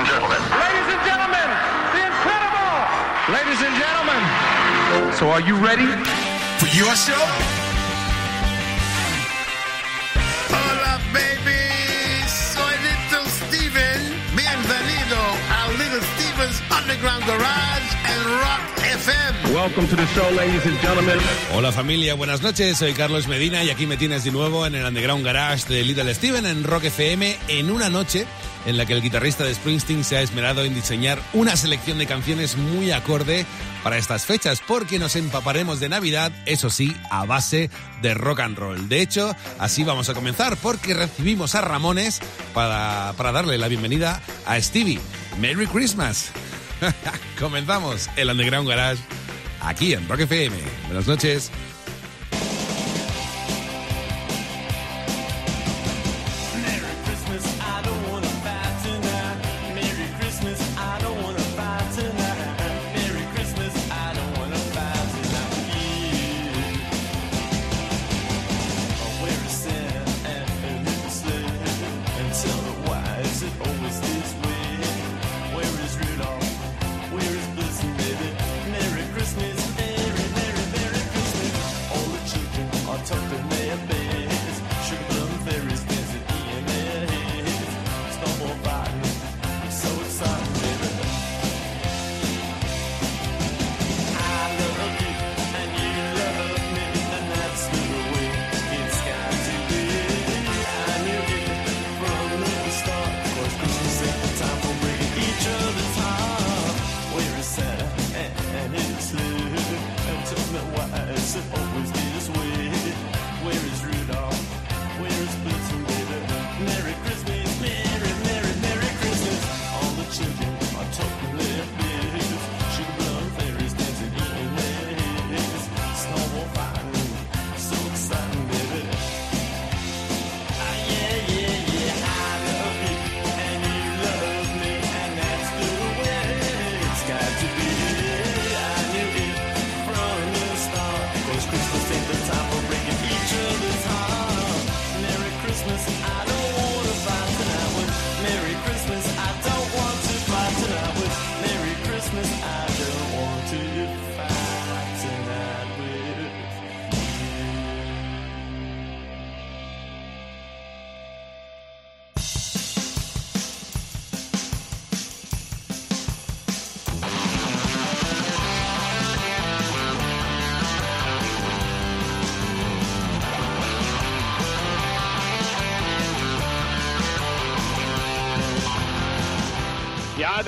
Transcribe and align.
and 0.00 0.08
gentlemen. 0.08 0.40
Ladies 0.56 0.88
and 0.96 1.02
gentlemen, 1.04 1.48
the 1.92 2.00
incredible! 2.08 2.76
Ladies 3.36 3.60
and 3.60 3.74
gentlemen, 3.76 4.22
so 5.12 5.28
are 5.28 5.40
you 5.40 5.56
ready? 5.56 5.92
For 6.56 6.68
your 6.72 6.94
show? 6.96 7.24
Hola, 10.48 11.00
baby. 11.12 11.60
Soy 12.28 12.74
Little 12.88 13.28
Steven. 13.28 14.00
Bienvenido 14.32 15.20
a 15.58 15.68
Little 15.76 16.04
Steven's 16.16 16.58
Underground 16.72 17.24
Garage 17.26 17.89
FM. 19.00 19.54
Welcome 19.54 19.88
to 19.88 19.96
the 19.96 20.06
show, 20.08 20.30
ladies 20.36 20.64
and 20.66 20.78
gentlemen. 20.80 21.18
Hola 21.54 21.72
familia, 21.72 22.14
buenas 22.14 22.42
noches. 22.42 22.76
Soy 22.78 22.92
Carlos 22.92 23.28
Medina 23.28 23.64
y 23.64 23.70
aquí 23.70 23.86
me 23.86 23.96
tienes 23.96 24.24
de 24.24 24.30
nuevo 24.30 24.66
en 24.66 24.74
el 24.74 24.84
Underground 24.84 25.24
Garage 25.24 25.66
de 25.68 25.82
Little 25.84 26.14
Steven 26.14 26.44
en 26.44 26.64
Rock 26.64 26.84
FM 26.84 27.38
en 27.48 27.70
una 27.70 27.88
noche 27.88 28.26
en 28.66 28.76
la 28.76 28.84
que 28.84 28.92
el 28.92 29.00
guitarrista 29.00 29.44
de 29.44 29.54
Springsteen 29.54 30.04
se 30.04 30.18
ha 30.18 30.20
esmerado 30.20 30.64
en 30.64 30.74
diseñar 30.74 31.18
una 31.32 31.56
selección 31.56 31.96
de 31.96 32.06
canciones 32.06 32.58
muy 32.58 32.90
acorde 32.92 33.46
para 33.82 33.96
estas 33.96 34.26
fechas, 34.26 34.60
porque 34.66 34.98
nos 34.98 35.16
empaparemos 35.16 35.80
de 35.80 35.88
Navidad, 35.88 36.30
eso 36.44 36.68
sí, 36.68 36.94
a 37.10 37.24
base 37.24 37.70
de 38.02 38.12
rock 38.12 38.40
and 38.40 38.58
roll. 38.58 38.88
De 38.90 39.00
hecho, 39.00 39.34
así 39.58 39.82
vamos 39.82 40.10
a 40.10 40.14
comenzar, 40.14 40.58
porque 40.58 40.92
recibimos 40.92 41.54
a 41.54 41.62
Ramones 41.62 42.20
para, 42.52 43.14
para 43.16 43.32
darle 43.32 43.56
la 43.56 43.68
bienvenida 43.68 44.20
a 44.44 44.60
Stevie. 44.60 45.00
Merry 45.38 45.66
Christmas. 45.66 46.32
Comenzamos 47.38 48.08
el 48.16 48.30
Underground 48.30 48.68
Garage 48.68 49.00
aquí 49.60 49.92
en 49.92 50.08
Rock 50.08 50.20
FM. 50.20 50.56
Buenas 50.86 51.06
noches. 51.06 51.50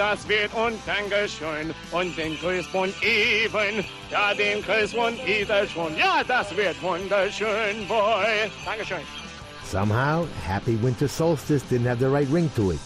Das 0.03 0.29
wird 0.29 0.53
und 0.55 0.77
Dankeschön 0.85 1.73
und 1.93 2.17
den 2.19 2.33
even. 3.03 3.85
Den 4.37 5.69
schon. 5.69 5.97
Ja, 5.97 6.25
das 6.27 6.57
wird 6.57 6.83
wunderschön, 6.83 7.87
boy. 7.87 8.51
Dankeschön. 8.65 9.03
Somehow, 9.65 10.27
Happy 10.45 10.75
Winter 10.83 11.07
Solstice 11.07 11.63
didn't 11.71 11.87
have 11.87 12.01
the 12.01 12.09
right 12.09 12.29
ring 12.31 12.51
to 12.57 12.73
it, 12.73 12.81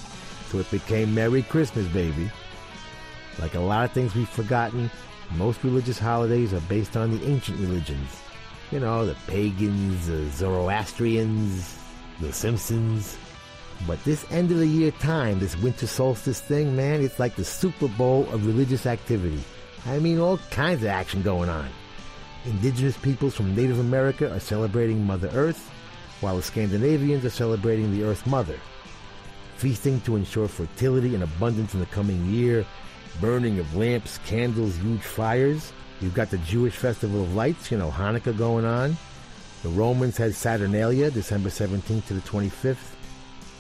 so 0.50 0.58
it 0.58 0.70
became 0.70 1.14
Merry 1.14 1.42
Christmas, 1.42 1.86
baby. 1.86 2.30
Like 3.40 3.54
a 3.54 3.60
lot 3.60 3.86
of 3.86 3.92
things 3.92 4.14
we've 4.14 4.28
forgotten, 4.28 4.90
most 5.36 5.64
religious 5.64 5.98
holidays 5.98 6.52
are 6.52 6.62
based 6.68 6.98
on 6.98 7.10
the 7.10 7.24
ancient 7.26 7.58
religions. 7.60 8.10
You 8.70 8.80
know, 8.80 9.06
the 9.06 9.16
pagans, 9.26 10.06
the 10.06 10.28
Zoroastrians, 10.30 11.78
the 12.20 12.30
Simpsons. 12.32 13.16
But 13.86 14.02
this 14.04 14.24
end 14.30 14.50
of 14.50 14.58
the 14.58 14.66
year 14.66 14.90
time, 14.92 15.38
this 15.38 15.56
winter 15.56 15.86
solstice 15.86 16.40
thing, 16.40 16.74
man, 16.74 17.02
it's 17.02 17.18
like 17.18 17.36
the 17.36 17.44
Super 17.44 17.88
Bowl 17.88 18.28
of 18.30 18.46
religious 18.46 18.86
activity. 18.86 19.42
I 19.86 19.98
mean, 19.98 20.18
all 20.18 20.38
kinds 20.50 20.82
of 20.82 20.88
action 20.88 21.22
going 21.22 21.48
on. 21.48 21.68
Indigenous 22.44 22.96
peoples 22.96 23.34
from 23.34 23.54
Native 23.54 23.78
America 23.78 24.32
are 24.32 24.40
celebrating 24.40 25.04
Mother 25.04 25.30
Earth, 25.34 25.70
while 26.20 26.36
the 26.36 26.42
Scandinavians 26.42 27.24
are 27.24 27.30
celebrating 27.30 27.92
the 27.92 28.04
Earth 28.04 28.26
Mother. 28.26 28.58
Feasting 29.56 30.00
to 30.02 30.16
ensure 30.16 30.48
fertility 30.48 31.14
and 31.14 31.24
abundance 31.24 31.74
in 31.74 31.80
the 31.80 31.86
coming 31.86 32.24
year, 32.26 32.64
burning 33.20 33.58
of 33.58 33.76
lamps, 33.76 34.18
candles, 34.26 34.76
huge 34.76 35.02
fires. 35.02 35.72
You've 36.00 36.14
got 36.14 36.30
the 36.30 36.38
Jewish 36.38 36.74
Festival 36.74 37.22
of 37.22 37.34
Lights, 37.34 37.70
you 37.70 37.78
know, 37.78 37.90
Hanukkah 37.90 38.36
going 38.36 38.64
on. 38.64 38.96
The 39.62 39.68
Romans 39.70 40.16
had 40.16 40.34
Saturnalia, 40.34 41.10
December 41.10 41.48
17th 41.48 42.06
to 42.06 42.14
the 42.14 42.20
25th. 42.20 42.95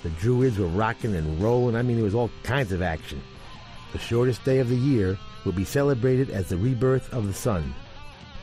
The 0.06 0.12
Druids 0.20 0.56
were 0.56 0.68
rocking 0.68 1.16
and 1.16 1.42
rolling. 1.42 1.74
I 1.74 1.82
mean, 1.82 1.96
there 1.96 2.04
was 2.04 2.14
all 2.14 2.30
kinds 2.44 2.70
of 2.70 2.80
action. 2.80 3.20
The 3.92 3.98
shortest 3.98 4.44
day 4.44 4.60
of 4.60 4.68
the 4.68 4.76
year 4.76 5.18
will 5.44 5.50
be 5.50 5.64
celebrated 5.64 6.30
as 6.30 6.48
the 6.48 6.56
rebirth 6.56 7.12
of 7.12 7.26
the 7.26 7.34
sun. 7.34 7.74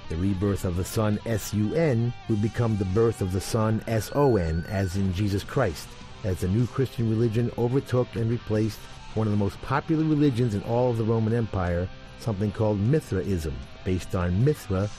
The 0.09 0.17
rebirth 0.17 0.65
of 0.65 0.75
the 0.75 0.83
sun, 0.83 1.19
S-U-N, 1.25 2.13
would 2.27 2.41
become 2.41 2.75
the 2.75 2.83
birth 2.83 3.21
of 3.21 3.31
the 3.31 3.39
sun, 3.39 3.81
S-O-N, 3.87 4.65
as 4.67 4.97
in 4.97 5.13
Jesus 5.13 5.45
Christ, 5.45 5.87
as 6.25 6.41
the 6.41 6.49
new 6.49 6.67
Christian 6.67 7.09
religion 7.09 7.49
overtook 7.57 8.13
and 8.15 8.29
replaced 8.29 8.79
one 9.13 9.27
of 9.27 9.31
the 9.31 9.37
most 9.37 9.61
popular 9.61 10.03
religions 10.03 10.55
in 10.55 10.63
all 10.63 10.89
of 10.89 10.97
the 10.97 11.05
Roman 11.05 11.33
Empire, 11.33 11.87
something 12.19 12.51
called 12.51 12.77
Mithraism, 12.77 13.55
based 13.85 14.15
on 14.15 14.43
Mithra, 14.43 14.89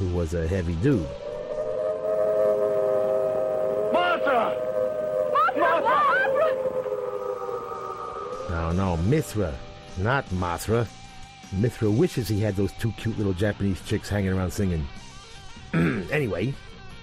who 0.00 0.08
was 0.08 0.34
a 0.34 0.48
heavy 0.48 0.74
dude. 0.82 1.06
No, 8.72 8.96
Mithra, 8.96 9.54
not 9.98 10.28
Mothra. 10.30 10.86
Mithra 11.52 11.90
wishes 11.90 12.28
he 12.28 12.40
had 12.40 12.56
those 12.56 12.72
two 12.72 12.92
cute 12.92 13.16
little 13.16 13.32
Japanese 13.32 13.80
chicks 13.86 14.08
hanging 14.08 14.32
around 14.32 14.52
singing. 14.52 14.86
anyway, 15.74 16.54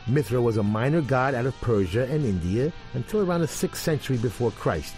Mithra 0.07 0.41
was 0.41 0.57
a 0.57 0.63
minor 0.63 1.01
god 1.01 1.33
out 1.33 1.45
of 1.45 1.59
Persia 1.61 2.05
and 2.05 2.23
India 2.23 2.71
until 2.93 3.21
around 3.21 3.41
the 3.41 3.47
6th 3.47 3.77
century 3.77 4.17
before 4.17 4.51
Christ, 4.51 4.95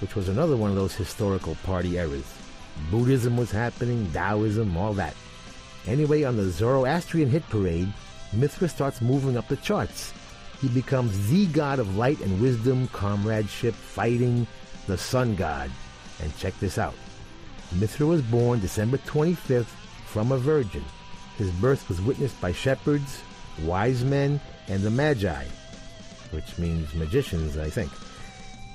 which 0.00 0.14
was 0.14 0.28
another 0.28 0.56
one 0.56 0.70
of 0.70 0.76
those 0.76 0.94
historical 0.94 1.56
party 1.64 1.96
eras. 1.96 2.32
Buddhism 2.90 3.36
was 3.36 3.50
happening, 3.50 4.10
Taoism, 4.12 4.76
all 4.76 4.94
that. 4.94 5.14
Anyway, 5.86 6.22
on 6.22 6.36
the 6.36 6.50
Zoroastrian 6.50 7.28
hit 7.28 7.48
parade, 7.50 7.92
Mithra 8.32 8.68
starts 8.68 9.00
moving 9.00 9.36
up 9.36 9.48
the 9.48 9.56
charts. 9.56 10.12
He 10.60 10.68
becomes 10.68 11.30
the 11.30 11.46
god 11.46 11.78
of 11.78 11.96
light 11.96 12.20
and 12.20 12.40
wisdom, 12.40 12.88
comradeship, 12.88 13.74
fighting, 13.74 14.46
the 14.86 14.96
sun 14.96 15.34
god. 15.34 15.70
And 16.22 16.36
check 16.38 16.58
this 16.60 16.78
out. 16.78 16.94
Mithra 17.72 18.06
was 18.06 18.22
born 18.22 18.60
December 18.60 18.98
25th 18.98 19.66
from 20.06 20.32
a 20.32 20.38
virgin. 20.38 20.84
His 21.36 21.50
birth 21.50 21.88
was 21.88 22.00
witnessed 22.00 22.40
by 22.40 22.52
shepherds, 22.52 23.20
wise 23.62 24.04
men, 24.04 24.40
and 24.68 24.82
the 24.82 24.90
Magi, 24.90 25.44
which 26.30 26.56
means 26.58 26.94
magicians, 26.94 27.58
I 27.58 27.68
think. 27.68 27.90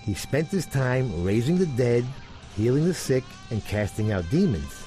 He 0.03 0.13
spent 0.13 0.47
his 0.49 0.65
time 0.65 1.23
raising 1.23 1.57
the 1.57 1.65
dead, 1.65 2.05
healing 2.57 2.85
the 2.85 2.93
sick, 2.93 3.23
and 3.51 3.63
casting 3.65 4.11
out 4.11 4.29
demons. 4.29 4.83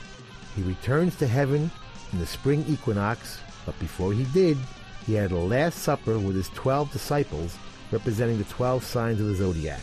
He 0.54 0.62
returns 0.62 1.16
to 1.16 1.26
heaven 1.26 1.70
in 2.12 2.18
the 2.18 2.26
spring 2.26 2.64
equinox, 2.68 3.38
but 3.64 3.78
before 3.78 4.12
he 4.12 4.24
did, 4.34 4.58
he 5.06 5.14
had 5.14 5.32
a 5.32 5.36
last 5.36 5.78
supper 5.78 6.18
with 6.18 6.36
his 6.36 6.48
twelve 6.50 6.92
disciples, 6.92 7.56
representing 7.90 8.38
the 8.38 8.44
twelve 8.44 8.84
signs 8.84 9.20
of 9.20 9.26
the 9.26 9.34
zodiac. 9.34 9.80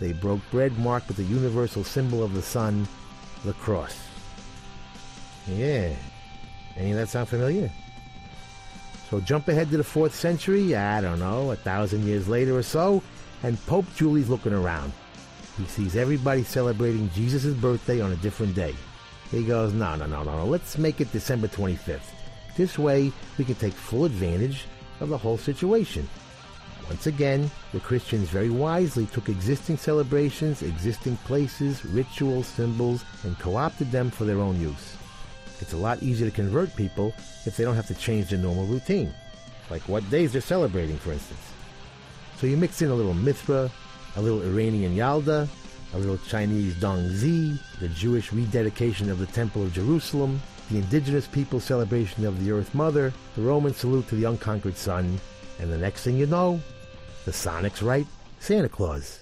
They 0.00 0.12
broke 0.12 0.40
bread 0.50 0.76
marked 0.78 1.08
with 1.08 1.16
the 1.16 1.24
universal 1.24 1.84
symbol 1.84 2.22
of 2.22 2.34
the 2.34 2.42
sun, 2.42 2.88
the 3.44 3.52
cross. 3.54 3.96
Yeah. 5.48 5.94
Any 6.76 6.90
of 6.90 6.96
that 6.96 7.08
sound 7.08 7.28
familiar? 7.28 7.70
So 9.10 9.20
jump 9.20 9.48
ahead 9.48 9.70
to 9.70 9.76
the 9.76 9.84
4th 9.84 10.12
century, 10.12 10.74
I 10.74 11.00
don't 11.00 11.20
know, 11.20 11.50
a 11.52 11.56
thousand 11.56 12.04
years 12.04 12.26
later 12.26 12.56
or 12.56 12.62
so, 12.62 13.02
and 13.42 13.64
Pope 13.66 13.86
Julius 13.94 14.28
looking 14.28 14.54
around. 14.54 14.92
He 15.56 15.66
sees 15.66 15.94
everybody 15.94 16.42
celebrating 16.42 17.10
Jesus' 17.10 17.54
birthday 17.54 18.00
on 18.00 18.12
a 18.12 18.16
different 18.16 18.54
day. 18.54 18.74
He 19.30 19.44
goes, 19.44 19.72
no, 19.72 19.94
no, 19.94 20.06
no, 20.06 20.22
no, 20.24 20.36
no, 20.36 20.44
let's 20.44 20.78
make 20.78 21.00
it 21.00 21.12
December 21.12 21.46
25th. 21.48 22.00
This 22.56 22.78
way, 22.78 23.12
we 23.38 23.44
can 23.44 23.54
take 23.56 23.72
full 23.72 24.04
advantage 24.04 24.64
of 25.00 25.10
the 25.10 25.18
whole 25.18 25.38
situation. 25.38 26.08
Once 26.88 27.06
again, 27.06 27.50
the 27.72 27.80
Christians 27.80 28.28
very 28.28 28.50
wisely 28.50 29.06
took 29.06 29.28
existing 29.28 29.76
celebrations, 29.76 30.62
existing 30.62 31.16
places, 31.18 31.84
rituals, 31.86 32.46
symbols, 32.46 33.04
and 33.24 33.38
co-opted 33.38 33.90
them 33.90 34.10
for 34.10 34.24
their 34.24 34.40
own 34.40 34.60
use. 34.60 34.96
It's 35.60 35.72
a 35.72 35.78
lot 35.78 36.02
easier 36.02 36.28
to 36.28 36.34
convert 36.34 36.76
people 36.76 37.14
if 37.46 37.56
they 37.56 37.64
don't 37.64 37.76
have 37.76 37.86
to 37.86 37.94
change 37.94 38.28
their 38.28 38.38
normal 38.38 38.66
routine, 38.66 39.14
like 39.70 39.82
what 39.88 40.08
days 40.10 40.32
they're 40.32 40.42
celebrating, 40.42 40.98
for 40.98 41.12
instance. 41.12 41.40
So 42.36 42.46
you 42.46 42.56
mix 42.56 42.82
in 42.82 42.90
a 42.90 42.94
little 42.94 43.14
Mithra, 43.14 43.70
a 44.16 44.22
little 44.22 44.42
Iranian 44.42 44.94
Yalda, 44.94 45.48
a 45.94 45.98
little 45.98 46.18
Chinese 46.28 46.74
Dongzhi, 46.74 47.58
the 47.78 47.88
Jewish 47.88 48.32
rededication 48.32 49.10
of 49.10 49.18
the 49.18 49.26
Temple 49.26 49.62
of 49.62 49.72
Jerusalem, 49.72 50.42
the 50.70 50.78
indigenous 50.78 51.26
people's 51.26 51.64
celebration 51.64 52.26
of 52.26 52.44
the 52.44 52.50
Earth 52.50 52.74
Mother, 52.74 53.12
the 53.36 53.42
Roman 53.42 53.72
salute 53.72 54.08
to 54.08 54.16
the 54.16 54.24
unconquered 54.24 54.76
sun, 54.76 55.18
and 55.60 55.72
the 55.72 55.78
next 55.78 56.02
thing 56.02 56.16
you 56.16 56.26
know, 56.26 56.60
the 57.24 57.30
Sonics 57.32 57.82
write 57.82 58.06
Santa 58.38 58.68
Claus. 58.68 59.20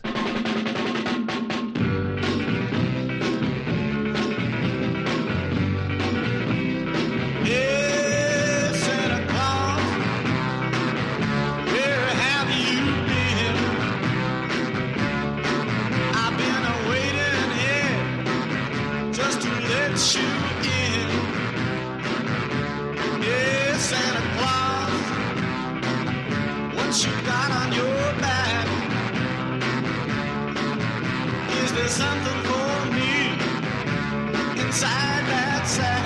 Inside 35.62 36.01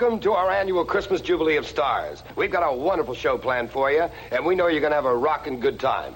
Welcome 0.00 0.20
to 0.20 0.32
our 0.32 0.50
annual 0.50 0.82
Christmas 0.82 1.20
Jubilee 1.20 1.56
of 1.56 1.66
Stars. 1.66 2.22
We've 2.34 2.50
got 2.50 2.62
a 2.62 2.74
wonderful 2.74 3.12
show 3.12 3.36
planned 3.36 3.70
for 3.70 3.92
you, 3.92 4.08
and 4.32 4.46
we 4.46 4.54
know 4.54 4.68
you're 4.68 4.80
going 4.80 4.92
to 4.92 4.96
have 4.96 5.04
a 5.04 5.14
rockin' 5.14 5.60
good 5.60 5.78
time. 5.78 6.14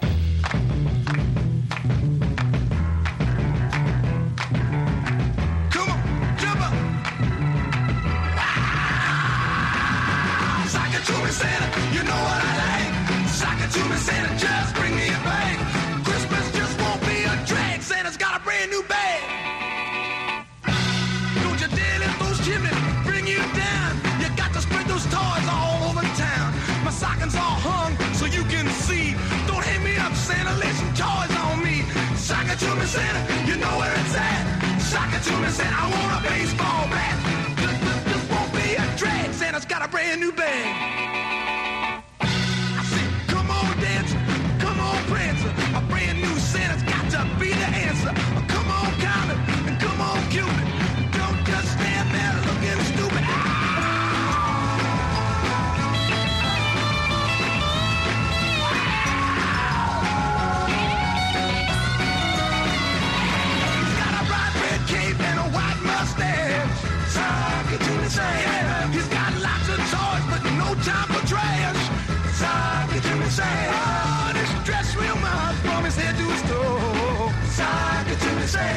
said 78.55 78.75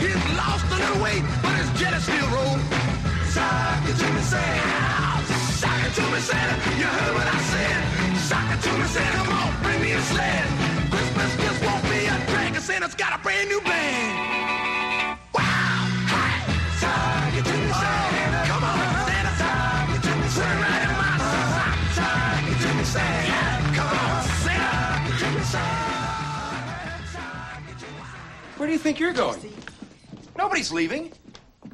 he. 0.00 0.06
He's 0.06 0.22
lost 0.40 0.64
a 0.72 0.76
little 0.82 1.00
weight, 1.04 1.24
but 1.44 1.54
his 1.60 1.70
jet 1.78 1.92
is 1.98 2.04
still 2.08 2.28
rolling. 2.34 2.64
Sock 3.34 3.84
it 3.90 3.96
to 4.00 4.08
me, 4.16 4.22
said. 4.32 5.24
Sock 5.60 5.80
it 5.86 5.92
to 5.98 6.04
me, 6.12 6.20
said. 6.30 6.48
You 6.80 6.88
heard 6.96 7.12
what 7.18 7.28
I 7.36 7.40
said. 7.52 7.80
Sock 8.28 8.48
it 8.54 8.60
to 8.66 8.72
me, 8.80 8.86
said. 8.94 9.12
Come 9.18 9.28
on, 9.40 9.50
bring 9.64 9.80
me 9.84 9.90
a 9.92 10.02
sled. 10.12 10.46
Christmas 10.92 11.30
just 11.44 11.60
won't 11.66 11.84
be 11.92 12.00
a 12.14 12.16
drag. 12.30 12.56
I 12.56 12.60
said 12.68 12.82
it's 12.82 12.94
got 12.94 13.12
a 13.18 13.20
brand 13.22 13.48
new 13.48 13.60
band. 13.60 14.39
Where 28.60 28.66
do 28.66 28.74
you 28.74 28.78
think 28.78 29.00
you're 29.00 29.14
going? 29.14 29.40
Nobody's 30.36 30.70
leaving. 30.70 31.12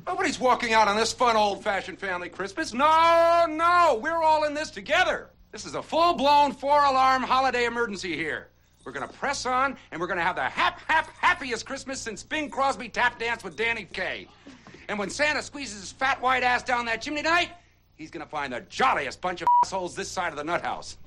Nobody's 0.07 0.39
walking 0.39 0.73
out 0.73 0.87
on 0.87 0.97
this 0.97 1.13
fun 1.13 1.35
old 1.35 1.65
fashioned 1.65 1.99
family 1.99 2.29
Christmas. 2.29 2.73
No, 2.73 3.45
no, 3.49 3.99
we're 4.01 4.23
all 4.23 4.45
in 4.45 4.55
this 4.55 4.71
together. 4.71 5.31
This 5.51 5.67
is 5.67 5.75
a 5.75 5.83
full 5.83 6.15
blown 6.15 6.53
four 6.53 6.85
alarm 6.85 7.25
holiday 7.25 7.65
emergency 7.65 8.15
here. 8.15 8.51
We're 8.85 8.93
gonna 8.93 9.09
press 9.09 9.47
on 9.47 9.77
and 9.91 10.01
we're 10.01 10.07
gonna 10.07 10.23
have 10.23 10.37
the 10.37 10.45
hap, 10.45 10.79
hap, 10.87 11.11
happiest 11.19 11.67
Christmas 11.67 12.01
since 12.01 12.23
Bing 12.23 12.49
Crosby 12.51 12.89
tap 12.89 13.19
danced 13.19 13.45
with 13.45 13.57
Danny 13.57 13.89
Kaye. 13.93 14.29
And 14.89 14.97
when 14.97 15.11
Santa 15.11 15.43
squeezes 15.43 15.81
his 15.81 15.91
fat 15.91 16.23
white 16.23 16.45
ass 16.45 16.63
down 16.63 16.87
that 16.87 17.03
chimney 17.03 17.25
tonight, 17.25 17.51
he's 17.97 18.13
gonna 18.13 18.27
find 18.27 18.53
the 18.53 18.61
jolliest 18.61 19.21
bunch 19.21 19.43
of 19.43 19.49
assholes 19.65 19.97
this 19.97 20.09
side 20.09 20.31
of 20.31 20.37
the 20.37 20.45
nut 20.45 20.63
house. 20.63 20.99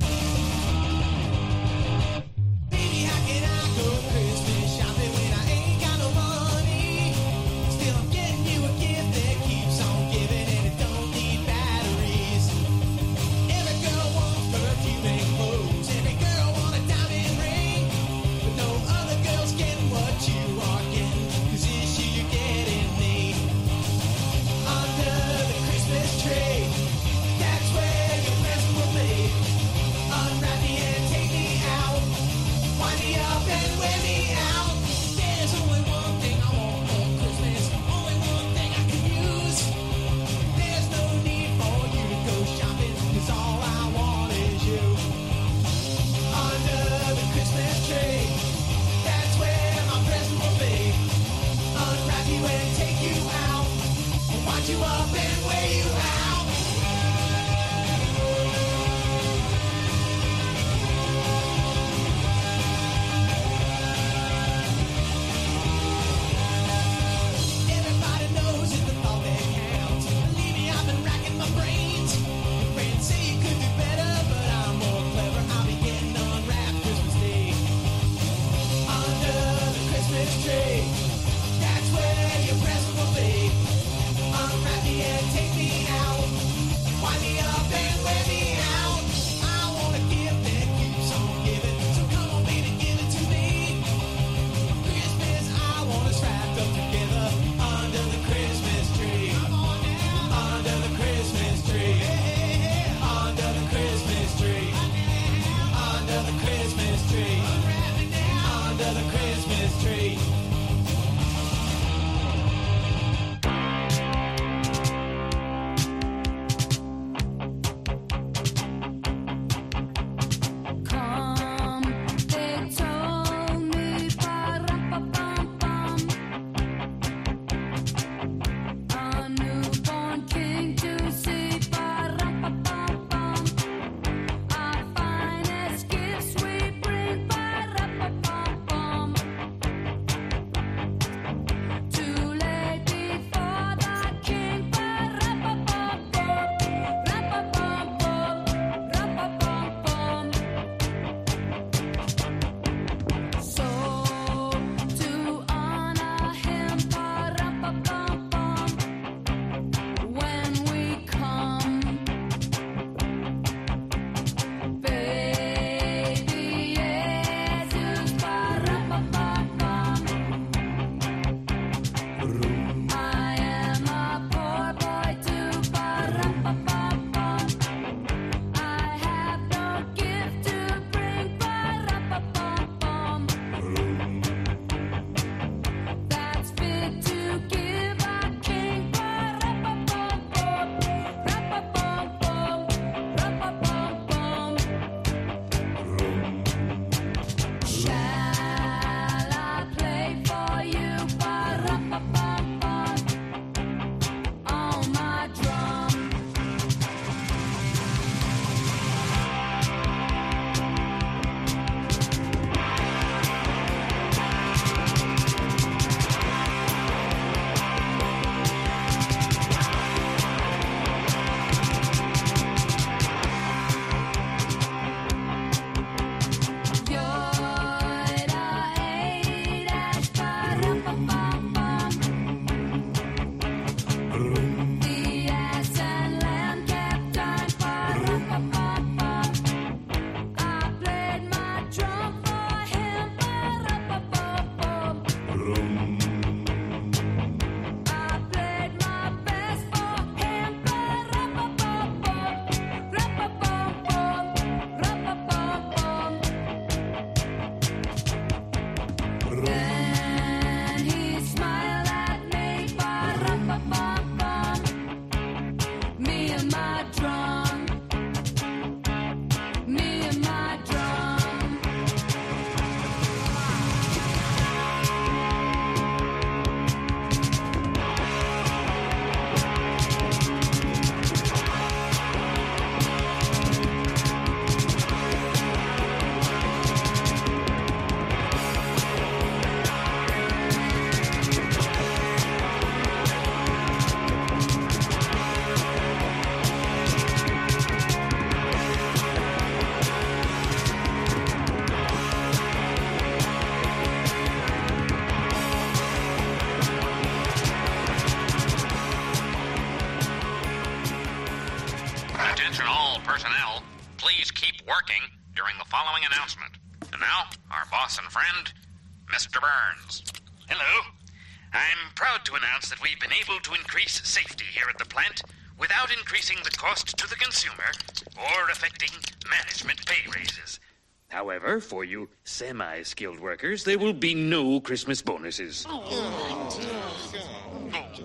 For 331.59 331.83
you 331.83 332.09
semi 332.23 332.83
skilled 332.83 333.19
workers, 333.19 333.63
there 333.63 333.77
will 333.77 333.93
be 333.93 334.13
no 334.13 334.59
Christmas 334.59 335.01
bonuses. 335.01 335.65
Oh, 335.67 336.49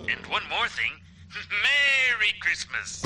and 0.07 0.25
one 0.27 0.43
more 0.49 0.67
thing 0.67 0.91
Merry 1.63 2.33
Christmas! 2.39 3.03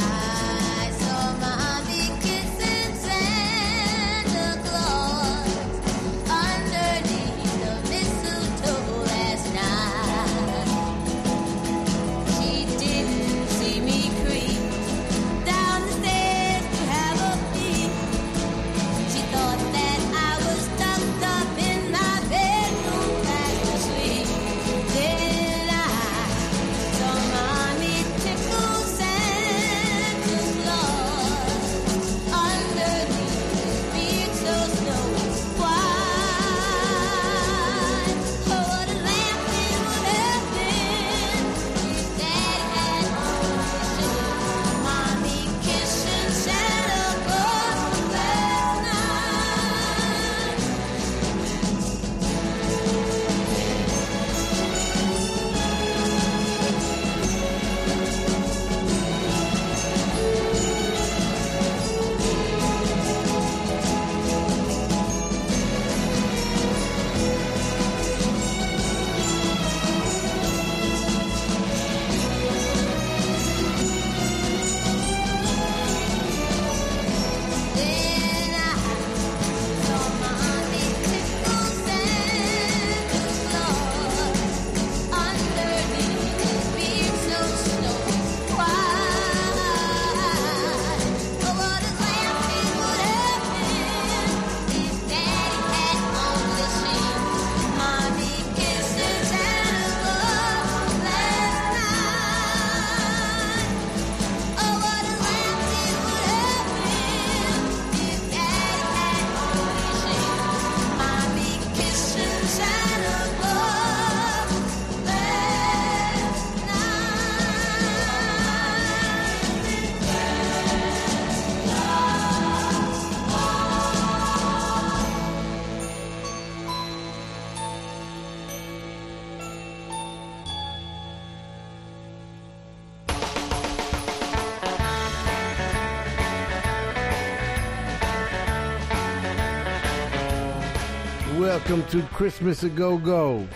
Welcome 141.69 142.01
to 142.01 142.07
Christmas 142.07 142.63
a 142.63 142.69
Go 142.69 142.97
Go. 142.97 143.47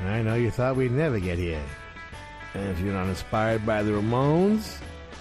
I 0.00 0.22
know 0.22 0.34
you 0.34 0.50
thought 0.50 0.74
we'd 0.74 0.90
never 0.90 1.20
get 1.20 1.38
here. 1.38 1.62
And 2.52 2.68
if 2.68 2.80
you're 2.80 2.92
not 2.92 3.06
inspired 3.06 3.64
by 3.64 3.84
the 3.84 3.92
Ramones, 3.92 4.78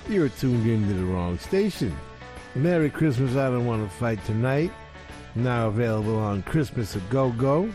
you're 0.09 0.29
tuned 0.29 0.67
into 0.67 0.95
the 0.95 1.05
wrong 1.05 1.37
station. 1.37 1.95
Merry 2.55 2.89
Christmas, 2.89 3.35
I 3.35 3.51
Don't 3.51 3.67
Want 3.67 3.87
to 3.87 3.97
Fight 3.97 4.25
Tonight. 4.25 4.71
Now 5.35 5.67
available 5.67 6.17
on 6.17 6.41
Christmas 6.41 6.95
a 6.95 6.99
Go 7.01 7.29
Go. 7.33 7.71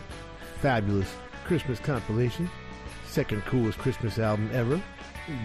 Fabulous 0.59 1.09
Christmas 1.45 1.79
compilation. 1.79 2.49
Second 3.07 3.45
coolest 3.45 3.77
Christmas 3.77 4.19
album 4.19 4.49
ever. 4.51 4.81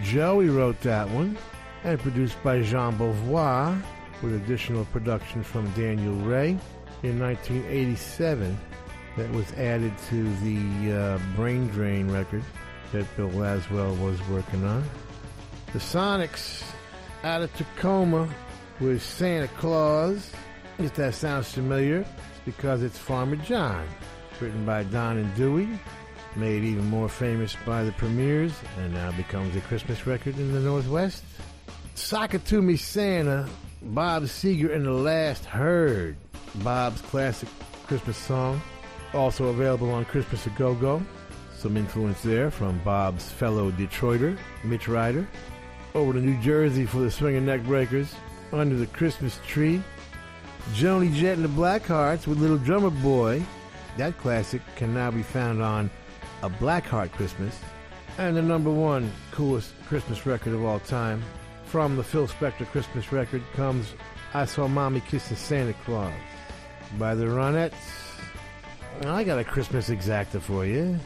Joey 0.03 0.49
wrote 0.49 0.81
that 0.81 1.09
one. 1.09 1.37
And 1.85 1.97
produced 2.01 2.35
by 2.43 2.61
Jean 2.63 2.97
Beauvoir 2.97 3.81
with 4.21 4.35
additional 4.35 4.83
production 4.83 5.41
from 5.41 5.71
Daniel 5.71 6.15
Rey 6.15 6.57
in 7.03 7.17
1987 7.17 8.57
that 9.17 9.31
was 9.31 9.51
added 9.53 9.93
to 10.09 10.23
the 10.37 10.93
uh, 10.93 11.19
Brain 11.35 11.67
Drain 11.67 12.11
record 12.11 12.43
that 12.91 13.05
Bill 13.15 13.29
Laswell 13.29 13.97
was 13.99 14.19
working 14.27 14.63
on. 14.65 14.83
The 15.73 15.79
Sonics 15.79 16.63
out 17.23 17.41
of 17.41 17.53
Tacoma 17.55 18.29
with 18.79 19.01
Santa 19.01 19.47
Claus. 19.49 20.31
If 20.77 20.93
that 20.95 21.15
sounds 21.15 21.51
familiar, 21.51 21.99
it's 21.99 22.39
because 22.45 22.83
it's 22.83 22.97
Farmer 22.97 23.37
John, 23.37 23.87
written 24.39 24.65
by 24.65 24.83
Don 24.83 25.17
and 25.17 25.33
Dewey, 25.35 25.69
made 26.35 26.63
even 26.63 26.85
more 26.85 27.07
famous 27.07 27.55
by 27.65 27.83
the 27.83 27.93
Premiers, 27.93 28.53
and 28.77 28.93
now 28.93 29.11
becomes 29.13 29.55
a 29.55 29.61
Christmas 29.61 30.05
record 30.05 30.37
in 30.37 30.53
the 30.53 30.59
Northwest. 30.59 31.23
Me 32.51 32.75
Santa, 32.75 33.47
Bob 33.81 34.23
Seger 34.23 34.73
and 34.73 34.85
the 34.85 34.91
Last 34.91 35.45
Herd, 35.45 36.17
Bob's 36.55 37.01
classic 37.01 37.47
Christmas 37.87 38.17
song. 38.17 38.61
Also 39.15 39.47
available 39.47 39.91
on 39.91 40.03
Christmas 40.03 40.45
a 40.45 40.49
Go 40.51 40.75
Go. 40.75 41.01
Some 41.57 41.77
influence 41.77 42.21
there 42.21 42.51
from 42.51 42.79
Bob's 42.79 43.31
fellow 43.31 43.71
Detroiter, 43.71 44.37
Mitch 44.65 44.89
Ryder. 44.89 45.25
Over 45.93 46.11
to 46.11 46.19
New 46.19 46.39
Jersey 46.41 46.85
for 46.85 46.99
the 46.99 47.09
Swinging 47.09 47.45
Neck 47.45 47.63
Breakers. 47.63 48.13
Under 48.51 48.75
the 48.75 48.87
Christmas 48.87 49.39
Tree. 49.47 49.81
Joan 50.73 51.13
Jett 51.13 51.37
and 51.37 51.45
the 51.45 51.49
Blackhearts 51.49 52.27
with 52.27 52.39
Little 52.39 52.57
Drummer 52.57 52.89
Boy. 52.89 53.41
That 53.97 54.17
classic 54.17 54.61
can 54.75 54.93
now 54.93 55.11
be 55.11 55.23
found 55.23 55.61
on 55.61 55.89
A 56.43 56.49
Blackheart 56.49 57.13
Christmas. 57.13 57.57
And 58.17 58.35
the 58.35 58.41
number 58.41 58.69
one 58.69 59.09
coolest 59.31 59.73
Christmas 59.87 60.25
record 60.25 60.53
of 60.53 60.65
all 60.65 60.79
time 60.79 61.23
from 61.63 61.95
the 61.95 62.03
Phil 62.03 62.27
Spector 62.27 62.65
Christmas 62.65 63.13
record 63.13 63.43
comes 63.53 63.93
I 64.33 64.43
Saw 64.43 64.67
Mommy 64.67 64.99
Kissing 65.01 65.37
Santa 65.37 65.73
Claus 65.85 66.13
by 66.99 67.15
the 67.15 67.25
Ronettes. 67.25 68.04
I 69.03 69.23
got 69.23 69.37
a 69.37 69.43
Christmas 69.43 69.89
exacta 69.89 70.41
for 70.41 70.65
you. 70.65 70.97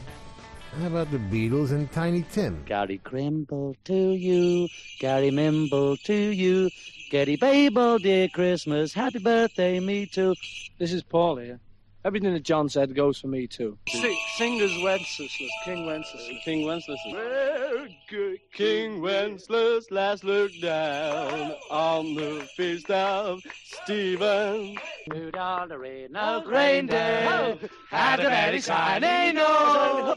How 0.78 0.86
about 0.86 1.10
the 1.10 1.18
Beatles 1.18 1.72
and 1.72 1.90
Tiny 1.90 2.24
Tim? 2.30 2.62
Gary 2.64 2.98
Crimble 2.98 3.74
to 3.84 4.12
you, 4.12 4.68
Gary 5.00 5.30
Mimble 5.30 5.96
to 6.04 6.14
you, 6.14 6.70
Gary 7.10 7.36
Babel, 7.36 7.98
dear 7.98 8.28
Christmas, 8.28 8.94
happy 8.94 9.18
birthday, 9.18 9.80
me 9.80 10.06
too. 10.06 10.34
This 10.78 10.92
is 10.92 11.02
Paul 11.02 11.36
here. 11.36 11.58
Everything 12.02 12.32
that 12.32 12.44
John 12.44 12.68
said 12.70 12.94
goes 12.94 13.18
for 13.18 13.26
me 13.26 13.46
too. 13.46 13.76
Sing, 13.88 14.16
singers 14.36 14.72
Wenceslas, 14.82 15.36
King 15.64 15.84
Wenceslas. 15.84 16.30
King 16.44 16.64
Wenceslas. 16.64 17.00
Well, 17.12 17.86
good 18.08 18.38
King 18.54 19.02
Wenceslas 19.02 19.90
last 19.90 20.24
looked 20.24 20.62
down 20.62 21.52
on 21.70 22.14
the 22.14 22.48
feast 22.56 22.90
of 22.90 23.40
Stephen. 23.64 24.78
Rudolph 25.08 25.68
the 25.68 25.78
red-nosed 25.78 26.46
Reindeer 26.46 27.58
had 27.90 28.20
a 28.20 28.22
very 28.22 28.60
shiny 28.60 29.34
nose. 29.34 30.16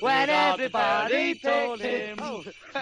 when 0.00 0.28
everybody 0.28 1.34
told 1.36 1.80
him. 1.80 2.18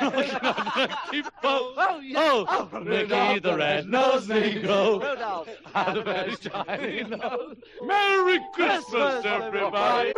oh, 1.43 1.75
oh, 1.77 2.81
Mickey 2.81 3.13
oh, 3.15 3.39
the 3.41 3.57
red-nosed 3.57 4.31
Negro. 4.31 5.47
Had 5.75 5.97
a 5.97 6.03
very 6.03 6.35
shiny 6.41 7.05
nose. 7.05 7.57
Merry 7.83 8.40
Christmas, 8.53 9.25
everybody. 9.25 10.13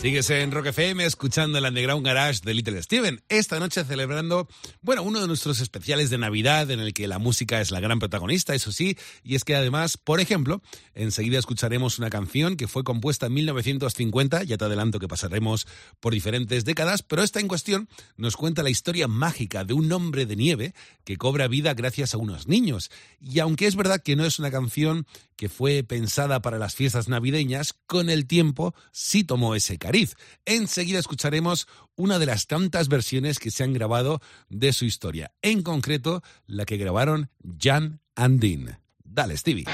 Sigues 0.00 0.30
en 0.30 0.50
Rock 0.50 0.68
FM 0.68 1.04
escuchando 1.04 1.58
el 1.58 1.64
Underground 1.66 2.06
Garage 2.06 2.40
de 2.42 2.54
Little 2.54 2.82
Steven. 2.82 3.22
Esta 3.28 3.60
noche 3.60 3.84
celebrando, 3.84 4.48
bueno, 4.80 5.02
uno 5.02 5.20
de 5.20 5.26
nuestros 5.26 5.60
especiales 5.60 6.08
de 6.08 6.16
Navidad 6.16 6.70
en 6.70 6.80
el 6.80 6.94
que 6.94 7.06
la 7.06 7.18
música 7.18 7.60
es 7.60 7.70
la 7.70 7.80
gran 7.80 7.98
protagonista, 7.98 8.54
eso 8.54 8.72
sí, 8.72 8.96
y 9.22 9.34
es 9.34 9.44
que 9.44 9.54
además, 9.54 9.98
por 9.98 10.20
ejemplo, 10.20 10.62
enseguida 10.94 11.38
escucharemos 11.38 11.98
una 11.98 12.08
canción 12.08 12.56
que 12.56 12.66
fue 12.66 12.82
compuesta 12.82 13.26
en 13.26 13.34
1950, 13.34 14.42
ya 14.44 14.56
te 14.56 14.64
adelanto 14.64 15.00
que 15.00 15.06
pasaremos 15.06 15.66
por 16.00 16.14
diferentes 16.14 16.64
décadas, 16.64 17.02
pero 17.02 17.22
esta 17.22 17.38
en 17.38 17.48
cuestión 17.48 17.86
nos 18.16 18.38
cuenta 18.38 18.62
la 18.62 18.70
historia 18.70 19.06
mágica 19.06 19.64
de 19.64 19.74
un 19.74 19.92
hombre 19.92 20.24
de 20.24 20.36
nieve 20.36 20.74
que 21.04 21.18
cobra 21.18 21.46
vida 21.46 21.74
gracias 21.74 22.14
a 22.14 22.16
unos 22.16 22.48
niños. 22.48 22.90
Y 23.20 23.40
aunque 23.40 23.66
es 23.66 23.76
verdad 23.76 24.00
que 24.02 24.16
no 24.16 24.24
es 24.24 24.38
una 24.38 24.50
canción 24.50 25.06
que 25.36 25.48
fue 25.48 25.82
pensada 25.84 26.42
para 26.42 26.58
las 26.58 26.74
fiestas 26.74 27.08
navideñas, 27.08 27.74
con 27.86 28.10
el 28.10 28.26
tiempo 28.26 28.74
sí 28.92 29.24
tomó 29.24 29.54
ese 29.54 29.78
cariz. 29.90 30.14
Enseguida 30.44 31.00
escucharemos 31.00 31.66
una 31.96 32.20
de 32.20 32.26
las 32.26 32.46
tantas 32.46 32.88
versiones 32.88 33.40
que 33.40 33.50
se 33.50 33.64
han 33.64 33.72
grabado 33.72 34.20
de 34.48 34.72
su 34.72 34.84
historia, 34.84 35.32
en 35.42 35.62
concreto 35.62 36.22
la 36.46 36.64
que 36.64 36.76
grabaron 36.76 37.28
Jan 37.60 38.00
and 38.14 38.38
Dean. 38.38 38.78
Dale, 39.02 39.36
Stevie. 39.36 39.64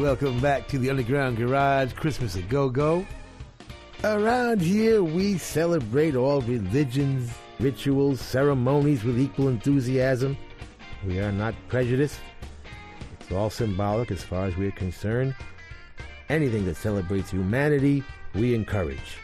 Welcome 0.00 0.40
back 0.40 0.66
to 0.68 0.78
the 0.78 0.88
Underground 0.88 1.36
Garage 1.36 1.94
Christmas 1.94 2.34
a 2.36 2.40
Go 2.40 2.70
Go. 2.70 3.04
Around 4.02 4.62
here, 4.62 5.02
we 5.02 5.36
celebrate 5.36 6.16
all 6.16 6.40
religions, 6.40 7.30
rituals, 7.58 8.18
ceremonies 8.18 9.04
with 9.04 9.20
equal 9.20 9.48
enthusiasm. 9.48 10.38
We 11.06 11.20
are 11.20 11.32
not 11.32 11.54
prejudiced. 11.68 12.18
It's 13.20 13.30
all 13.30 13.50
symbolic 13.50 14.10
as 14.10 14.22
far 14.22 14.46
as 14.46 14.56
we're 14.56 14.70
concerned. 14.70 15.34
Anything 16.30 16.64
that 16.64 16.78
celebrates 16.78 17.30
humanity, 17.30 18.02
we 18.34 18.54
encourage. 18.54 19.18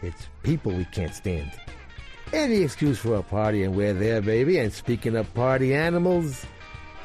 It's 0.00 0.28
people 0.42 0.72
we 0.72 0.86
can't 0.86 1.14
stand. 1.14 1.52
Any 2.32 2.62
excuse 2.62 2.98
for 2.98 3.16
a 3.16 3.22
party, 3.22 3.64
and 3.64 3.76
we're 3.76 3.92
there, 3.92 4.22
baby. 4.22 4.56
And 4.56 4.72
speaking 4.72 5.14
of 5.14 5.32
party 5.34 5.74
animals, 5.74 6.46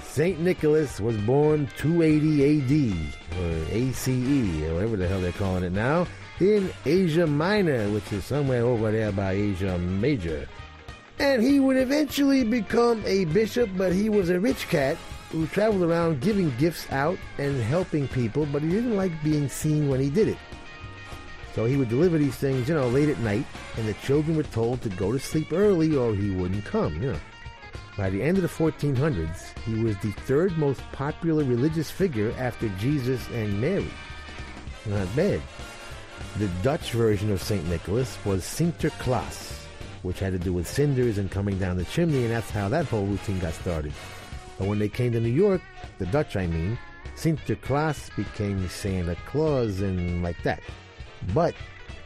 St. 0.01 0.39
Nicholas 0.39 1.01
was 1.01 1.17
born 1.17 1.67
280 1.77 2.61
AD, 2.61 3.37
or 3.37 3.65
ACE, 3.69 4.07
or 4.69 4.75
whatever 4.75 4.95
the 4.95 5.09
hell 5.09 5.19
they're 5.19 5.33
calling 5.33 5.65
it 5.65 5.73
now, 5.73 6.07
in 6.39 6.71
Asia 6.85 7.25
Minor, 7.25 7.89
which 7.89 8.11
is 8.13 8.23
somewhere 8.25 8.63
over 8.63 8.91
there 8.91 9.11
by 9.11 9.31
Asia 9.33 9.77
Major. 9.77 10.47
And 11.19 11.41
he 11.41 11.59
would 11.59 11.77
eventually 11.77 12.43
become 12.43 13.03
a 13.05 13.25
bishop, 13.25 13.69
but 13.75 13.91
he 13.91 14.09
was 14.09 14.29
a 14.29 14.39
rich 14.39 14.67
cat 14.69 14.97
who 15.31 15.47
traveled 15.47 15.83
around 15.83 16.21
giving 16.21 16.55
gifts 16.57 16.89
out 16.91 17.17
and 17.37 17.61
helping 17.61 18.07
people, 18.07 18.45
but 18.45 18.61
he 18.61 18.69
didn't 18.69 18.95
like 18.95 19.11
being 19.23 19.49
seen 19.49 19.89
when 19.89 19.99
he 19.99 20.09
did 20.09 20.27
it. 20.27 20.37
So 21.55 21.65
he 21.65 21.75
would 21.75 21.89
deliver 21.89 22.19
these 22.19 22.35
things, 22.35 22.69
you 22.69 22.75
know, 22.75 22.87
late 22.87 23.09
at 23.09 23.17
night, 23.19 23.45
and 23.77 23.87
the 23.87 23.95
children 23.95 24.37
were 24.37 24.43
told 24.43 24.81
to 24.83 24.89
go 24.89 25.11
to 25.11 25.19
sleep 25.19 25.51
early 25.51 25.95
or 25.95 26.13
he 26.13 26.29
wouldn't 26.29 26.65
come, 26.65 27.01
you 27.01 27.13
know. 27.13 27.19
By 27.97 28.11
the 28.11 28.21
end 28.21 28.37
of 28.37 28.43
the 28.43 28.47
1400s, 28.47 29.57
he 29.61 29.83
was 29.83 29.97
the 29.97 30.11
third 30.11 30.55
most 30.59 30.81
popular 30.91 31.43
religious 31.43 31.89
figure 31.89 32.31
after 32.37 32.69
Jesus 32.77 33.27
and 33.29 33.59
Mary. 33.59 33.89
Not 34.85 35.13
bad. 35.15 35.41
The 36.37 36.47
Dutch 36.61 36.91
version 36.91 37.31
of 37.31 37.41
St. 37.41 37.67
Nicholas 37.67 38.17
was 38.25 38.43
Sinterklaas, 38.43 39.63
which 40.03 40.19
had 40.19 40.33
to 40.33 40.39
do 40.39 40.53
with 40.53 40.67
cinders 40.67 41.17
and 41.17 41.31
coming 41.31 41.57
down 41.57 41.77
the 41.77 41.85
chimney, 41.85 42.23
and 42.23 42.31
that's 42.31 42.51
how 42.51 42.69
that 42.69 42.85
whole 42.85 43.05
routine 43.05 43.39
got 43.39 43.53
started. 43.53 43.93
But 44.57 44.67
when 44.67 44.79
they 44.79 44.89
came 44.89 45.11
to 45.13 45.19
New 45.19 45.29
York, 45.29 45.61
the 45.99 46.05
Dutch 46.07 46.35
I 46.35 46.47
mean, 46.47 46.77
Sinterklaas 47.15 48.15
became 48.15 48.67
Santa 48.69 49.15
Claus 49.25 49.81
and 49.81 50.21
like 50.21 50.41
that. 50.43 50.61
But 51.33 51.55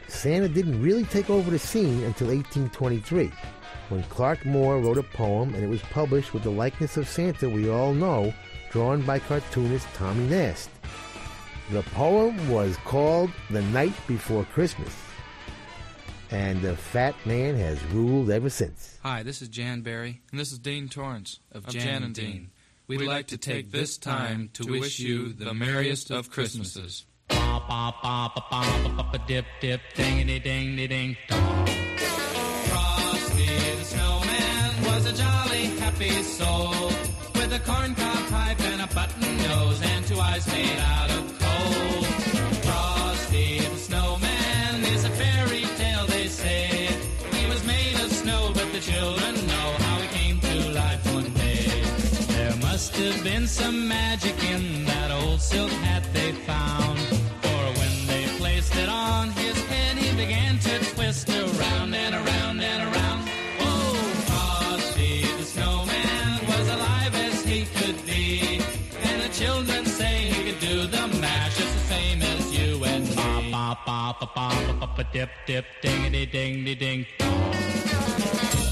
Santa 0.08 0.48
didn't 0.48 0.82
really 0.82 1.06
take 1.06 1.30
over 1.30 1.52
the 1.52 1.60
scene 1.60 2.04
until 2.04 2.28
1823 2.28 3.32
when 3.92 4.04
Clark 4.04 4.46
Moore 4.46 4.80
wrote 4.80 4.98
a 4.98 5.04
poem 5.04 5.54
and 5.54 5.64
it 5.64 5.70
was 5.70 5.82
published 5.82 6.34
with 6.34 6.44
the 6.44 6.50
likeness 6.50 6.96
of 6.96 7.08
Santa 7.08 7.50
we 7.50 7.70
all 7.70 7.94
know, 7.94 8.34
drawn 8.72 9.02
by 9.02 9.20
cartoonist 9.20 9.88
Tommy 9.94 10.28
Nast. 10.28 10.70
The 11.72 11.84
poem 11.84 12.50
was 12.50 12.76
called 12.84 13.32
The 13.50 13.62
Night 13.62 13.94
Before 14.06 14.44
Christmas, 14.44 14.94
and 16.30 16.62
the 16.62 16.76
fat 16.76 17.16
man 17.26 17.56
has 17.56 17.82
ruled 17.94 18.30
ever 18.30 18.50
since. 18.50 19.00
Hi, 19.04 19.24
this 19.24 19.42
is 19.42 19.48
Jan 19.48 19.80
Berry, 19.80 20.20
and 20.32 20.40
this 20.40 20.52
is 20.52 20.60
Dean 20.60 20.90
Torrance 20.90 21.40
of, 21.54 21.66
Jan, 21.68 22.04
and 22.04 22.14
Dean. 22.14 22.50
We'd 22.88 23.00
like 23.04 23.28
to 23.28 23.38
take 23.38 23.72
this 23.72 23.98
time 23.98 24.50
to 24.56 24.66
wish 24.66 25.00
you 25.00 25.32
the 25.32 25.54
merriest 25.54 26.12
of 26.12 26.30
Christmases. 26.30 27.06
Dip, 29.28 29.46
dip, 29.62 29.82
dingity, 29.96 30.40
ding, 30.44 30.76
ding, 30.76 31.18
dong. 31.30 31.66
Frosty 32.68 33.46
the 33.46 33.84
snowman 33.86 34.84
was 34.84 35.06
a 35.06 35.14
jolly 35.14 35.66
happy 35.80 36.22
soul 36.22 36.88
with 37.36 37.54
a 37.54 37.60
corncob 37.60 38.30
pipe 38.30 38.60
and 38.60 38.82
a 38.82 38.94
button 38.94 39.38
nose 39.38 39.82
and 39.82 40.06
two 40.06 40.20
eyes 40.20 40.46
made 40.48 40.78
out 40.80 41.12
of 41.12 41.21
must 52.82 52.96
have 52.96 53.24
been 53.24 53.48
some 53.48 53.88
magic 53.88 54.36
in 54.44 54.86
that 54.86 55.12
old 55.12 55.40
silk 55.40 55.70
hat 55.86 56.04
they 56.14 56.32
found. 56.50 56.98
For 57.44 57.64
when 57.80 58.08
they 58.08 58.26
placed 58.40 58.76
it 58.76 58.90
on 58.90 59.30
his 59.30 59.56
head, 59.66 59.98
he 60.00 60.10
began 60.16 60.58
to 60.58 60.80
twist 60.96 61.30
around 61.30 61.94
and 61.94 62.16
around 62.16 62.60
and 62.60 62.82
around. 62.90 63.20
Oh, 63.60 63.94
Frosty 64.26 65.22
the 65.38 65.44
snowman 65.44 66.48
was 66.48 66.68
alive 66.76 67.14
as 67.28 67.44
he 67.44 67.66
could 67.66 68.04
be. 68.08 68.64
And 69.04 69.22
the 69.22 69.30
children 69.30 69.86
say 69.86 70.16
he 70.34 70.52
could 70.52 70.60
do 70.60 70.88
the 70.88 71.06
mash 71.22 71.58
just 71.60 71.74
the 71.78 71.86
same 71.94 72.22
as 72.24 72.44
you 72.58 72.84
and 72.84 73.08
me. 73.08 73.52
Ba 73.52 73.78
ba 73.86 74.16
ba 74.20 74.28
ba 74.36 74.48
ba 74.80 74.88
ba 74.98 75.04
dip 75.14 75.30
dip 75.46 75.66
dingity 75.84 76.26
ding 76.26 76.66
ding 76.66 77.06
dong. 77.20 78.71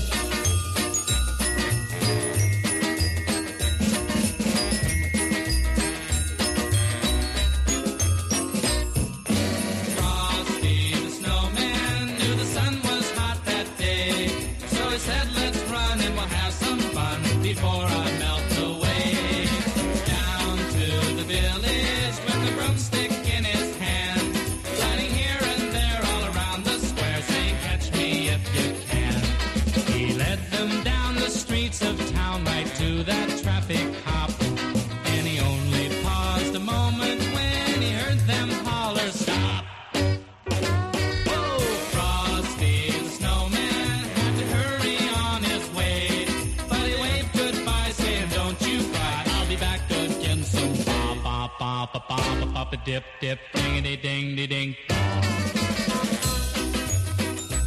up 52.59 52.73
a 52.73 52.77
dip, 52.77 53.05
dip, 53.21 53.39
dingity 53.53 53.95
ding, 54.01 54.35
ding, 54.35 54.49
ding. 54.49 54.75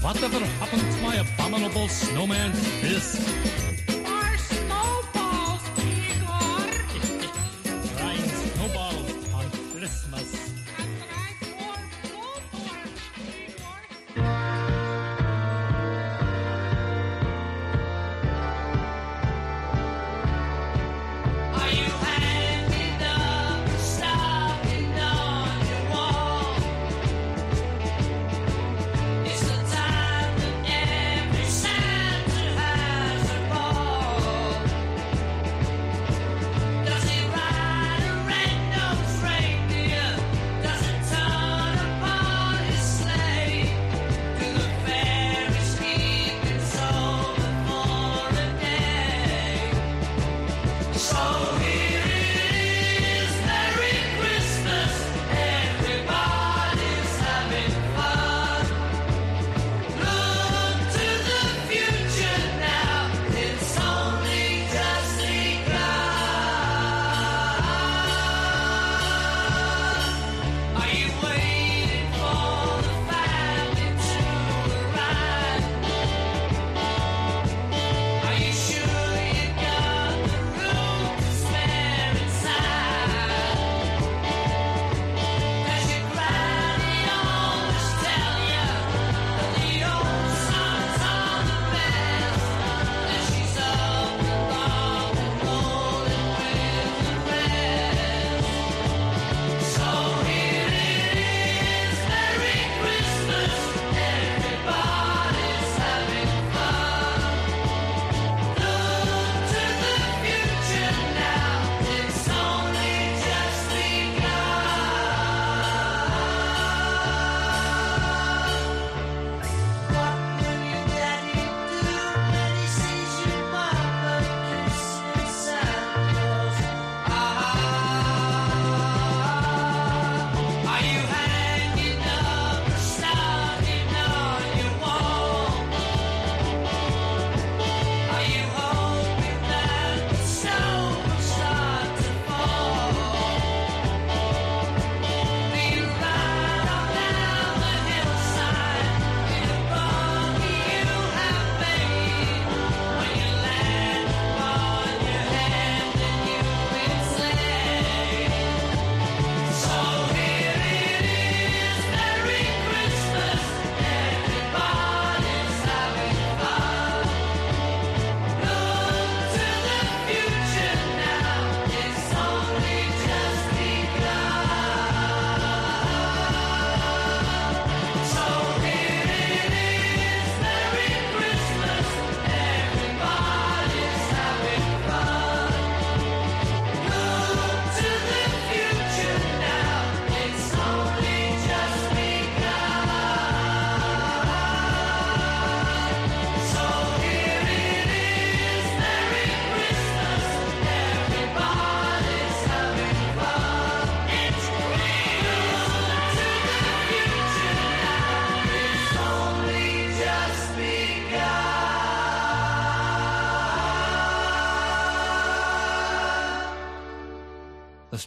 Whatever 0.02 0.38
happened 0.60 0.82
to 0.92 1.02
my 1.02 1.14
abominable 1.14 1.88
snowman 1.88 2.52
fist? 2.52 3.71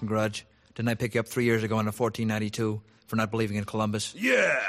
Grudge 0.05 0.45
Didn't 0.75 0.89
I 0.89 0.95
pick 0.95 1.13
you 1.13 1.19
up 1.19 1.27
three 1.27 1.45
years 1.45 1.63
ago 1.63 1.75
in 1.75 1.85
a 1.85 1.91
1492 1.91 2.81
for 3.07 3.15
not 3.15 3.31
believing 3.31 3.57
in 3.57 3.65
Columbus? 3.65 4.13
Yeah. 4.15 4.59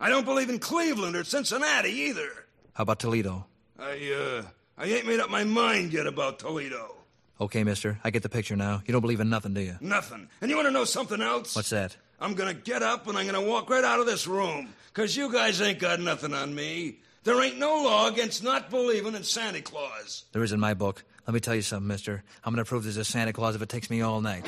I 0.00 0.08
don't 0.08 0.24
believe 0.24 0.48
in 0.48 0.58
Cleveland 0.58 1.16
or 1.16 1.24
Cincinnati 1.24 1.90
either. 1.90 2.28
How 2.74 2.82
about 2.82 3.00
Toledo? 3.00 3.46
I, 3.78 4.12
uh, 4.12 4.42
I 4.76 4.86
ain't 4.86 5.06
made 5.06 5.20
up 5.20 5.30
my 5.30 5.44
mind 5.44 5.92
yet 5.92 6.06
about 6.06 6.38
Toledo. 6.38 6.94
Okay, 7.40 7.64
mister. 7.64 7.98
I 8.02 8.10
get 8.10 8.22
the 8.22 8.28
picture 8.28 8.56
now. 8.56 8.82
You 8.86 8.92
don't 8.92 9.00
believe 9.00 9.20
in 9.20 9.28
nothing, 9.30 9.54
do 9.54 9.60
you? 9.60 9.76
Nothing. 9.80 10.28
And 10.40 10.50
you 10.50 10.56
want 10.56 10.66
to 10.66 10.72
know 10.72 10.84
something 10.84 11.20
else? 11.20 11.54
What's 11.54 11.70
that? 11.70 11.96
I'm 12.20 12.34
going 12.34 12.54
to 12.54 12.60
get 12.60 12.82
up 12.82 13.06
and 13.06 13.16
I'm 13.16 13.26
going 13.28 13.40
to 13.40 13.48
walk 13.48 13.70
right 13.70 13.84
out 13.84 14.00
of 14.00 14.06
this 14.06 14.26
room 14.26 14.68
because 14.92 15.16
you 15.16 15.32
guys 15.32 15.60
ain't 15.60 15.78
got 15.78 16.00
nothing 16.00 16.34
on 16.34 16.54
me. 16.54 16.98
There 17.24 17.40
ain't 17.42 17.58
no 17.58 17.82
law 17.82 18.08
against 18.08 18.42
not 18.42 18.70
believing 18.70 19.14
in 19.14 19.22
Santa 19.22 19.60
Claus. 19.60 20.24
There 20.32 20.42
is 20.42 20.52
in 20.52 20.60
my 20.60 20.74
book. 20.74 21.04
Let 21.28 21.34
me 21.34 21.40
tell 21.40 21.54
you 21.54 21.60
something, 21.60 21.86
mister. 21.86 22.24
I'm 22.42 22.54
going 22.54 22.64
to 22.64 22.66
prove 22.66 22.84
there's 22.84 22.96
a 22.96 23.04
Santa 23.04 23.34
Claus 23.34 23.54
if 23.54 23.60
it 23.60 23.68
takes 23.68 23.90
me 23.90 24.00
all 24.00 24.22
night. 24.22 24.46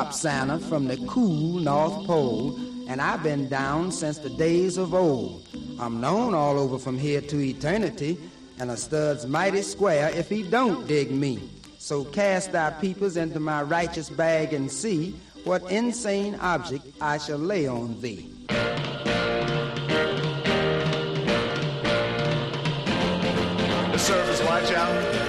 Bebop 0.00 0.12
Santa 0.12 0.58
from 0.58 0.88
the 0.88 0.96
cool 1.06 1.60
North 1.60 2.06
Pole, 2.06 2.58
and 2.88 3.00
I've 3.00 3.22
been 3.22 3.48
down 3.48 3.92
since 3.92 4.18
the 4.18 4.30
days 4.30 4.76
of 4.78 4.94
old. 4.94 5.46
I'm 5.78 6.00
known 6.00 6.34
all 6.34 6.58
over 6.58 6.78
from 6.78 6.98
here 6.98 7.20
to 7.20 7.40
eternity, 7.40 8.18
and 8.58 8.70
a 8.70 8.76
stud's 8.76 9.26
mighty 9.26 9.62
square 9.62 10.10
if 10.10 10.28
he 10.28 10.42
don't 10.42 10.86
dig 10.86 11.10
me. 11.10 11.50
So 11.78 12.04
cast 12.04 12.52
thy 12.52 12.70
peepers 12.70 13.16
into 13.16 13.40
my 13.40 13.62
righteous 13.62 14.10
bag 14.10 14.52
and 14.52 14.70
see 14.70 15.14
what 15.44 15.62
insane 15.70 16.34
object 16.36 16.86
I 17.00 17.18
shall 17.18 17.38
lay 17.38 17.66
on 17.66 18.00
thee. 18.00 18.28
The 23.88 23.96
surfers 23.96 24.46
watch 24.46 24.72
out. 24.72 25.19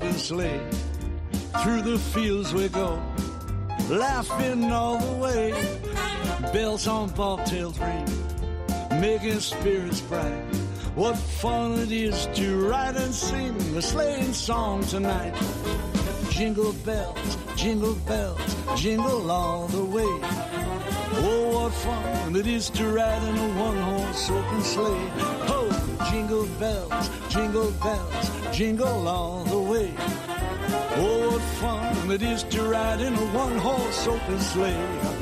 Open 0.00 0.14
sleigh. 0.14 0.60
Through 1.62 1.82
the 1.82 1.98
fields 1.98 2.54
we 2.54 2.68
go, 2.68 3.02
laughing 3.90 4.72
all 4.72 4.98
the 4.98 5.12
way. 5.16 5.52
Bells 6.52 6.86
on 6.88 7.10
bobtails 7.10 7.78
ring, 7.80 9.00
making 9.00 9.40
spirits 9.40 10.00
bright. 10.00 10.42
What 10.94 11.16
fun 11.16 11.78
it 11.78 11.92
is 11.92 12.26
to 12.34 12.68
ride 12.68 12.96
and 12.96 13.12
sing 13.14 13.54
a 13.76 13.82
sleighing 13.82 14.32
song 14.32 14.82
tonight. 14.84 15.34
Jingle 16.30 16.72
bells, 16.84 17.36
jingle 17.56 17.94
bells, 18.06 18.56
jingle 18.76 19.30
all 19.30 19.66
the 19.68 19.84
way. 19.84 20.18
Oh, 21.12 21.50
what 21.54 21.72
fun 21.72 22.36
it 22.36 22.46
is 22.46 22.70
to 22.70 22.88
ride 22.88 23.22
in 23.22 23.36
a 23.36 23.48
one-horse 23.58 24.30
open 24.30 24.62
sleigh. 24.62 25.10
Oh, 25.52 25.68
jingle 26.10 26.46
bells, 26.58 27.10
jingle 27.28 27.70
bells, 27.82 28.39
jingle 28.60 29.08
all 29.08 29.42
the 29.44 29.58
way. 29.58 29.90
Oh, 29.98 31.30
what 31.32 31.40
fun 31.62 32.10
it 32.10 32.20
is 32.20 32.42
to 32.42 32.62
ride 32.62 33.00
in 33.00 33.14
a 33.14 33.26
one-horse 33.44 34.06
open 34.06 34.38
sleigh. 34.38 35.19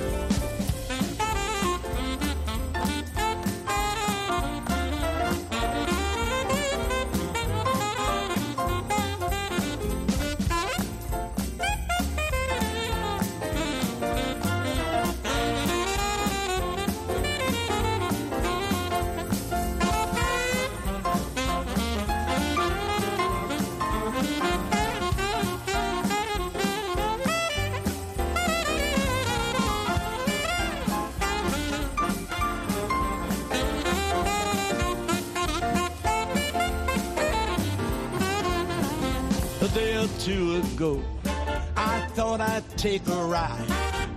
Take 42.79 43.07
a 43.09 43.25
ride. 43.25 43.67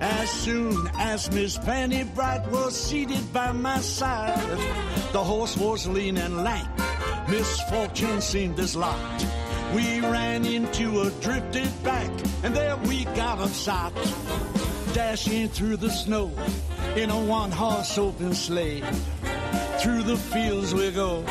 As 0.02 0.30
soon 0.30 0.88
as 1.00 1.32
Miss 1.32 1.58
Penny 1.58 2.04
Bright 2.04 2.48
was 2.52 2.76
seated 2.76 3.34
by 3.34 3.52
my 3.52 3.80
side, 3.80 4.38
the 5.12 5.24
horse 5.24 5.58
was 5.58 5.88
lean 5.88 6.18
and 6.18 6.44
lank. 6.44 6.68
Misfortune 7.28 8.22
seemed 8.22 8.60
as 8.60 8.76
lot. 8.76 9.26
We 9.74 10.00
ran 10.02 10.46
into 10.46 11.02
a 11.02 11.10
drifted 11.22 11.72
bank, 11.84 12.12
and 12.44 12.56
there 12.56 12.78
we 12.78 13.06
got 13.06 13.40
upside. 13.40 13.94
Dashing 14.94 15.50
through 15.50 15.78
the 15.78 15.90
snow 15.90 16.32
in 16.96 17.10
a 17.10 17.20
one-horse 17.20 17.98
open 17.98 18.36
sleigh. 18.36 18.82
Through 19.80 20.04
the 20.04 20.18
fields 20.18 20.76
we 20.76 20.92
go, 20.92 21.26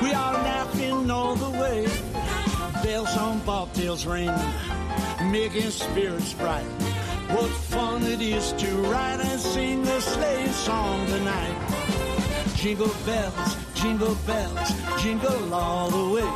we 0.00 0.12
are 0.12 0.34
laughing 0.34 1.10
all 1.10 1.34
the 1.34 1.50
way. 1.50 1.86
Bells 2.84 3.16
on 3.16 3.40
bobtails 3.40 4.06
ring, 4.06 4.30
making 5.30 5.70
spirits 5.70 6.32
bright. 6.34 6.64
What 7.30 7.50
fun 7.50 8.02
it 8.04 8.20
is 8.20 8.52
to 8.52 8.66
ride 8.90 9.20
and 9.20 9.40
sing 9.40 9.86
a 9.86 10.00
sleigh 10.00 10.46
song 10.48 11.06
tonight. 11.06 11.58
Jingle 12.56 12.94
bells, 13.04 13.56
jingle 13.74 14.14
bells, 14.26 14.72
jingle 15.02 15.54
all 15.54 15.90
the 15.90 16.14
way. 16.14 16.30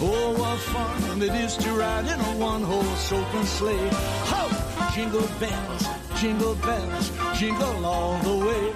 Oh, 0.00 0.34
what 0.36 0.58
fun 0.58 1.22
it 1.22 1.34
is 1.34 1.56
to 1.58 1.70
ride 1.72 2.06
in 2.06 2.20
a 2.20 2.36
one-horse 2.36 3.12
open 3.12 3.44
sleigh. 3.44 3.88
Ho! 4.30 4.90
Jingle 4.94 5.28
bells, 5.38 5.86
jingle 6.20 6.54
bells, 6.56 7.10
jingle 7.38 7.86
all 7.86 8.18
the 8.18 8.36
way. 8.46 8.72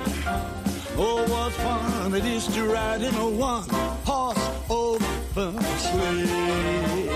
Oh, 0.96 1.24
what 1.28 1.52
fun 1.52 2.14
it 2.14 2.24
is 2.24 2.46
to 2.48 2.64
ride 2.64 3.02
in 3.02 3.14
a 3.14 3.28
one-horse 3.28 4.70
open 4.70 5.60
sleigh. 5.78 7.08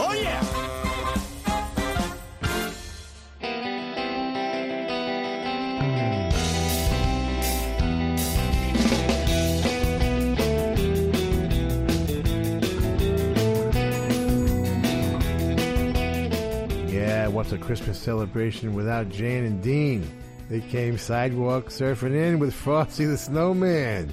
Oh, 0.00 0.12
yeah! 0.20 0.57
What's 17.38 17.52
a 17.52 17.56
Christmas 17.56 17.96
celebration 17.96 18.74
without 18.74 19.10
Jan 19.10 19.44
and 19.44 19.62
Dean? 19.62 20.04
They 20.50 20.60
came 20.60 20.98
sidewalk 20.98 21.66
surfing 21.66 22.12
in 22.12 22.40
with 22.40 22.52
Frosty 22.52 23.04
the 23.04 23.16
Snowman. 23.16 24.12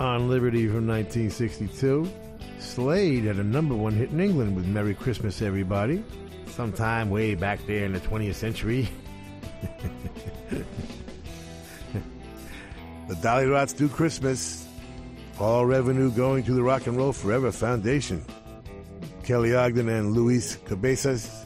on 0.00 0.28
Liberty 0.28 0.66
from 0.66 0.84
1962. 0.88 2.12
Slade 2.58 3.26
had 3.26 3.36
a 3.36 3.44
number 3.44 3.76
one 3.76 3.92
hit 3.92 4.10
in 4.10 4.18
England 4.18 4.56
with 4.56 4.66
Merry 4.66 4.92
Christmas, 4.92 5.40
Everybody, 5.40 6.02
sometime 6.48 7.10
way 7.10 7.36
back 7.36 7.64
there 7.68 7.84
in 7.84 7.92
the 7.92 8.00
20th 8.00 8.34
century. 8.34 8.88
the 13.08 13.14
Dollyrots 13.22 13.76
do 13.76 13.88
Christmas. 13.88 14.66
All 15.38 15.64
revenue 15.64 16.10
going 16.10 16.42
to 16.42 16.52
the 16.52 16.62
Rock 16.64 16.88
and 16.88 16.96
Roll 16.96 17.12
Forever 17.12 17.52
Foundation. 17.52 18.24
Kelly 19.22 19.54
Ogden 19.54 19.88
and 19.88 20.10
Luis 20.12 20.56
Cabezas 20.64 21.43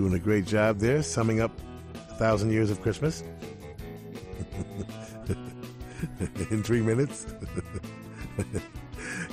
doing 0.00 0.14
a 0.14 0.18
great 0.18 0.46
job 0.46 0.78
there, 0.78 1.02
summing 1.02 1.42
up 1.42 1.50
a 1.94 2.14
thousand 2.14 2.50
years 2.50 2.70
of 2.70 2.80
Christmas 2.80 3.22
in 6.50 6.62
three 6.62 6.80
minutes. 6.80 7.26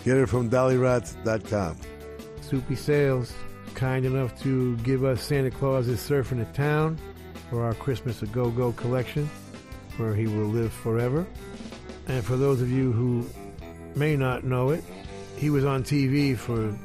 Get 0.03 0.18
it 0.18 0.28
from 0.28 0.49
dollyrots.com. 0.49 1.78
Soupy 2.41 2.76
Sales, 2.76 3.34
kind 3.76 4.05
enough 4.05 4.38
to 4.41 4.76
give 4.80 5.05
us 5.05 5.24
Santa 5.24 5.51
Claus 5.51 5.88
is 5.88 6.01
Surfing 6.01 6.39
the 6.39 6.51
Town 6.51 6.97
for 7.49 7.63
our 7.63 7.74
Christmas 7.74 8.22
A 8.22 8.26
Go 8.26 8.51
Go 8.51 8.74
collection, 8.74 9.30
where 9.95 10.13
he 10.13 10.28
will 10.28 10.47
live 10.47 10.74
forever. 10.74 11.26
And 12.09 12.26
for 12.26 12.36
those 12.36 12.61
of 12.61 12.70
you 12.70 12.91
who 12.91 13.26
may 13.95 14.18
not 14.18 14.43
know 14.43 14.72
it, 14.72 14.84
he 15.38 15.49
was 15.49 15.63
on 15.63 15.86
TV 15.86 16.36
for 16.36 16.78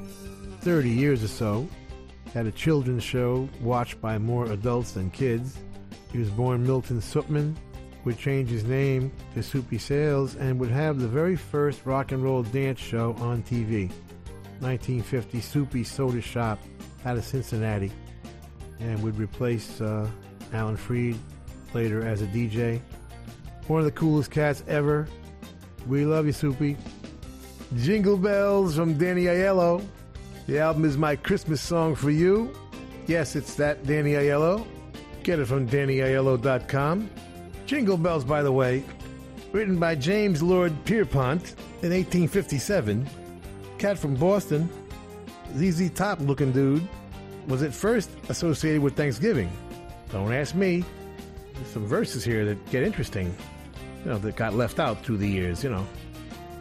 30 0.61 0.89
years 0.89 1.24
or 1.24 1.28
so, 1.28 1.68
had 2.33 2.47
a 2.47 2.53
children's 2.53 3.03
show 3.03 3.49
watched 3.61 4.01
by 4.01 4.18
more 4.18 4.47
adults 4.47 4.93
than 4.93 5.11
kids. 5.11 5.59
He 6.11 6.18
was 6.18 6.30
born 6.30 6.64
Milton 6.64 7.01
Supman, 7.01 7.55
would 8.05 8.18
change 8.18 8.49
his 8.49 8.64
name 8.64 9.12
to 9.35 9.43
Soupy 9.43 9.78
Sales, 9.78 10.37
and 10.37 10.59
would 10.59 10.70
have 10.70 10.99
the 10.99 11.09
very 11.09 11.37
first 11.37 11.85
rock 11.85 12.12
and 12.12 12.22
roll 12.22 12.43
dance 12.43 12.80
show 12.80 13.14
on 13.18 13.43
TV. 13.43 13.91
1950 14.61 15.41
Soupy 15.41 15.85
Soda 15.85 16.20
Shop 16.20 16.59
out 17.05 17.16
of 17.16 17.24
Cincinnati, 17.24 17.91
and 18.80 19.03
would 19.03 19.18
replace 19.18 19.80
uh, 19.80 20.09
Alan 20.53 20.76
Freed 20.76 21.18
later 21.74 22.07
as 22.07 22.22
a 22.22 22.26
DJ. 22.26 22.80
One 23.66 23.80
of 23.80 23.85
the 23.85 23.93
coolest 23.93 24.30
cats 24.30 24.64
ever. 24.68 25.09
We 25.87 26.05
love 26.05 26.26
you, 26.26 26.33
Soupy. 26.33 26.76
Jingle 27.76 28.16
Bells 28.16 28.76
from 28.76 28.99
Danny 28.99 29.24
Aiello. 29.24 29.85
The 30.47 30.59
album 30.59 30.84
is 30.84 30.99
my 30.99 31.14
Christmas 31.14 31.61
song 31.61 31.95
for 31.95 32.11
you. 32.11 32.53
Yes, 33.07 33.36
it's 33.36 33.55
that 33.55 33.86
Danny 33.86 34.12
Aiello. 34.12 34.66
Get 35.22 35.38
it 35.38 35.47
from 35.47 35.68
DannyAiello.com. 35.68 37.11
Jingle 37.64 37.97
Bells, 37.97 38.24
by 38.24 38.43
the 38.43 38.51
way, 38.51 38.82
written 39.53 39.78
by 39.78 39.95
James 39.95 40.43
Lord 40.43 40.72
Pierpont 40.84 41.55
in 41.82 41.93
1857. 41.93 43.07
Cat 43.78 43.97
from 43.97 44.16
Boston, 44.16 44.68
ZZ 45.57 45.90
Top 45.90 46.18
looking 46.20 46.51
dude, 46.51 46.86
was 47.47 47.62
at 47.62 47.72
first 47.72 48.11
associated 48.28 48.82
with 48.82 48.97
Thanksgiving. 48.97 49.51
Don't 50.11 50.32
ask 50.32 50.57
me. 50.57 50.84
There's 51.55 51.68
some 51.68 51.86
verses 51.86 52.24
here 52.24 52.45
that 52.47 52.70
get 52.70 52.82
interesting. 52.82 53.34
You 54.05 54.11
know, 54.11 54.18
that 54.18 54.34
got 54.34 54.55
left 54.55 54.80
out 54.80 55.05
through 55.05 55.18
the 55.18 55.28
years, 55.28 55.62
you 55.62 55.70
know. 55.70 55.86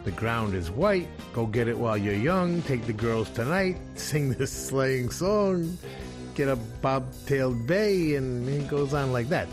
The 0.04 0.10
ground 0.10 0.54
is 0.54 0.70
white. 0.70 1.08
Go 1.32 1.46
get 1.46 1.68
it 1.68 1.78
while 1.78 1.96
you're 1.96 2.14
young. 2.14 2.62
Take 2.62 2.86
the 2.86 2.92
girls 2.92 3.30
tonight. 3.30 3.76
Sing 3.94 4.32
this 4.32 4.50
sleighing 4.50 5.10
song. 5.10 5.78
Get 6.34 6.48
a 6.48 6.56
bobtailed 6.56 7.66
bay, 7.66 8.14
and 8.16 8.48
it 8.48 8.68
goes 8.68 8.94
on 8.94 9.12
like 9.12 9.28
that. 9.28 9.48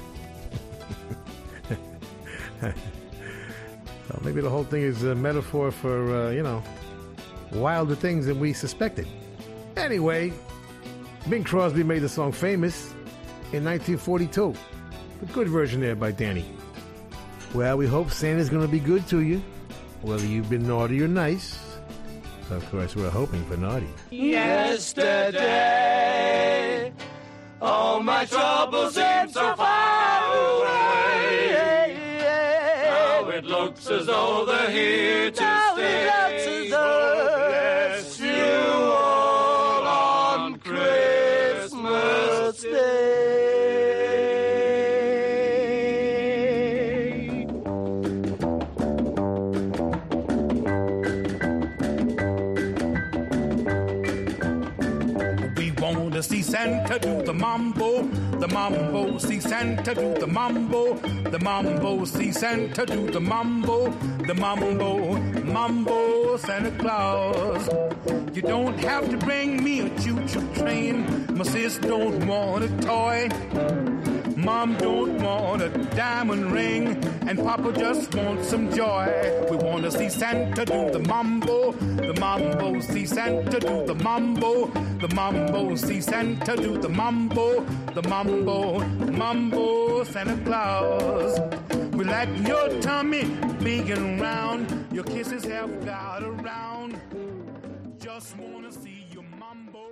so 2.61 2.73
maybe 4.23 4.41
the 4.41 4.49
whole 4.49 4.63
thing 4.63 4.81
is 4.81 5.03
a 5.03 5.13
metaphor 5.13 5.71
for, 5.71 6.27
uh, 6.27 6.31
you 6.31 6.41
know, 6.41 6.63
wilder 7.51 7.95
things 7.95 8.25
than 8.25 8.39
we 8.39 8.53
suspected. 8.53 9.07
Anyway, 9.75 10.33
Bing 11.27 11.43
Crosby 11.43 11.83
made 11.83 11.99
the 11.99 12.09
song 12.09 12.31
famous 12.31 12.91
in 13.51 13.63
1942. 13.65 14.53
A 15.21 15.25
good 15.33 15.49
version 15.49 15.81
there 15.81 15.95
by 15.95 16.11
Danny. 16.11 16.45
Well, 17.53 17.77
we 17.77 17.87
hope 17.87 18.09
Santa's 18.09 18.49
going 18.49 18.61
to 18.61 18.71
be 18.71 18.79
good 18.79 19.07
to 19.07 19.21
you, 19.21 19.41
whether 20.01 20.25
you've 20.25 20.49
been 20.49 20.67
naughty 20.67 21.01
or 21.01 21.07
nice. 21.07 21.59
Of 22.51 22.69
course, 22.71 22.95
we're 22.95 23.09
hoping 23.09 23.45
for 23.45 23.57
naughty. 23.57 23.89
Yesterday, 24.09 25.41
all 27.61 27.99
my 28.01 28.25
troubles 28.25 28.95
seem 28.95 29.29
so 29.29 29.55
far 29.55 30.33
away. 30.33 31.59
Now 32.83 33.29
it 33.29 33.45
looks 33.45 33.87
as 33.89 34.07
though 34.07 34.45
they're 34.45 34.71
here 34.71 35.29
to 35.31 35.68
Santa 59.49 59.95
do 59.95 60.13
the 60.13 60.27
mambo, 60.27 60.93
the 61.31 61.39
mambo, 61.39 62.05
see 62.05 62.31
Santa 62.31 62.85
do 62.85 63.09
the 63.09 63.19
mambo, 63.19 63.89
the 64.27 64.35
mambo, 64.35 65.17
mambo, 65.41 66.37
Santa 66.37 66.69
Claus. 66.77 67.67
You 68.35 68.43
don't 68.43 68.77
have 68.81 69.09
to 69.09 69.17
bring 69.17 69.63
me 69.63 69.79
a 69.79 69.89
choo-choo 70.01 70.47
train, 70.53 71.25
my 71.35 71.43
sis 71.43 71.79
don't 71.79 72.27
want 72.27 72.65
a 72.65 72.69
toy. 72.85 74.08
Mom 74.43 74.77
don't 74.77 75.21
want 75.21 75.61
a 75.61 75.67
diamond 75.95 76.51
ring, 76.53 76.87
and 77.27 77.37
Papa 77.39 77.73
just 77.73 78.15
wants 78.15 78.47
some 78.49 78.71
joy. 78.73 79.05
We 79.51 79.57
want 79.57 79.83
to 79.83 79.91
see 79.91 80.07
Santa 80.07 80.63
do 80.63 80.89
the 80.91 80.99
mambo, 80.99 81.73
the 81.73 82.13
mambo, 82.19 82.79
see 82.79 83.05
Santa 83.05 83.59
do 83.59 83.85
the 83.85 83.95
mambo, 83.95 84.67
the 84.99 85.09
mambo, 85.13 85.75
see 85.75 85.99
Santa 85.99 86.55
do 86.55 86.77
the 86.77 86.87
mambo, 86.87 87.65
the 87.93 88.01
mambo, 88.03 88.79
mambo, 89.11 90.05
Santa 90.05 90.37
Claus. 90.45 91.39
We 91.91 92.05
like 92.05 92.29
your 92.47 92.69
tummy 92.79 93.25
big 93.61 93.89
and 93.89 94.21
round, 94.21 94.87
your 94.93 95.03
kisses 95.03 95.43
have 95.43 95.85
got 95.85 96.23
around. 96.23 96.97
Just 97.99 98.37
wanna 98.37 98.71
see 98.71 99.05
your 99.11 99.25
mambo. 99.37 99.85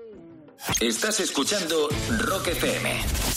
Estás 0.80 1.20
escuchando 1.20 1.90
Rock 2.30 2.48
FM. 2.48 3.37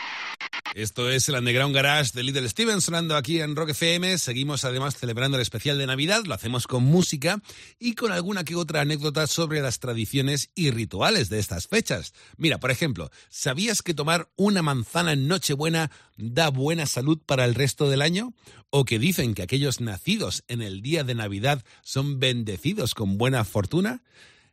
Esto 0.73 1.09
es 1.09 1.27
el 1.27 1.35
Underground 1.35 1.75
Garage 1.75 2.11
de 2.13 2.23
Little 2.23 2.47
Steven 2.47 2.79
sonando 2.79 3.17
aquí 3.17 3.41
en 3.41 3.57
Rock 3.57 3.71
FM. 3.71 4.17
Seguimos 4.17 4.63
además 4.63 4.95
celebrando 4.95 5.35
el 5.35 5.41
especial 5.41 5.77
de 5.77 5.85
Navidad, 5.85 6.23
lo 6.25 6.33
hacemos 6.33 6.65
con 6.65 6.83
música 6.83 7.41
y 7.77 7.93
con 7.93 8.13
alguna 8.13 8.45
que 8.45 8.55
otra 8.55 8.79
anécdota 8.79 9.27
sobre 9.27 9.59
las 9.59 9.79
tradiciones 9.79 10.49
y 10.55 10.71
rituales 10.71 11.27
de 11.27 11.39
estas 11.39 11.67
fechas. 11.67 12.13
Mira, 12.37 12.57
por 12.59 12.71
ejemplo, 12.71 13.11
¿sabías 13.29 13.81
que 13.81 13.93
tomar 13.93 14.31
una 14.37 14.61
manzana 14.61 15.11
en 15.11 15.27
Nochebuena 15.27 15.91
da 16.15 16.49
buena 16.49 16.85
salud 16.85 17.19
para 17.25 17.43
el 17.43 17.53
resto 17.53 17.89
del 17.89 18.01
año? 18.01 18.33
¿O 18.69 18.85
que 18.85 18.97
dicen 18.97 19.33
que 19.33 19.43
aquellos 19.43 19.81
nacidos 19.81 20.45
en 20.47 20.61
el 20.61 20.81
día 20.81 21.03
de 21.03 21.15
Navidad 21.15 21.65
son 21.83 22.21
bendecidos 22.21 22.95
con 22.95 23.17
buena 23.17 23.43
fortuna? 23.43 24.03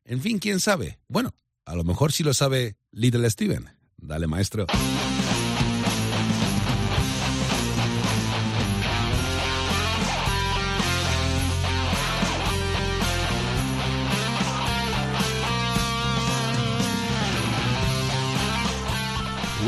En 0.05 0.21
fin, 0.21 0.41
¿quién 0.41 0.59
sabe? 0.59 0.99
Bueno, 1.07 1.37
a 1.65 1.77
lo 1.77 1.85
mejor 1.85 2.11
sí 2.11 2.25
lo 2.25 2.35
sabe 2.35 2.77
Little 2.91 3.31
Steven. 3.31 3.71
Dale, 3.99 4.27
maestro. 4.27 4.67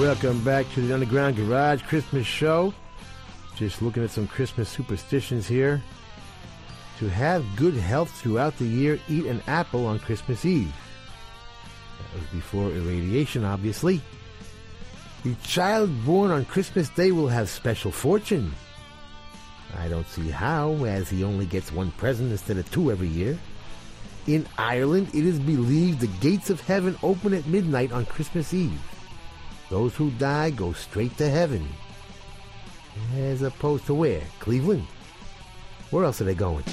Welcome 0.01 0.43
back 0.43 0.65
to 0.73 0.81
the 0.81 0.95
Underground 0.95 1.37
Garage 1.37 1.83
Christmas 1.83 2.27
Show. 2.27 2.73
Just 3.55 3.83
looking 3.83 4.03
at 4.03 4.09
some 4.09 4.27
Christmas 4.27 4.71
superstitions 4.71 5.47
here. 5.47 5.83
To 7.01 7.11
have 7.11 7.45
good 7.55 7.75
health 7.75 8.11
throughout 8.11 8.57
the 8.57 8.65
year, 8.65 8.99
eat 9.11 9.27
an 9.27 9.43
apple 9.47 9.85
on 9.85 9.99
Christmas 9.99 10.47
Eve. 10.47 10.73
That 11.99 12.19
was 12.19 12.29
before 12.31 12.71
irradiation, 12.71 13.45
obviously. 13.45 14.01
The 15.23 15.35
child 15.45 15.91
born 16.07 16.31
on 16.31 16.47
Christmas 16.47 16.89
Day 16.89 17.13
will 17.13 17.29
have 17.29 17.51
special 17.51 17.91
fortune. 17.91 18.55
I 19.77 19.89
don't 19.89 20.09
see 20.09 20.31
how, 20.31 20.83
as 20.87 21.11
he 21.11 21.25
only 21.25 21.45
gets 21.45 21.71
one 21.71 21.91
present 21.91 22.33
instead 22.33 22.57
of 22.57 22.71
two 22.71 22.91
every 22.91 23.09
year. 23.09 23.39
In 24.27 24.47
Ireland, 24.57 25.09
it 25.13 25.27
is 25.27 25.39
believed 25.39 26.01
the 26.01 26.27
gates 26.27 26.49
of 26.49 26.63
heaven 26.63 26.97
open 27.03 27.35
at 27.35 27.47
midnight 27.47 27.93
on 27.93 28.07
Christmas 28.07 28.55
Eve. 28.55 28.81
Those 29.71 29.95
who 29.95 30.11
die 30.11 30.51
go 30.51 30.73
straight 30.73 31.17
to 31.19 31.31
heaven. 31.31 31.67
As 33.17 33.43
opposed 33.43 33.87
to 33.87 33.95
where? 33.95 34.23
Cleveland? 34.41 34.87
Where 35.91 36.05
else 36.05 36.21
are 36.21 36.25
they 36.25 36.35
going? 36.35 36.65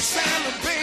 Be 0.00 0.79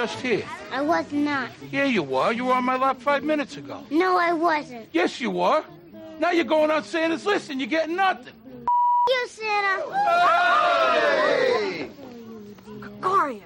just 0.00 0.20
here. 0.20 0.44
I 0.72 0.80
was 0.80 1.12
not. 1.12 1.50
Yeah, 1.70 1.84
you 1.84 2.02
were. 2.02 2.32
You 2.32 2.46
were 2.46 2.54
on 2.54 2.64
my 2.64 2.76
lap 2.76 3.02
five 3.02 3.22
minutes 3.22 3.58
ago. 3.58 3.84
No, 3.90 4.18
I 4.18 4.32
wasn't. 4.32 4.88
Yes, 4.92 5.20
you 5.20 5.30
were. 5.30 5.62
Now 6.18 6.30
you're 6.30 6.44
going 6.46 6.70
on 6.70 6.84
Santa's 6.84 7.26
list 7.26 7.50
and 7.50 7.60
you're 7.60 7.68
getting 7.68 7.96
nothing. 7.96 8.32
you, 9.08 9.28
Santa. 9.28 9.92
Hey! 10.94 11.90
Gloria, 13.00 13.42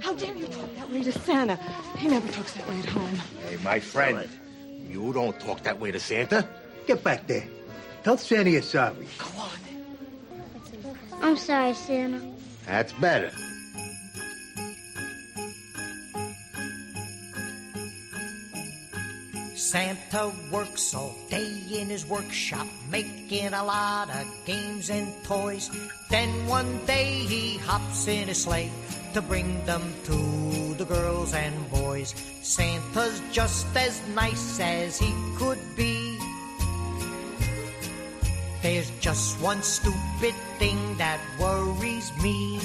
how 0.00 0.14
dare 0.14 0.34
you 0.34 0.46
talk 0.46 0.74
that 0.74 0.90
way 0.90 1.04
to 1.04 1.12
Santa? 1.12 1.56
He 1.98 2.08
never 2.08 2.26
talks 2.32 2.52
that 2.54 2.68
way 2.68 2.78
at 2.80 2.86
home. 2.86 3.14
Hey, 3.48 3.56
my 3.62 3.78
friend, 3.78 4.28
you 4.88 5.12
don't 5.12 5.38
talk 5.38 5.62
that 5.62 5.78
way 5.78 5.92
to 5.92 6.00
Santa. 6.00 6.48
Get 6.88 7.04
back 7.04 7.28
there. 7.28 7.46
Tell 8.02 8.16
Santa 8.16 8.50
you're 8.50 8.62
sorry. 8.62 9.06
Go 9.18 9.26
on. 9.38 9.50
I'm 11.22 11.36
sorry, 11.36 11.74
Santa. 11.74 12.20
That's 12.66 12.92
better. 12.94 13.30
Santa 19.72 20.30
works 20.50 20.94
all 20.94 21.16
day 21.30 21.56
in 21.72 21.88
his 21.88 22.04
workshop, 22.04 22.66
making 22.90 23.54
a 23.54 23.64
lot 23.64 24.10
of 24.10 24.28
games 24.44 24.90
and 24.90 25.08
toys. 25.24 25.70
Then 26.10 26.28
one 26.46 26.84
day 26.84 27.24
he 27.24 27.56
hops 27.56 28.06
in 28.06 28.28
his 28.28 28.42
sleigh 28.42 28.70
to 29.14 29.22
bring 29.22 29.64
them 29.64 29.80
to 30.04 30.74
the 30.74 30.84
girls 30.84 31.32
and 31.32 31.56
boys. 31.70 32.12
Santa's 32.42 33.22
just 33.32 33.64
as 33.74 33.98
nice 34.14 34.60
as 34.60 34.98
he 34.98 35.10
could 35.38 35.56
be. 35.74 36.18
There's 38.60 38.92
just 39.00 39.40
one 39.40 39.62
stupid 39.62 40.34
thing 40.58 40.98
that 40.98 41.18
worries 41.40 42.12
me. 42.22 42.60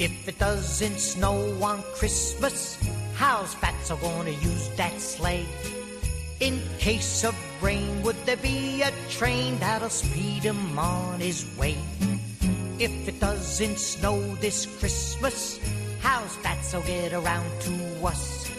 If 0.00 0.26
it 0.26 0.36
doesn't 0.40 0.98
snow 0.98 1.62
on 1.62 1.84
Christmas, 1.94 2.76
how's 3.14 3.54
Fatso 3.54 4.00
gonna 4.00 4.30
use 4.30 4.68
that 4.76 5.00
sleigh? 5.00 5.46
In 6.40 6.60
case 6.78 7.24
of 7.24 7.34
rain, 7.62 8.02
would 8.02 8.16
there 8.26 8.36
be 8.36 8.82
a 8.82 8.92
train 9.08 9.58
that'll 9.58 9.88
speed 9.88 10.42
him 10.42 10.78
on 10.78 11.20
his 11.20 11.46
way? 11.56 11.76
If 12.78 13.08
it 13.08 13.20
doesn't 13.20 13.78
snow 13.78 14.18
this 14.40 14.66
Christmas, 14.66 15.60
how's 16.00 16.36
Fatso 16.42 16.84
get 16.86 17.12
around 17.12 17.48
to 17.62 18.06
us? 18.06 18.50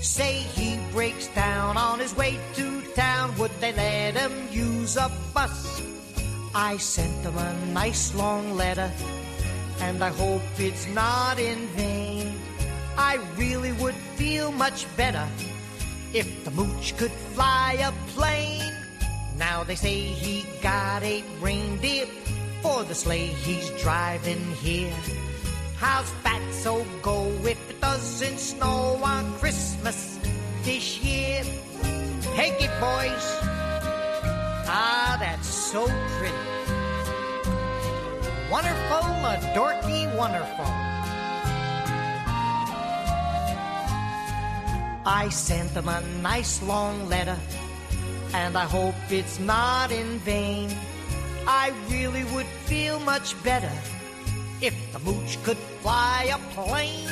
Say 0.00 0.34
he 0.54 0.78
breaks 0.92 1.26
down 1.28 1.76
on 1.76 1.98
his 1.98 2.16
way 2.16 2.38
to 2.54 2.82
town, 2.94 3.36
would 3.38 3.50
they 3.60 3.72
let 3.72 4.14
him 4.14 4.48
use 4.50 4.96
a 4.96 5.10
bus? 5.34 5.82
I 6.54 6.76
sent 6.76 7.24
him 7.24 7.36
a 7.36 7.66
nice 7.72 8.14
long 8.14 8.54
letter, 8.56 8.90
and 9.80 10.02
I 10.02 10.10
hope 10.10 10.42
it's 10.58 10.86
not 10.88 11.38
in 11.38 11.66
vain. 11.76 12.45
I 12.98 13.18
really 13.36 13.72
would 13.72 13.94
feel 13.94 14.52
much 14.52 14.86
better 14.96 15.26
if 16.12 16.44
the 16.44 16.50
mooch 16.50 16.96
could 16.96 17.12
fly 17.34 17.76
a 17.80 17.92
plane. 18.12 18.72
Now 19.36 19.64
they 19.64 19.74
say 19.74 19.98
he 19.98 20.46
got 20.62 21.02
eight 21.02 21.24
reindeer 21.40 22.06
for 22.62 22.84
the 22.84 22.94
sleigh 22.94 23.26
he's 23.26 23.68
driving 23.82 24.40
here. 24.62 24.94
How's 25.76 26.10
Fatso 26.24 26.84
go 27.02 27.26
if 27.44 27.70
it 27.70 27.80
doesn't 27.82 28.38
snow 28.38 28.98
on 29.04 29.30
Christmas 29.34 30.18
this 30.62 30.98
year? 31.00 31.42
Take 32.34 32.62
it, 32.62 32.72
boys. 32.80 33.26
Ah, 34.68 35.16
that's 35.20 35.46
so 35.46 35.86
pretty. 36.18 36.34
Wonderful, 38.50 39.04
a 39.26 39.36
dorky 39.54 40.16
wonderful. 40.16 40.95
I 45.06 45.28
sent 45.28 45.72
them 45.72 45.88
a 45.88 46.00
nice 46.20 46.60
long 46.64 47.08
letter, 47.08 47.38
and 48.34 48.58
I 48.58 48.64
hope 48.64 48.96
it's 49.08 49.38
not 49.38 49.92
in 49.92 50.18
vain. 50.18 50.68
I 51.46 51.72
really 51.88 52.24
would 52.34 52.46
feel 52.66 52.98
much 52.98 53.40
better 53.44 53.70
if 54.60 54.74
the 54.92 54.98
mooch 54.98 55.38
could 55.44 55.58
fly 55.80 56.34
a 56.34 56.38
plane. 56.54 57.08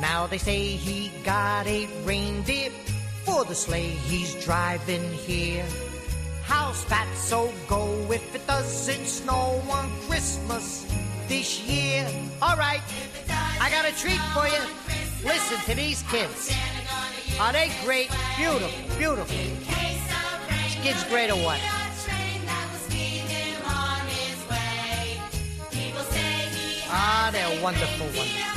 Now 0.00 0.26
they 0.26 0.38
say 0.38 0.58
he 0.74 1.12
got 1.22 1.68
a 1.68 1.86
reindeer 2.04 2.70
for 3.24 3.44
the 3.44 3.54
sleigh 3.54 3.90
he's 4.10 4.34
driving 4.44 5.12
here. 5.12 5.64
How's 6.42 6.84
that 6.86 7.06
so 7.14 7.52
go 7.68 7.86
if 8.10 8.34
it 8.34 8.44
doesn't 8.48 9.06
snow 9.06 9.62
on 9.70 9.88
Christmas 10.08 10.84
this 11.28 11.60
year? 11.60 12.04
All 12.42 12.56
right, 12.56 12.82
I 13.60 13.70
got 13.70 13.84
a 13.84 13.94
treat 13.96 14.20
for 14.34 14.48
you. 14.48 14.62
Listen 15.24 15.58
to 15.66 15.76
these 15.76 16.02
kids. 16.10 16.52
Are 17.42 17.52
they 17.52 17.72
great? 17.84 18.08
Beautiful, 18.36 18.70
beautiful. 18.96 19.36
Kids 20.80 21.02
great 21.10 21.28
or 21.28 21.42
what? 21.42 21.58
Ah, 26.86 27.30
they're 27.32 27.60
wonderful, 27.60 28.06
wonderful. 28.06 28.52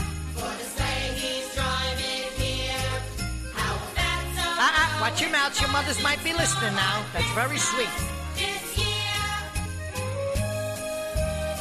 Uh-uh, 4.45 5.01
watch 5.01 5.19
your 5.19 5.31
mouth. 5.31 5.59
Your 5.59 5.71
mothers 5.71 6.03
might 6.03 6.23
be 6.23 6.33
listening 6.33 6.75
now. 6.75 7.03
That's 7.11 7.31
very 7.31 7.57
sweet. 7.57 7.89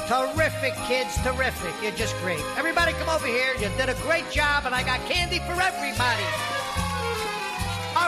Terrific, 0.08 0.74
kids. 0.86 1.16
Terrific. 1.22 1.72
You're 1.82 1.92
just 1.92 2.14
great. 2.18 2.44
Everybody 2.58 2.92
come 2.92 3.08
over 3.08 3.26
here. 3.26 3.54
You 3.54 3.70
did 3.78 3.88
a 3.88 3.94
great 4.02 4.30
job, 4.30 4.66
and 4.66 4.74
I 4.74 4.82
got 4.82 5.00
candy 5.08 5.38
for 5.38 5.58
everybody. 5.58 6.63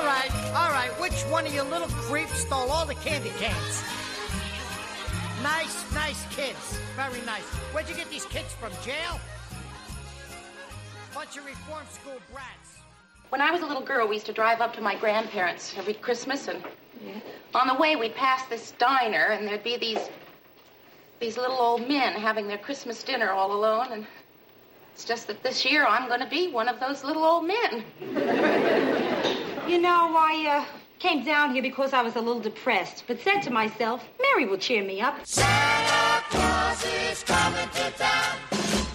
Right, 0.07 0.31
all 0.55 0.71
right. 0.71 0.91
Which 1.01 1.21
one 1.23 1.49
of 1.49 1.53
you 1.53 1.65
little 1.65 1.89
creeps 1.89 2.43
stole 2.43 2.71
all 2.71 2.87
the 2.87 2.95
candy 2.95 3.33
cans? 3.41 3.83
Nice, 5.43 5.85
nice 5.95 6.25
kids. 6.31 6.79
Very 6.95 7.21
nice. 7.27 7.43
Where'd 7.73 7.89
you 7.89 7.97
get 7.97 8.09
these 8.09 8.25
kids 8.27 8.55
from? 8.55 8.71
Jail? 8.85 9.19
Bunch 11.13 11.37
of 11.37 11.45
reform 11.45 11.87
school 11.91 12.21
brats. 12.33 12.79
When 13.31 13.41
I 13.41 13.51
was 13.51 13.63
a 13.63 13.67
little 13.67 13.83
girl, 13.83 14.07
we 14.07 14.15
used 14.15 14.27
to 14.27 14.33
drive 14.33 14.61
up 14.61 14.73
to 14.77 14.81
my 14.81 14.95
grandparents 14.95 15.75
every 15.77 15.95
Christmas, 15.95 16.47
and 16.47 16.63
on 17.53 17.67
the 17.67 17.75
way 17.75 17.97
we'd 17.97 18.15
pass 18.15 18.47
this 18.47 18.75
diner, 18.79 19.31
and 19.33 19.49
there'd 19.49 19.65
be 19.65 19.77
these 19.77 20.09
these 21.19 21.37
little 21.37 21.57
old 21.57 21.89
men 21.89 22.13
having 22.13 22.47
their 22.47 22.59
Christmas 22.59 23.03
dinner 23.03 23.31
all 23.31 23.51
alone, 23.51 23.89
and 23.91 24.07
it's 24.95 25.05
just 25.05 25.27
that 25.27 25.43
this 25.43 25.65
year 25.65 25.85
I'm 25.85 26.07
going 26.07 26.21
to 26.21 26.29
be 26.29 26.47
one 26.47 26.69
of 26.69 26.79
those 26.79 27.03
little 27.03 27.25
old 27.25 27.45
men. 27.45 29.33
You 29.67 29.79
know, 29.79 30.15
I 30.17 30.65
uh, 30.65 30.79
came 31.01 31.25
down 31.25 31.53
here 31.53 31.61
because 31.61 31.93
I 31.93 32.01
was 32.01 32.15
a 32.15 32.21
little 32.21 32.41
depressed, 32.41 33.03
but 33.09 33.21
said 33.21 33.41
to 33.41 33.51
myself, 33.51 34.09
Mary 34.23 34.47
will 34.47 34.59
cheer 34.59 34.85
me 34.85 35.01
up. 35.01 35.27
Santa 35.27 36.23
Claus 36.31 36.85
is 36.85 37.25
coming 37.25 37.69
to 37.71 37.91
town. 37.99 38.86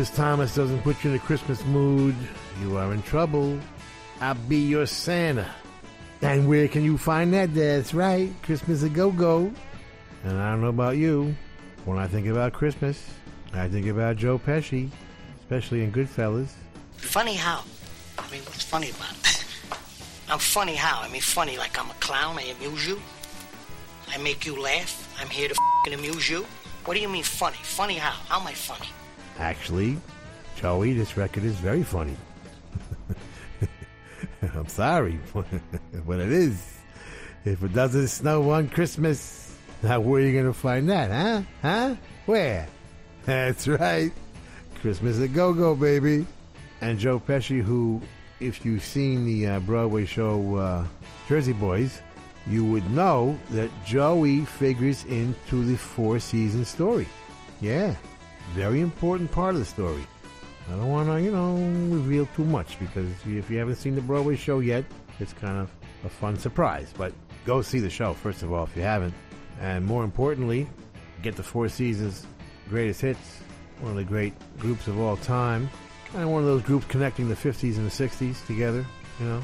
Rufus 0.00 0.16
Thomas 0.16 0.54
doesn't 0.54 0.80
put 0.80 1.04
you 1.04 1.10
in 1.10 1.16
a 1.16 1.18
Christmas 1.18 1.62
mood, 1.66 2.14
you 2.62 2.78
are 2.78 2.90
in 2.94 3.02
trouble. 3.02 3.58
I'll 4.22 4.34
be 4.34 4.56
your 4.56 4.86
Santa. 4.86 5.46
And 6.22 6.48
where 6.48 6.68
can 6.68 6.82
you 6.84 6.96
find 6.96 7.34
that? 7.34 7.52
That's 7.52 7.92
right, 7.92 8.32
Christmas 8.42 8.82
a 8.82 8.88
go 8.88 9.10
go. 9.10 9.52
And 10.24 10.38
I 10.40 10.52
don't 10.52 10.62
know 10.62 10.68
about 10.68 10.96
you, 10.96 11.36
when 11.84 11.98
I 11.98 12.06
think 12.06 12.28
about 12.28 12.54
Christmas, 12.54 13.10
I 13.52 13.68
think 13.68 13.88
about 13.88 14.16
Joe 14.16 14.38
Pesci, 14.38 14.88
especially 15.40 15.84
in 15.84 15.92
Goodfellas. 15.92 16.48
Funny 16.96 17.34
how? 17.34 17.62
I 18.18 18.22
mean, 18.30 18.40
what's 18.44 18.62
funny 18.62 18.88
about 18.88 19.12
it? 19.12 19.44
I'm 20.30 20.38
funny 20.38 20.76
how? 20.76 21.02
I 21.02 21.10
mean, 21.10 21.20
funny 21.20 21.58
like 21.58 21.78
I'm 21.78 21.90
a 21.90 22.00
clown. 22.00 22.38
I 22.38 22.54
amuse 22.56 22.88
you. 22.88 22.98
I 24.08 24.16
make 24.16 24.46
you 24.46 24.58
laugh. 24.58 25.14
I'm 25.20 25.28
here 25.28 25.48
to 25.48 25.54
fing 25.84 25.92
amuse 25.92 26.30
you. 26.30 26.46
What 26.86 26.94
do 26.94 27.00
you 27.00 27.08
mean 27.10 27.22
funny? 27.22 27.58
Funny 27.60 27.96
how? 27.96 28.16
How 28.28 28.40
am 28.40 28.46
I 28.46 28.54
funny? 28.54 28.88
Actually, 29.40 29.96
Joey, 30.56 30.92
this 30.92 31.16
record 31.16 31.44
is 31.44 31.56
very 31.56 31.82
funny. 31.82 32.14
I'm 34.42 34.68
sorry, 34.68 35.18
but 35.34 36.20
it 36.20 36.30
is. 36.30 36.78
If 37.46 37.62
it 37.62 37.72
doesn't 37.72 38.08
snow 38.08 38.50
on 38.50 38.68
Christmas, 38.68 39.56
now 39.82 39.98
where 40.00 40.22
are 40.22 40.26
you 40.26 40.32
going 40.34 40.44
to 40.44 40.52
find 40.52 40.90
that, 40.90 41.10
huh? 41.10 41.42
Huh? 41.62 41.94
Where? 42.26 42.68
That's 43.24 43.66
right. 43.66 44.12
Christmas 44.82 45.18
a 45.20 45.28
go 45.28 45.54
go, 45.54 45.74
baby. 45.74 46.26
And 46.82 46.98
Joe 46.98 47.18
Pesci, 47.18 47.62
who, 47.62 48.02
if 48.40 48.64
you've 48.64 48.84
seen 48.84 49.24
the 49.24 49.46
uh, 49.46 49.60
Broadway 49.60 50.04
show 50.04 50.56
uh, 50.56 50.84
Jersey 51.28 51.54
Boys, 51.54 52.02
you 52.46 52.64
would 52.66 52.88
know 52.90 53.38
that 53.50 53.70
Joey 53.86 54.44
figures 54.44 55.04
into 55.04 55.64
the 55.64 55.76
four 55.76 56.18
season 56.18 56.66
story. 56.66 57.08
Yeah, 57.62 57.94
very 58.54 58.80
important 58.80 59.30
part 59.30 59.54
of 59.54 59.60
the 59.60 59.66
story. 59.66 60.04
I 60.68 60.72
don't 60.76 60.88
want 60.88 61.08
to, 61.08 61.20
you 61.20 61.32
know, 61.32 61.54
reveal 61.94 62.26
too 62.36 62.44
much 62.44 62.78
because 62.78 63.08
if 63.26 63.50
you 63.50 63.58
haven't 63.58 63.76
seen 63.76 63.94
the 63.94 64.00
Broadway 64.00 64.36
show 64.36 64.60
yet, 64.60 64.84
it's 65.18 65.32
kind 65.32 65.58
of 65.58 65.70
a 66.04 66.08
fun 66.08 66.38
surprise. 66.38 66.92
But 66.96 67.12
go 67.44 67.62
see 67.62 67.80
the 67.80 67.90
show, 67.90 68.14
first 68.14 68.42
of 68.42 68.52
all, 68.52 68.64
if 68.64 68.76
you 68.76 68.82
haven't. 68.82 69.14
And 69.60 69.84
more 69.84 70.04
importantly, 70.04 70.68
get 71.22 71.36
the 71.36 71.42
Four 71.42 71.68
Seasons 71.68 72.26
greatest 72.68 73.00
hits, 73.00 73.40
one 73.80 73.90
of 73.90 73.96
the 73.96 74.04
great 74.04 74.32
groups 74.58 74.86
of 74.86 74.98
all 75.00 75.16
time. 75.16 75.68
Kind 76.12 76.24
of 76.24 76.30
one 76.30 76.42
of 76.42 76.46
those 76.46 76.62
groups 76.62 76.86
connecting 76.86 77.28
the 77.28 77.34
50s 77.34 77.76
and 77.76 77.86
the 77.86 78.08
60s 78.08 78.46
together, 78.46 78.86
you 79.18 79.26
know. 79.26 79.42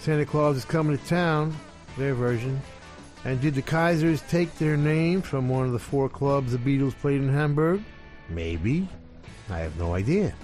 Santa 0.00 0.26
Claus 0.26 0.56
is 0.56 0.64
coming 0.64 0.98
to 0.98 1.04
town, 1.06 1.56
their 1.96 2.14
version. 2.14 2.60
And 3.24 3.40
did 3.40 3.54
the 3.54 3.62
Kaisers 3.62 4.26
take 4.28 4.56
their 4.58 4.76
name 4.76 5.22
from 5.22 5.48
one 5.48 5.66
of 5.66 5.72
the 5.72 5.78
four 5.78 6.08
clubs 6.08 6.52
the 6.52 6.58
Beatles 6.58 6.96
played 6.96 7.20
in 7.20 7.28
Hamburg? 7.28 7.82
Maybe. 8.28 8.88
I 9.48 9.58
have 9.58 9.78
no 9.78 9.94
idea. 9.94 10.34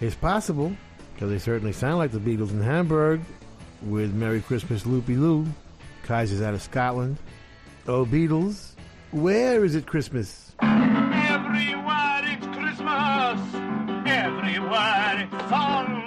It's 0.00 0.14
possible, 0.14 0.76
because 1.14 1.30
they 1.30 1.38
certainly 1.38 1.72
sound 1.72 1.98
like 1.98 2.10
the 2.10 2.18
Beatles 2.18 2.50
in 2.50 2.62
Hamburg 2.62 3.20
with 3.82 4.12
Merry 4.14 4.40
Christmas 4.40 4.86
Loopy 4.86 5.16
Loo. 5.16 5.46
Kaiser's 6.04 6.40
out 6.42 6.54
of 6.54 6.62
Scotland. 6.62 7.18
Oh, 7.88 8.04
Beatles, 8.04 8.72
where 9.10 9.64
is 9.64 9.74
it 9.74 9.86
Christmas? 9.86 10.54
Everywhere 10.60 12.22
it's 12.24 12.46
Christmas. 12.46 13.40
Everywhere 14.06 15.28
it's 15.30 15.42
fun. 15.50 16.04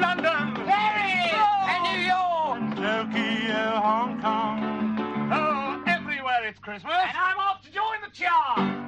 London, 0.00 0.54
Paris, 0.64 1.32
and 1.68 1.82
New 1.84 2.00
York, 2.06 2.60
Tokyo, 2.76 3.80
Hong 3.80 4.20
Kong. 4.20 5.30
Oh, 5.32 5.82
everywhere 5.86 6.46
it's 6.46 6.58
Christmas. 6.58 6.92
And 6.92 7.16
I'm 7.16 7.38
off 7.38 7.62
to 7.62 7.70
join 7.70 8.00
the 8.04 8.10
chart. 8.12 8.87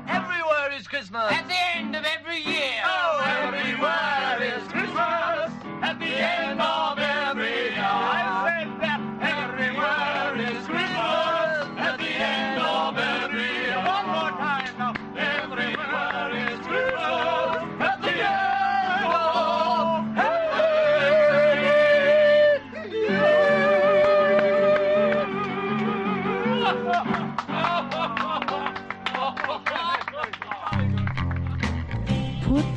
Christmas. 1.01 1.33
At 1.33 1.49
the 1.49 1.79
end 1.79 1.97
of 1.97 2.05
every 2.05 2.43
year. 2.43 2.75
Oh, 2.85 3.25
everywhere 3.25 4.43
is 4.43 4.63
Christmas. 4.65 4.80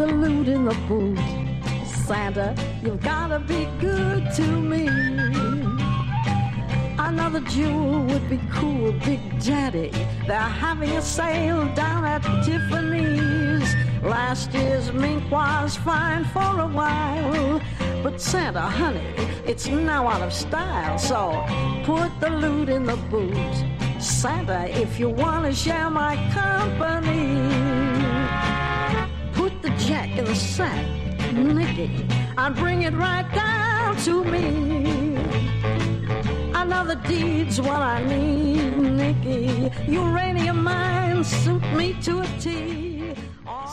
The 0.07 0.13
loot 0.13 0.47
in 0.49 0.65
the 0.65 0.73
boot. 0.89 1.17
Santa, 2.05 2.53
you've 2.83 3.01
gotta 3.01 3.39
be 3.39 3.69
good 3.79 4.29
to 4.35 4.45
me. 4.71 4.87
Another 6.97 7.39
jewel 7.41 8.03
would 8.07 8.29
be 8.29 8.39
cool, 8.51 8.91
Big 9.05 9.21
Daddy. 9.41 9.91
They're 10.27 10.53
having 10.65 10.91
a 10.91 11.01
sale 11.01 11.73
down 11.73 12.03
at 12.03 12.21
Tiffany's. 12.43 13.69
Last 14.03 14.53
year's 14.53 14.91
mink 14.91 15.23
was 15.31 15.77
fine 15.77 16.25
for 16.25 16.59
a 16.67 16.67
while. 16.67 17.61
But 18.03 18.19
Santa, 18.19 18.67
honey, 18.79 19.07
it's 19.45 19.67
now 19.67 20.09
out 20.09 20.21
of 20.21 20.33
style. 20.33 20.97
So 20.97 21.45
put 21.85 22.11
the 22.19 22.29
loot 22.29 22.67
in 22.67 22.83
the 22.83 22.97
boot. 23.11 23.55
Santa, 24.01 24.67
if 24.81 24.99
you 24.99 25.07
want 25.07 25.45
to 25.45 25.53
share 25.53 25.89
my 25.89 26.15
company, 26.33 27.72
the 29.63 29.69
jack 29.77 30.09
in 30.17 30.25
the 30.25 30.35
sack, 30.35 30.85
Nicky, 31.33 32.05
and 32.37 32.53
bring 32.53 32.81
it 32.81 32.93
right 32.93 33.25
down 33.33 33.95
to 34.03 34.21
me. 34.25 35.15
Another 36.53 36.95
deed's 37.07 37.61
what 37.61 37.79
I 37.79 38.03
need, 38.03 38.77
Nicky. 38.77 39.71
Uranium 39.87 40.63
mines 40.63 41.27
suit 41.27 41.63
me 41.77 41.93
to 42.01 42.19
a 42.19 42.27
T. 42.41 42.92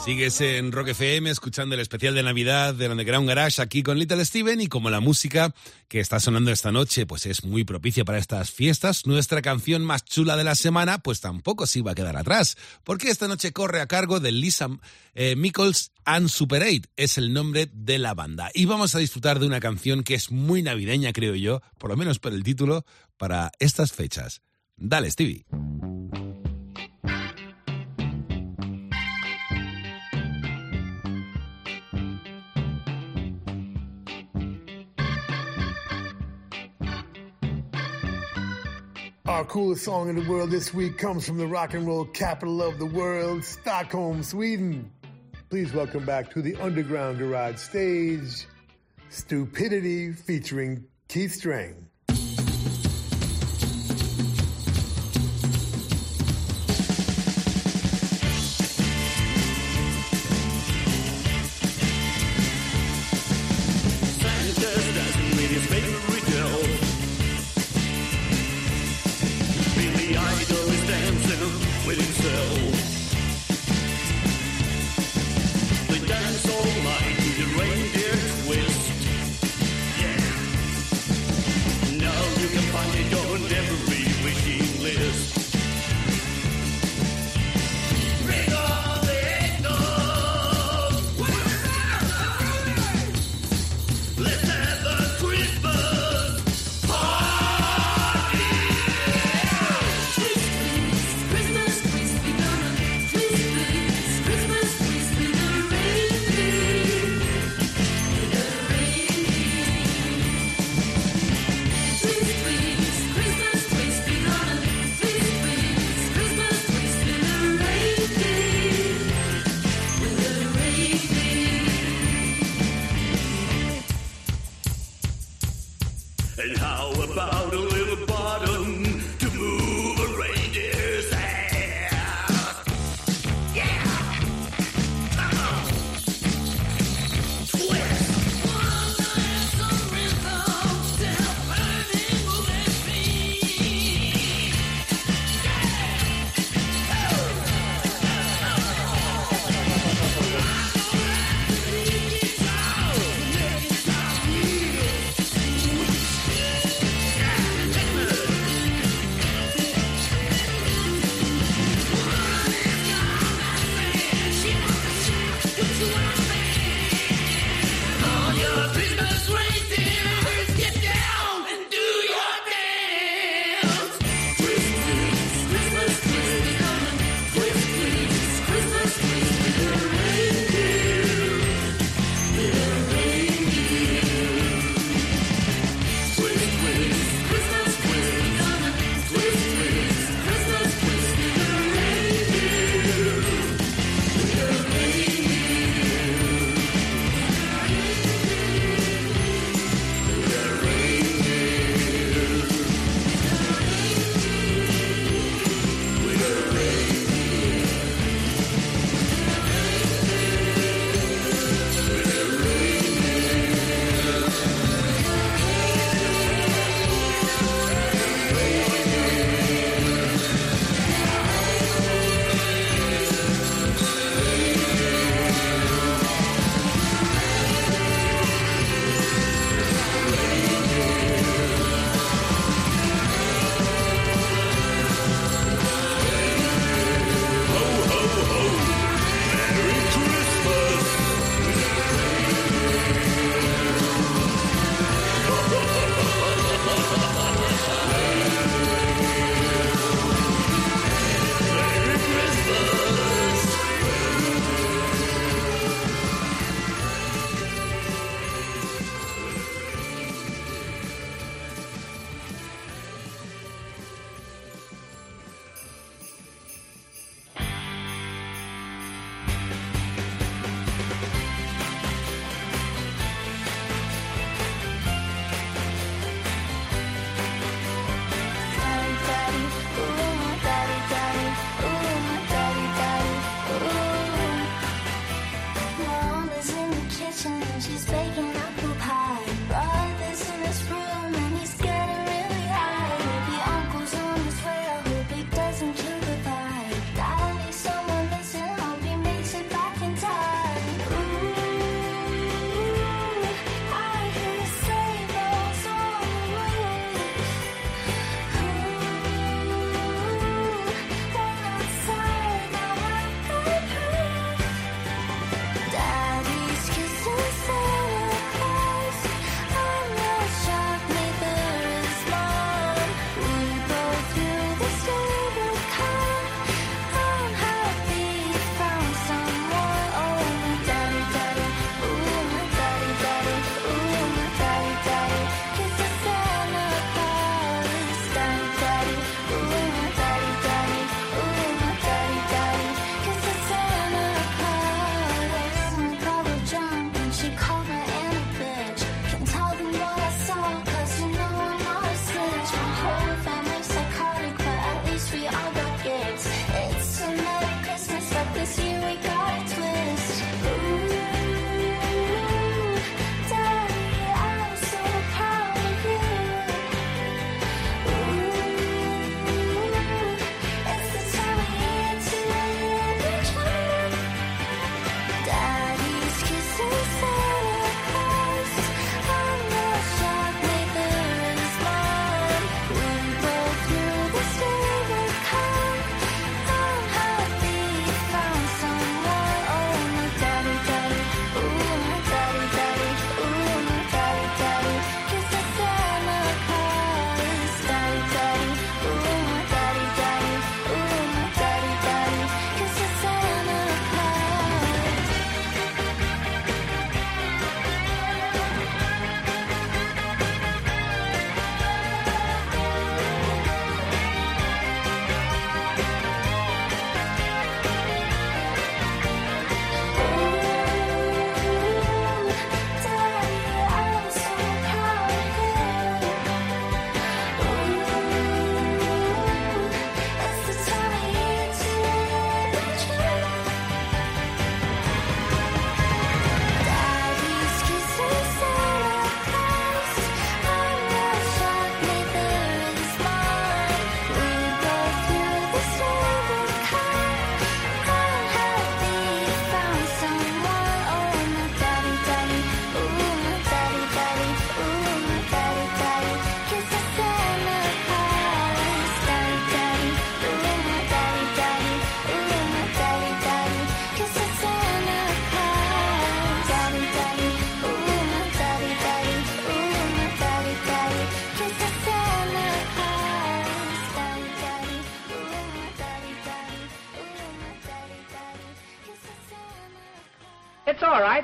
Sigues 0.03 0.41
en 0.41 0.71
Rock 0.71 0.89
FM 0.89 1.29
escuchando 1.29 1.75
el 1.75 1.81
especial 1.81 2.15
de 2.15 2.23
Navidad 2.23 2.73
del 2.73 2.89
Underground 2.89 3.27
Garage 3.27 3.61
aquí 3.61 3.83
con 3.83 3.99
Little 3.99 4.25
Steven 4.25 4.59
y 4.59 4.65
como 4.65 4.89
la 4.89 4.99
música 4.99 5.53
que 5.87 5.99
está 5.99 6.19
sonando 6.19 6.51
esta 6.51 6.71
noche 6.71 7.05
pues 7.05 7.27
es 7.27 7.43
muy 7.43 7.65
propicia 7.65 8.03
para 8.03 8.17
estas 8.17 8.49
fiestas, 8.49 9.05
nuestra 9.05 9.43
canción 9.43 9.85
más 9.85 10.03
chula 10.03 10.35
de 10.37 10.43
la 10.43 10.55
semana 10.55 10.97
pues 11.03 11.21
tampoco 11.21 11.67
se 11.67 11.79
iba 11.79 11.91
a 11.91 11.95
quedar 11.95 12.17
atrás, 12.17 12.57
porque 12.83 13.09
esta 13.09 13.27
noche 13.27 13.53
corre 13.53 13.79
a 13.79 13.85
cargo 13.85 14.19
de 14.19 14.31
Lisa 14.31 14.69
eh, 15.13 15.35
Michaels 15.35 15.91
and 16.03 16.29
Super 16.29 16.63
8, 16.63 16.89
es 16.95 17.19
el 17.19 17.31
nombre 17.31 17.69
de 17.71 17.99
la 17.99 18.15
banda. 18.15 18.49
Y 18.55 18.65
vamos 18.65 18.95
a 18.95 18.99
disfrutar 18.99 19.37
de 19.37 19.45
una 19.45 19.59
canción 19.59 20.01
que 20.01 20.15
es 20.15 20.31
muy 20.31 20.63
navideña 20.63 21.13
creo 21.13 21.35
yo, 21.35 21.61
por 21.77 21.91
lo 21.91 21.97
menos 21.97 22.17
por 22.17 22.33
el 22.33 22.41
título, 22.41 22.85
para 23.17 23.51
estas 23.59 23.93
fechas. 23.93 24.41
Dale 24.77 25.11
Stevie. 25.11 25.45
Our 39.31 39.45
coolest 39.45 39.85
song 39.85 40.09
in 40.09 40.17
the 40.17 40.29
world 40.29 40.51
this 40.51 40.73
week 40.73 40.97
comes 40.97 41.25
from 41.25 41.37
the 41.37 41.47
rock 41.47 41.73
and 41.73 41.87
roll 41.87 42.03
capital 42.03 42.61
of 42.61 42.77
the 42.79 42.85
world, 42.85 43.45
Stockholm, 43.45 44.23
Sweden. 44.23 44.91
Please 45.49 45.73
welcome 45.73 46.05
back 46.05 46.29
to 46.31 46.41
the 46.41 46.57
Underground 46.57 47.17
Garage 47.17 47.55
stage, 47.55 48.45
Stupidity 49.07 50.11
featuring 50.11 50.83
Keith 51.07 51.31
Streng. 51.41 51.90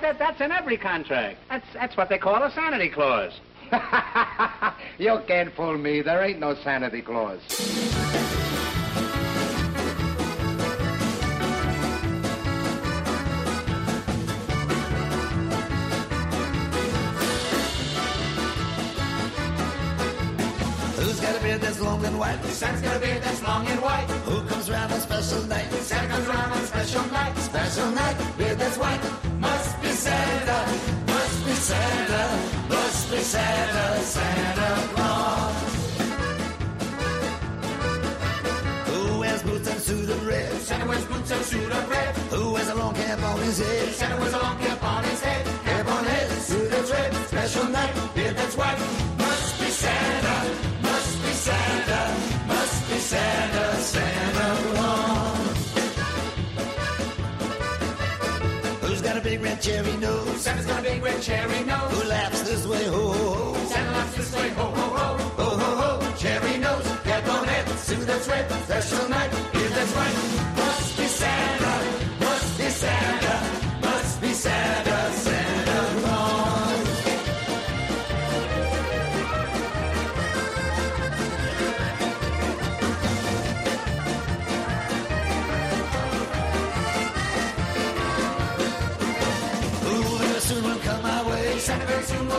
That, 0.02 0.20
that's 0.20 0.40
in 0.42 0.52
every 0.52 0.78
contract. 0.78 1.40
That's, 1.50 1.66
that's 1.74 1.98
what 1.98 2.08
they 2.10 2.18
call 2.18 2.42
a 2.44 2.52
sanity 2.52 2.90
clause. 2.90 3.34
You 5.00 5.22
can't 5.28 5.54
fool 5.54 5.78
me. 5.78 6.02
There 6.02 6.24
ain't 6.24 6.40
no 6.40 6.56
sanity 6.56 7.04
clause. 7.04 7.40
Who's 20.96 21.20
got 21.20 21.36
a 21.36 21.44
beard 21.44 21.62
that's 21.62 21.80
long 21.80 22.04
and 22.06 22.18
white? 22.18 22.44
Santa's 22.46 22.82
got 22.82 22.98
a 22.98 23.00
beard 23.00 23.22
that's 23.22 23.44
long 23.44 23.68
and 23.68 23.82
white. 23.82 24.08
Who 24.26 24.42
comes 24.48 24.70
round 24.72 24.92
on 24.92 25.00
special 25.00 25.44
night? 25.44 25.72
Santa 25.74 26.08
comes 26.08 26.28
around 26.28 26.52
on 26.54 26.66
special 26.66 27.06
night. 27.12 27.38
Special 27.38 27.92
night, 27.92 28.38
beard 28.38 28.58
that's 28.58 28.78
white. 28.80 29.27
Must 30.48 30.56
be 30.56 30.64
Santa, 30.64 31.12
must 31.12 31.46
be 31.46 31.54
Santa, 31.56 32.70
must 32.70 33.12
be 33.12 33.18
Santa, 33.18 34.02
Santa 34.02 34.88
Claus. 34.94 35.56
Who 38.88 39.20
wears 39.20 39.44
boots 39.44 39.68
and 39.70 39.82
suit 39.82 40.10
of 40.10 40.26
red? 40.26 40.54
Santa 40.62 40.88
wears 40.88 41.04
boots 41.04 41.32
and 41.32 41.44
suit 41.44 41.70
of 41.70 41.90
red. 41.90 42.16
Who 42.32 42.54
wears 42.54 42.70
a 42.70 42.76
long 42.76 42.94
cap 42.96 43.22
on 43.24 43.40
his 43.42 43.60
head? 43.60 43.94
Santa 43.94 44.22
wears 44.22 44.34
a 44.34 44.40
long 44.40 44.58
cap 44.60 44.82
on 44.84 45.04
his 45.04 45.22
head. 45.22 45.46
Cap 45.66 45.88
on 45.90 46.06
head, 46.06 46.32
suit 46.42 46.72
that's 46.72 46.92
red. 46.92 47.14
Special 47.28 47.66
night, 47.66 47.94
beard 48.16 48.38
that's 48.38 48.56
white. 48.56 48.80
Must 49.18 49.60
be 49.60 49.66
Santa, 49.66 50.38
must 50.82 51.24
be 51.24 51.32
Santa, 51.32 52.48
must 52.48 52.90
be 52.90 52.98
Santa, 53.00 53.76
Santa 53.82 54.57
big 59.30 59.42
red 59.42 59.62
cherry 59.62 59.98
nose? 59.98 60.42
Santa's 60.42 60.66
got 60.66 60.80
a 60.80 60.84
big 60.84 61.04
red 61.04 61.22
cherry 61.22 61.64
nose. 61.66 61.92
Who 61.92 62.08
laughs 62.08 62.42
this 62.44 62.66
way? 62.66 62.86
Ho, 62.86 63.12
ho, 63.12 63.34
ho. 63.34 63.66
Santa 63.68 63.92
laughs 63.92 64.16
this 64.16 64.34
way, 64.36 64.50
ho, 64.50 64.66
ho, 64.80 64.88
ho. 64.98 65.08
Ho, 65.40 65.50
ho, 65.62 65.70
ho. 65.82 66.16
Cherry 66.18 66.58
nose, 66.58 66.88
cap 67.04 67.28
on 67.28 67.48
head, 67.48 67.68
suit 67.80 68.08
that's 68.08 68.28
red. 68.30 68.46
Special 68.64 69.10
night, 69.10 69.32
beard 69.52 69.72
that's 69.78 69.94
white. 69.98 70.18
Must 70.58 70.98
be 70.98 71.08
Santa, 71.20 71.87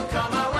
come 0.06 0.32
our 0.32 0.57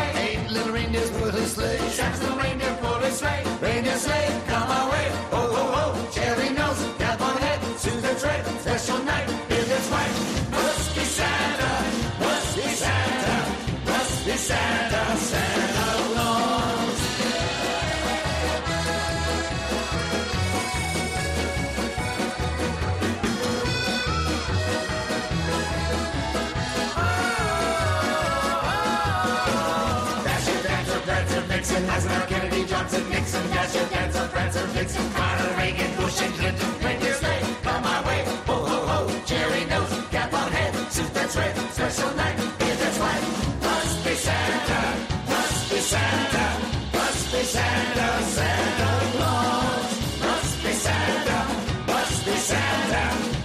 Dasher, 33.68 33.88
Dancer, 33.90 34.28
Prancer, 34.28 34.66
Vixen, 34.72 35.12
Carter, 35.12 35.54
Reagan, 35.58 35.94
Bush, 35.96 36.22
and 36.22 36.32
Clinton, 36.34 36.70
reindeer 36.82 37.12
sleigh, 37.12 37.42
come 37.62 37.82
my 37.82 38.00
way, 38.06 38.24
ho, 38.46 38.54
ho, 38.54 38.78
ho, 38.90 39.20
cherry 39.26 39.64
nose, 39.66 39.92
cap 40.10 40.32
on 40.32 40.50
head, 40.52 40.74
suit 40.90 41.12
that's 41.12 41.36
red, 41.36 41.54
special 41.72 42.10
night, 42.16 42.36
beard 42.58 42.78
that's 42.78 42.98
white, 42.98 43.24
must 43.60 44.04
be 44.04 44.14
Santa, 44.14 44.80
must 45.28 45.70
be 45.70 45.80
Santa, 45.80 46.46
must 46.94 47.32
be 47.32 47.42
Santa, 47.42 48.08
Santa 48.36 48.90
Claus, 49.12 50.20
must 50.24 50.64
be 50.64 50.72
Santa, 50.72 51.38
must 51.86 52.24
be 52.24 52.36
Santa, 52.50 53.02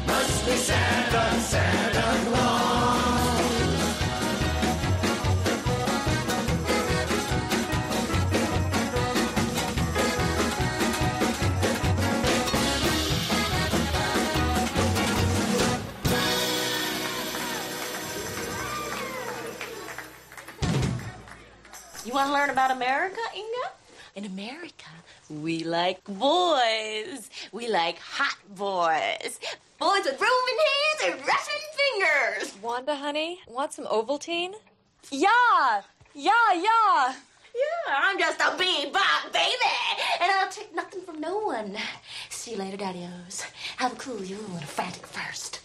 must 0.08 0.46
be 0.46 0.56
Santa, 0.56 1.40
Santa 1.42 1.63
You 22.14 22.18
want 22.18 22.28
to 22.30 22.34
learn 22.34 22.52
about 22.52 22.70
America, 22.70 23.18
Inga? 23.36 23.72
In 24.14 24.26
America, 24.26 24.86
we 25.32 25.64
like 25.64 26.04
boys. 26.04 27.28
We 27.52 27.68
like 27.68 27.98
hot 27.98 28.38
boys. 28.56 29.40
Boys 29.80 30.06
with 30.06 30.22
Roman 30.22 30.60
hands 30.70 31.02
and 31.06 31.28
Russian 31.28 31.62
fingers. 31.74 32.56
Wanda, 32.62 32.96
honey, 32.96 33.40
want 33.48 33.74
some 33.74 33.86
Ovaltine? 33.86 34.54
Yeah, 35.10 35.82
yeah, 36.14 36.54
yeah. 36.54 37.16
Yeah, 37.56 37.96
I'm 37.98 38.20
just 38.20 38.40
a 38.40 38.44
bebop 38.62 39.34
baby, 39.34 39.74
and 40.22 40.32
I'll 40.34 40.52
take 40.52 40.76
nothing 40.76 41.02
from 41.02 41.20
no 41.20 41.40
one. 41.40 41.76
See 42.30 42.52
you 42.52 42.58
later, 42.58 42.78
daddy-os. 42.78 43.42
Have 43.78 43.94
a 43.94 43.96
cool 43.96 44.24
you 44.24 44.38
and 44.54 44.62
a 44.62 44.68
frantic 44.68 45.08
first. 45.08 45.62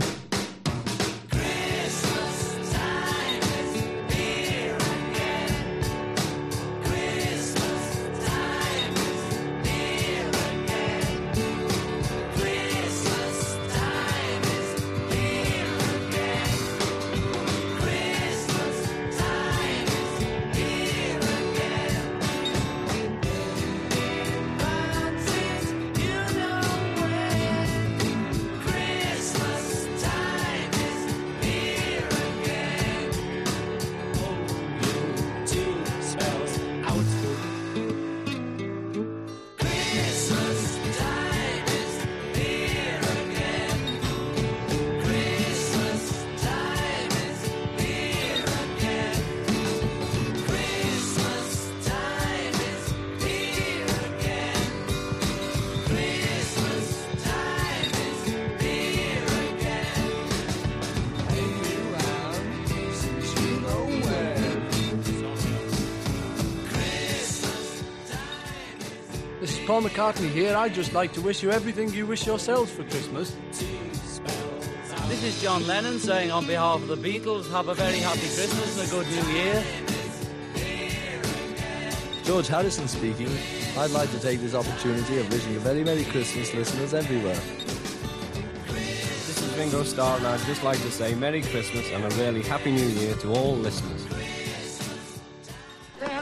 Paul 69.78 69.88
McCartney 69.88 70.28
here. 70.30 70.56
I'd 70.56 70.74
just 70.74 70.92
like 70.92 71.12
to 71.12 71.20
wish 71.20 71.40
you 71.40 71.52
everything 71.52 71.92
you 71.92 72.04
wish 72.04 72.26
yourselves 72.26 72.68
for 72.68 72.82
Christmas. 72.82 73.36
This 75.06 75.22
is 75.22 75.40
John 75.40 75.64
Lennon 75.68 76.00
saying 76.00 76.32
on 76.32 76.48
behalf 76.48 76.82
of 76.82 76.88
the 76.88 76.96
Beatles, 76.96 77.48
have 77.52 77.68
a 77.68 77.74
very 77.74 77.98
happy 77.98 78.18
Christmas 78.18 78.76
and 78.76 78.88
a 78.88 78.90
good 78.90 79.06
New 79.06 79.32
Year. 79.32 79.64
George 82.24 82.48
Harrison 82.48 82.88
speaking. 82.88 83.30
I'd 83.76 83.92
like 83.92 84.10
to 84.10 84.18
take 84.18 84.40
this 84.40 84.56
opportunity 84.56 85.20
of 85.20 85.32
wishing 85.32 85.54
a 85.54 85.60
very 85.60 85.84
Merry 85.84 86.04
Christmas 86.06 86.52
listeners 86.52 86.92
everywhere. 86.92 87.38
This 88.66 89.40
is 89.40 89.56
Ringo 89.56 89.84
Starr, 89.84 90.16
and 90.16 90.26
I'd 90.26 90.40
just 90.40 90.64
like 90.64 90.78
to 90.78 90.90
say 90.90 91.14
Merry 91.14 91.42
Christmas 91.42 91.88
and 91.92 92.04
a 92.04 92.08
really 92.16 92.42
Happy 92.42 92.72
New 92.72 92.88
Year 92.88 93.14
to 93.18 93.32
all 93.32 93.54
listeners. 93.54 94.17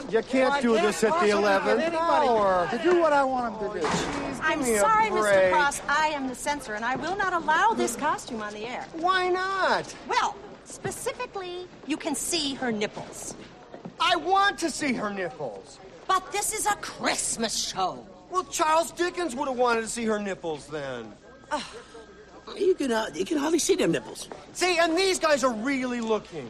Then 0.07 0.15
You 0.15 0.23
can't 0.29 0.53
I 0.53 0.61
do 0.61 0.73
can't 0.75 0.87
this 0.87 1.03
at 1.03 1.07
the 1.07 1.31
possibly 1.31 1.81
get 1.81 1.93
11th 1.93 1.93
hour. 1.93 2.67
to 2.71 2.77
do 2.83 2.99
what 3.01 3.13
I 3.13 3.23
want 3.23 3.59
them 3.59 3.73
to 3.73 3.79
do. 3.79 3.85
I'm 4.41 4.63
sorry, 4.63 5.09
Mr. 5.09 5.51
Cross. 5.51 5.81
I 5.87 6.07
am 6.07 6.27
the 6.27 6.35
censor, 6.35 6.73
and 6.75 6.85
I 6.85 6.95
will 6.95 7.15
not 7.17 7.33
allow 7.33 7.73
this 7.73 7.95
costume 7.95 8.41
on 8.41 8.53
the 8.53 8.65
air. 8.65 8.85
Why 8.93 9.29
not? 9.29 9.93
Well, 10.07 10.35
specifically, 10.63 11.67
you 11.85 11.97
can 11.97 12.15
see 12.15 12.55
her 12.55 12.71
nipples. 12.71 13.35
I 13.99 14.15
want 14.15 14.57
to 14.59 14.69
see 14.69 14.93
her 14.93 15.09
nipples. 15.09 15.79
But 16.07 16.31
this 16.31 16.53
is 16.53 16.65
a 16.67 16.75
Christmas 16.75 17.57
show. 17.57 18.05
Well, 18.29 18.45
Charles 18.45 18.91
Dickens 18.91 19.35
would 19.35 19.47
have 19.47 19.57
wanted 19.57 19.81
to 19.81 19.87
see 19.87 20.05
her 20.05 20.19
nipples 20.19 20.67
then. 20.67 21.11
You 22.57 22.75
can, 22.75 22.91
uh, 22.91 23.09
you 23.13 23.25
can 23.25 23.37
hardly 23.37 23.59
see 23.59 23.75
them 23.75 23.91
nipples. 23.91 24.29
See, 24.53 24.77
and 24.77 24.97
these 24.97 25.19
guys 25.19 25.43
are 25.43 25.53
really 25.53 25.99
looking. 25.99 26.49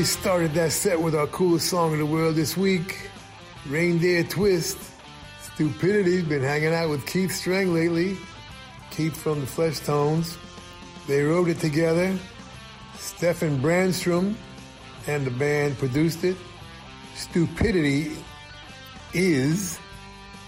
We 0.00 0.04
started 0.04 0.54
that 0.54 0.72
set 0.72 0.98
with 0.98 1.14
our 1.14 1.26
coolest 1.26 1.68
song 1.68 1.92
in 1.92 1.98
the 1.98 2.06
world 2.06 2.34
this 2.34 2.56
week, 2.56 3.10
Reindeer 3.66 4.24
Twist. 4.24 4.78
Stupidity's 5.42 6.22
been 6.22 6.42
hanging 6.42 6.72
out 6.72 6.88
with 6.88 7.04
Keith 7.04 7.30
Streng 7.30 7.74
lately. 7.74 8.16
Keith 8.90 9.14
from 9.14 9.40
the 9.40 9.46
Fleshtones. 9.46 10.38
They 11.06 11.22
wrote 11.22 11.50
it 11.50 11.58
together. 11.58 12.16
Stefan 12.94 13.60
Brandstrom 13.60 14.36
and 15.06 15.26
the 15.26 15.30
band 15.32 15.76
produced 15.76 16.24
it. 16.24 16.38
Stupidity 17.14 18.16
is 19.12 19.78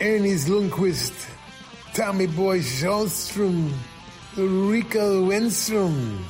Ernest 0.00 0.48
Lundqvist, 0.48 1.28
Tommy 1.92 2.26
Boy 2.26 2.60
Sjöström, 2.60 3.70
Ulrika 4.38 5.20
Wenström, 5.28 6.20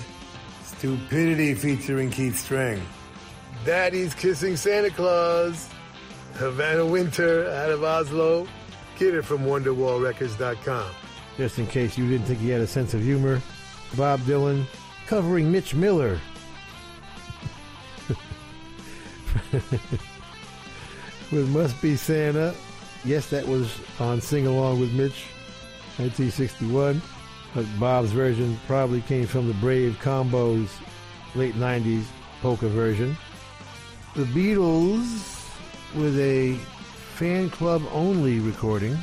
Stupidity 0.64 1.54
featuring 1.56 2.10
Keith 2.10 2.36
Streng. 2.36 2.80
Daddy's 3.66 4.14
Kissing 4.14 4.56
Santa 4.56 4.92
Claus, 4.92 5.68
Havana 6.36 6.86
Winter 6.86 7.52
out 7.52 7.72
of 7.72 7.84
Oslo. 7.84 8.48
Get 9.00 9.16
it 9.16 9.24
from 9.24 9.46
WonderWallRecords.com. 9.46 10.92
Just 11.38 11.58
in 11.58 11.68
case 11.68 11.98
you 11.98 12.10
didn't 12.10 12.26
think 12.26 12.40
he 12.40 12.50
had 12.50 12.60
a 12.60 12.68
sense 12.68 12.94
of 12.94 13.02
humor, 13.02 13.42
Bob 13.96 14.20
Dylan 14.22 14.66
covering 15.08 15.50
Mitch 15.50 15.74
Miller. 15.74 16.20
with 21.32 21.50
Must 21.50 21.82
Be 21.82 21.96
Santa. 21.96 22.54
Yes, 23.06 23.30
that 23.30 23.48
was 23.48 23.80
on 24.02 24.20
Sing 24.20 24.48
Along 24.48 24.82
with 24.82 24.92
Mitch, 24.92 25.28
1961. 25.98 27.02
But 27.56 27.66
Bob's 27.80 28.12
version 28.12 28.60
probably 28.68 29.00
came 29.02 29.26
from 29.26 29.48
the 29.48 29.54
Brave 29.56 29.98
Combo's 30.02 30.70
late 31.36 31.56
90s 31.56 32.04
polka 32.42 32.68
version. 32.68 33.18
The 34.16 34.26
Beatles 34.26 35.42
with 35.96 36.20
a 36.20 36.60
fan 37.20 37.50
club 37.50 37.84
only 37.92 38.40
recording. 38.40 38.98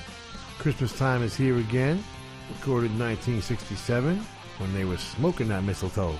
Christmas 0.58 0.96
Time 0.96 1.22
is 1.22 1.36
Here 1.36 1.58
Again, 1.58 2.02
recorded 2.48 2.92
in 2.92 2.98
1967 2.98 4.16
when 4.56 4.72
they 4.72 4.86
were 4.86 4.96
smoking 4.96 5.48
that 5.48 5.64
mistletoe. 5.64 6.16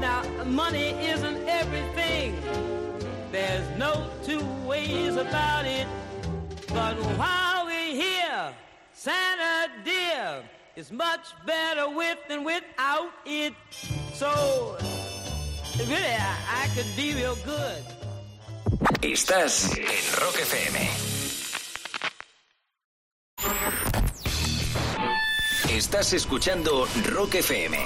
Now, 0.00 0.22
money 0.44 0.90
isn't 0.90 1.46
everything. 1.46 2.34
There's 3.30 3.68
no 3.78 4.10
two 4.24 4.44
ways 4.66 5.16
about 5.16 5.66
it. 5.66 5.86
But 6.68 6.94
while 7.18 7.66
we're 7.66 7.94
here, 7.94 8.54
Santa 8.92 9.70
dear, 9.84 10.42
it's 10.76 10.92
much 10.92 11.34
better 11.46 11.88
with 11.88 12.18
than 12.28 12.44
without 12.44 13.10
it. 13.24 13.54
So, 14.12 14.76
really, 15.78 16.04
I, 16.04 16.64
I 16.64 16.68
could 16.74 16.86
be 16.96 17.14
real 17.14 17.36
good. 17.44 17.82
Estás 19.00 19.76
en 19.76 20.20
Rock 20.20 20.38
FM. 20.40 20.88
Estás 25.70 26.12
escuchando 26.12 26.86
Rock 27.12 27.36
FM. 27.36 27.78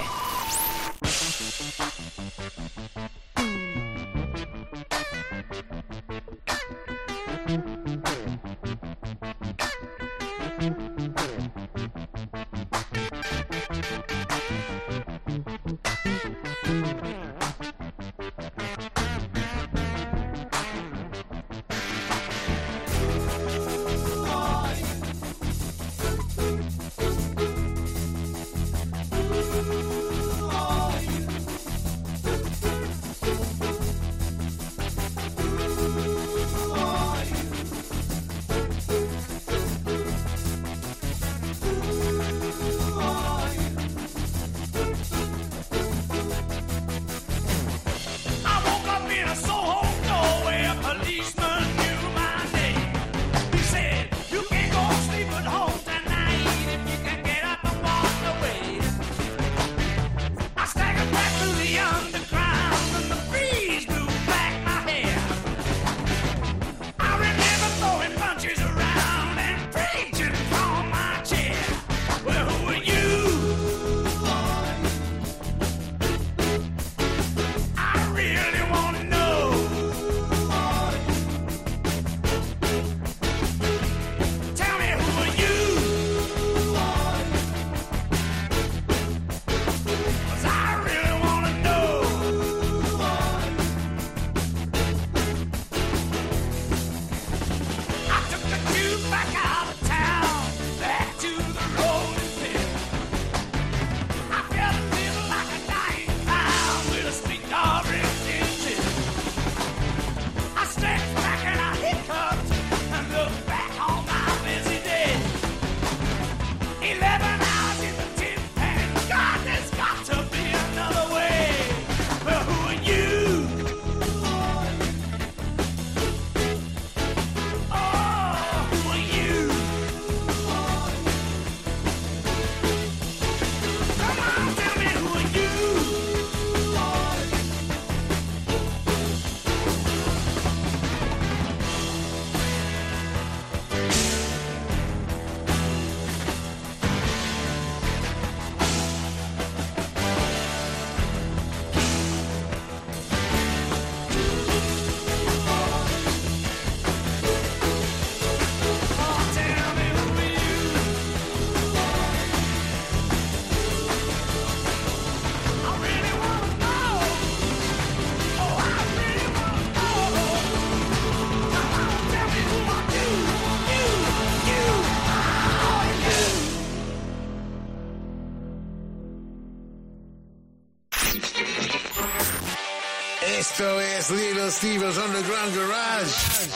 Little 184.11 184.51
Steve's 184.51 184.97
Underground 184.97 185.55
Garage. 185.55 186.49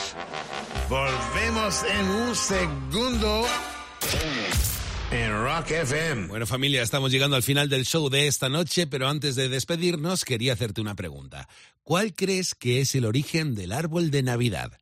Volvemos 0.90 1.84
en 1.84 2.06
un 2.06 2.36
segundo 2.36 3.46
en 5.12 5.32
Rock 5.32 5.72
FM. 5.72 6.28
Bueno 6.28 6.46
familia, 6.46 6.82
estamos 6.82 7.12
llegando 7.12 7.38
al 7.38 7.44
final 7.44 7.70
del 7.70 7.86
show 7.86 8.10
de 8.10 8.28
esta 8.28 8.50
noche, 8.50 8.88
pero 8.88 9.08
antes 9.08 9.36
de 9.36 9.48
despedirnos 9.48 10.26
quería 10.26 10.54
hacerte 10.54 10.82
una 10.82 10.96
pregunta. 10.96 11.48
¿Cuál 11.84 12.14
crees 12.14 12.56
que 12.56 12.82
es 12.82 12.94
el 12.96 13.06
origen 13.06 13.56
del 13.56 13.72
árbol 13.72 14.12
de 14.12 14.24
Navidad? 14.24 14.74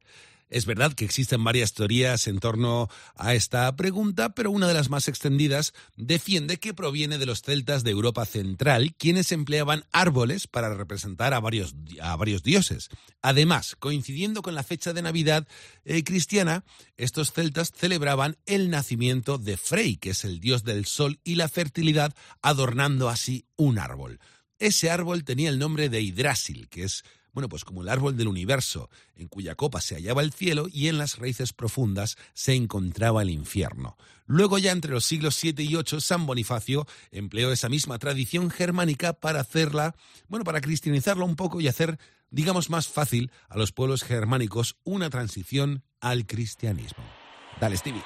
Es 0.54 0.68
verdad 0.68 0.94
que 0.94 1.04
existen 1.04 1.44
varias 1.44 1.74
teorías 1.74 2.28
en 2.28 2.38
torno 2.38 2.88
a 3.16 3.34
esta 3.34 3.76
pregunta, 3.76 4.36
pero 4.36 4.52
una 4.52 4.68
de 4.68 4.76
las 4.76 4.92
más 4.92 5.08
extendidas 5.08 5.74
defiende 5.98 6.58
que 6.58 6.76
proviene 6.76 7.18
de 7.18 7.26
los 7.26 7.42
celtas 7.42 7.84
de 7.84 7.90
Europa 7.90 8.24
Central, 8.28 8.94
quienes 8.94 9.32
empleaban 9.32 9.84
árboles 9.92 10.46
para 10.46 10.72
representar 10.76 11.34
a 11.34 11.40
varios, 11.40 11.74
a 12.00 12.16
varios 12.18 12.44
dioses. 12.44 12.90
Además, 13.24 13.76
coincidiendo 13.80 14.44
con 14.44 14.54
la 14.54 14.62
fecha 14.62 14.94
de 14.94 15.02
Navidad 15.02 15.48
eh, 15.86 16.04
cristiana, 16.04 16.64
estos 16.98 17.32
celtas 17.32 17.72
celebraban 17.76 18.38
el 18.46 18.70
nacimiento 18.70 19.40
de 19.40 19.58
Frey, 19.58 19.98
que 19.98 20.12
es 20.12 20.24
el 20.24 20.40
dios 20.40 20.64
del 20.64 20.86
sol 20.86 21.20
y 21.24 21.34
la 21.34 21.50
fertilidad, 21.50 22.14
adornando 22.44 23.10
así 23.10 23.48
un 23.56 23.80
árbol. 23.80 24.20
Ese 24.60 24.92
árbol 24.92 25.24
tenía 25.24 25.50
el 25.50 25.58
nombre 25.58 25.90
de 25.90 26.02
Hidrásil, 26.02 26.70
que 26.70 26.84
es 26.84 27.04
bueno, 27.34 27.50
pues 27.50 27.66
como 27.66 27.82
el 27.82 27.90
árbol 27.90 28.16
del 28.16 28.28
universo, 28.28 28.90
en 29.16 29.28
cuya 29.28 29.56
copa 29.56 29.82
se 29.82 29.96
hallaba 29.96 30.22
el 30.22 30.32
cielo 30.32 30.68
y 30.72 30.88
en 30.88 30.98
las 30.98 31.18
raíces 31.18 31.52
profundas 31.52 32.16
se 32.34 32.54
encontraba 32.54 33.24
el 33.24 33.32
infierno. 33.32 33.98
Luego 34.26 34.58
ya 34.58 34.72
entre 34.72 34.92
los 34.92 35.06
siglos 35.06 35.36
7 35.36 35.64
y 35.64 35.76
8, 35.76 36.00
San 36.00 36.26
Bonifacio 36.26 36.88
empleó 37.12 37.52
esa 37.52 37.70
misma 37.70 38.00
tradición 38.00 38.50
germánica 38.50 39.14
para 39.14 39.42
hacerla, 39.42 39.96
bueno, 40.28 40.46
para 40.46 40.62
cristianizarla 40.62 41.26
un 41.26 41.36
poco 41.36 41.60
y 41.60 41.68
hacer, 41.68 42.00
digamos, 42.30 42.70
más 42.70 42.88
fácil 42.88 43.32
a 43.50 43.58
los 43.58 43.72
pueblos 43.72 44.04
germánicos 44.04 44.78
una 44.84 45.10
transición 45.10 45.84
al 46.00 46.26
cristianismo. 46.26 47.04
Dale, 47.60 47.78
Stevie. 47.78 48.04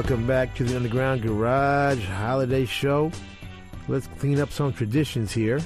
Welcome 0.00 0.26
back 0.26 0.54
to 0.54 0.64
the 0.64 0.76
Underground 0.76 1.20
Garage 1.20 2.02
Holiday 2.06 2.64
Show. 2.64 3.12
Let's 3.86 4.06
clean 4.18 4.40
up 4.40 4.50
some 4.50 4.72
traditions 4.72 5.30
here. 5.30 5.60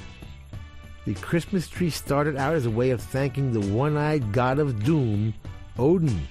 The 1.04 1.14
Christmas 1.14 1.68
tree 1.68 1.88
started 1.88 2.34
out 2.34 2.54
as 2.54 2.66
a 2.66 2.70
way 2.70 2.90
of 2.90 3.00
thanking 3.00 3.52
the 3.52 3.60
one 3.72 3.96
eyed 3.96 4.32
god 4.32 4.58
of 4.58 4.82
doom, 4.82 5.34
Odin. 5.78 6.26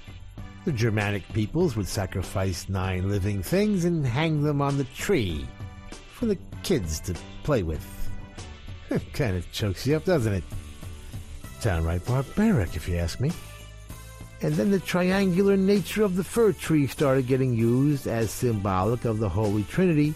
The 0.66 0.72
Germanic 0.72 1.26
peoples 1.32 1.76
would 1.76 1.88
sacrifice 1.88 2.68
nine 2.68 3.08
living 3.08 3.42
things 3.42 3.86
and 3.86 4.06
hang 4.06 4.42
them 4.42 4.60
on 4.60 4.76
the 4.76 4.84
tree 4.84 5.46
for 6.12 6.26
the 6.26 6.36
kids 6.62 7.00
to 7.00 7.14
play 7.42 7.62
with. 7.62 8.10
kind 9.14 9.34
of 9.34 9.50
chokes 9.50 9.86
you 9.86 9.96
up, 9.96 10.04
doesn't 10.04 10.34
it? 10.34 10.44
Downright 11.62 12.04
barbaric, 12.04 12.76
if 12.76 12.86
you 12.86 12.96
ask 12.96 13.18
me. 13.18 13.32
And 14.44 14.52
then 14.56 14.70
the 14.70 14.78
triangular 14.78 15.56
nature 15.56 16.02
of 16.02 16.16
the 16.16 16.22
fir 16.22 16.52
tree 16.52 16.86
started 16.86 17.26
getting 17.26 17.54
used 17.54 18.06
as 18.06 18.30
symbolic 18.30 19.06
of 19.06 19.18
the 19.18 19.28
Holy 19.30 19.62
Trinity. 19.62 20.12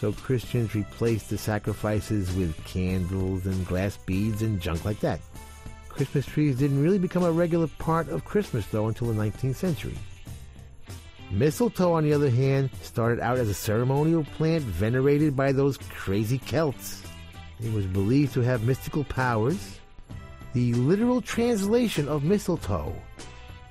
So 0.00 0.12
Christians 0.12 0.74
replaced 0.74 1.28
the 1.28 1.36
sacrifices 1.36 2.34
with 2.34 2.56
candles 2.64 3.44
and 3.44 3.66
glass 3.66 3.98
beads 3.98 4.40
and 4.40 4.62
junk 4.62 4.86
like 4.86 5.00
that. 5.00 5.20
Christmas 5.90 6.24
trees 6.24 6.56
didn't 6.56 6.82
really 6.82 6.98
become 6.98 7.22
a 7.22 7.30
regular 7.30 7.66
part 7.66 8.08
of 8.08 8.24
Christmas, 8.24 8.64
though, 8.68 8.88
until 8.88 9.08
the 9.08 9.22
19th 9.22 9.56
century. 9.56 9.98
Mistletoe, 11.30 11.92
on 11.92 12.04
the 12.04 12.14
other 12.14 12.30
hand, 12.30 12.70
started 12.80 13.20
out 13.20 13.36
as 13.36 13.50
a 13.50 13.54
ceremonial 13.54 14.24
plant 14.24 14.64
venerated 14.64 15.36
by 15.36 15.52
those 15.52 15.76
crazy 15.90 16.38
Celts. 16.38 17.02
It 17.62 17.74
was 17.74 17.84
believed 17.84 18.32
to 18.32 18.40
have 18.40 18.64
mystical 18.64 19.04
powers. 19.04 19.78
The 20.54 20.72
literal 20.72 21.20
translation 21.20 22.08
of 22.08 22.24
mistletoe 22.24 22.96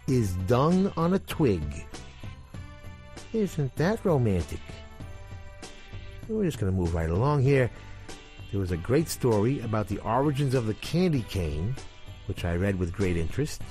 is 0.10 0.34
dung 0.48 0.92
on 0.98 1.14
a 1.14 1.20
twig. 1.20 1.86
Isn't 3.32 3.76
that 3.76 4.04
romantic? 4.04 4.60
We're 6.28 6.46
just 6.46 6.60
going 6.60 6.72
to 6.72 6.78
move 6.78 6.94
right 6.94 7.10
along 7.10 7.44
here. 7.44 7.70
There 8.52 8.60
was 8.60 8.72
a 8.72 8.78
great 8.78 9.08
story 9.08 9.60
about 9.62 9.88
the 9.88 10.00
origins 10.00 10.56
of 10.56 10.66
the 10.66 10.74
candy 10.76 11.22
cane, 11.24 11.76
which 12.28 12.44
I 12.44 12.56
read 12.56 12.78
with 12.78 12.92
great 12.92 13.18
interest. 13.18 13.62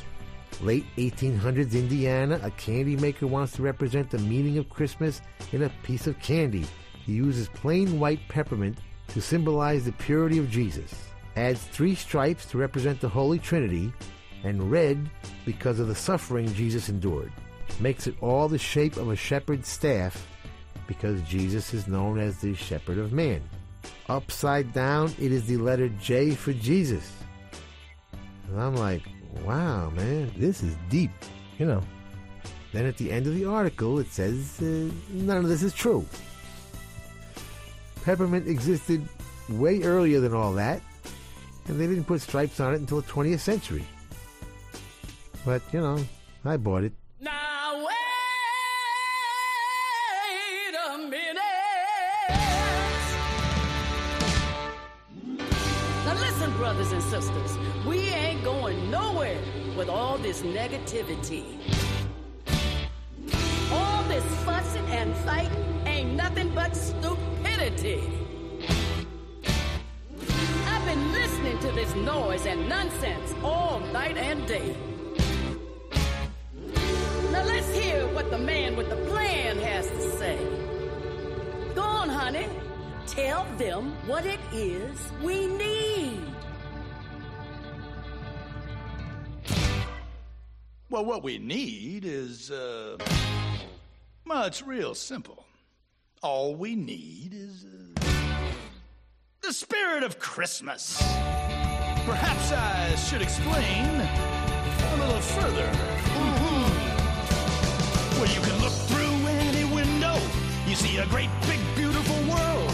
Late 0.61 0.87
1800s 0.97 1.73
Indiana, 1.73 2.41
a 2.43 2.51
candy 2.53 2.97
maker 2.97 3.27
wants 3.27 3.53
to 3.55 3.63
represent 3.63 4.11
the 4.11 4.19
meaning 4.19 4.59
of 4.59 4.71
Christmas 4.71 5.21
in 5.53 5.63
a 5.65 5.73
piece 5.83 6.07
of 6.07 6.21
candy. 6.21 6.67
He 7.05 7.13
uses 7.15 7.49
plain 7.49 7.99
white 7.99 8.21
peppermint 8.29 8.79
to 9.09 9.21
symbolize 9.21 9.85
the 9.85 9.93
purity 9.93 10.39
of 10.39 10.51
Jesus, 10.51 10.95
adds 11.37 11.63
three 11.63 11.95
stripes 11.95 12.47
to 12.47 12.59
represent 12.59 13.01
the 13.01 13.09
Holy 13.09 13.39
Trinity, 13.39 13.93
and 14.45 14.71
red 14.71 15.11
because 15.45 15.79
of 15.79 15.89
the 15.89 15.95
suffering 15.95 16.53
Jesus 16.55 16.89
endured. 16.89 17.33
Makes 17.81 18.07
it 18.07 18.17
all 18.21 18.49
the 18.49 18.59
shape 18.59 18.97
of 18.97 19.11
a 19.11 19.17
shepherd's 19.17 19.69
staff 19.69 20.27
because 20.87 21.21
Jesus 21.23 21.75
is 21.75 21.87
known 21.87 22.19
as 22.19 22.39
the 22.39 22.55
shepherd 22.55 22.99
of 22.99 23.13
man. 23.13 23.43
Upside 24.09 24.73
down, 24.73 25.15
it 25.19 25.33
is 25.33 25.47
the 25.47 25.59
letter 25.59 25.89
J 26.01 26.35
for 26.35 26.53
Jesus. 26.53 27.13
And 28.49 28.61
I'm 28.61 28.75
like, 28.75 29.03
wow, 29.45 29.91
man, 29.91 30.33
this 30.37 30.63
is 30.63 30.75
deep, 30.89 31.11
you 31.59 31.67
know. 31.67 31.83
Then 32.73 32.87
at 32.87 32.97
the 32.97 33.13
end 33.13 33.27
of 33.27 33.35
the 33.35 33.45
article, 33.45 33.99
it 33.99 34.11
says 34.11 34.61
uh, 34.61 34.91
none 35.11 35.39
of 35.39 35.49
this 35.49 35.63
is 35.63 35.73
true. 35.73 36.07
Peppermint 38.03 38.49
existed 38.49 39.07
way 39.51 39.83
earlier 39.83 40.21
than 40.21 40.35
all 40.35 40.53
that, 40.55 40.83
and 41.67 41.79
they 41.79 41.87
didn't 41.87 42.05
put 42.05 42.21
stripes 42.21 42.61
on 42.61 42.75
it 42.75 42.81
until 42.81 43.01
the 43.01 43.11
20th 43.11 43.41
century. 43.41 43.85
But, 45.49 45.63
you 45.73 45.81
know, 45.81 45.97
I 46.45 46.59
bought 46.59 46.85
it. 46.85 46.93
Now 47.23 47.79
wait 47.79 47.95
a 50.77 50.99
minute. 50.99 51.41
Now 56.05 56.15
listen, 56.21 56.53
brothers 56.59 56.93
and 56.93 57.03
sisters, 57.03 57.57
we 57.87 58.11
ain't 58.11 58.45
going 58.45 58.91
nowhere 58.91 59.39
with 59.75 59.89
all 59.89 60.19
this 60.19 60.43
negativity. 60.43 61.57
All 63.73 64.03
this 64.03 64.25
fussing 64.45 64.85
and 64.91 65.17
fighting 65.25 65.87
ain't 65.87 66.13
nothing 66.13 66.55
but 66.55 66.77
stupidity. 66.77 68.03
I've 70.67 70.85
been 70.85 71.11
listening 71.13 71.59
to 71.61 71.73
this 71.73 71.95
noise 71.95 72.45
and 72.45 72.69
nonsense 72.69 73.33
all 73.43 73.81
night 73.95 74.19
and 74.19 74.47
day. 74.47 74.77
Now 77.39 77.45
let's 77.45 77.73
hear 77.73 78.05
what 78.15 78.33
the 78.33 78.39
man 78.39 78.75
with 78.75 78.91
the 78.91 78.97
plan 78.97 79.59
has 79.59 79.89
to 79.89 80.11
say. 80.19 80.37
Go 81.73 81.83
on, 81.83 82.09
honey. 82.09 82.49
Tell 83.07 83.47
them 83.59 83.95
what 84.09 84.27
it 84.27 84.41
is 84.53 84.99
we 85.23 85.47
need. 85.47 86.21
Well, 90.91 91.05
what 91.05 91.23
we 91.23 91.39
need 91.39 92.05
is, 92.05 92.51
uh, 92.51 92.97
well, 94.27 94.43
it's 94.43 94.63
real 94.67 94.97
simple. 94.97 95.47
All 96.25 96.57
we 96.57 96.75
need 96.75 97.35
is 97.35 97.65
uh, 97.65 98.01
the 99.43 99.53
spirit 99.53 100.03
of 100.03 100.19
Christmas. 100.19 100.99
Perhaps 102.05 102.51
I 102.51 102.97
should 102.97 103.23
explain 103.23 104.01
a 104.01 104.97
little 104.99 105.21
further. 105.21 105.98
You 108.35 108.41
can 108.41 108.61
look 108.61 108.73
through 108.91 109.17
any 109.27 109.65
window, 109.75 110.17
you 110.67 110.75
see 110.75 110.99
a 110.99 111.07
great, 111.07 111.31
big, 111.47 111.61
beautiful 111.77 112.17
world. 112.33 112.73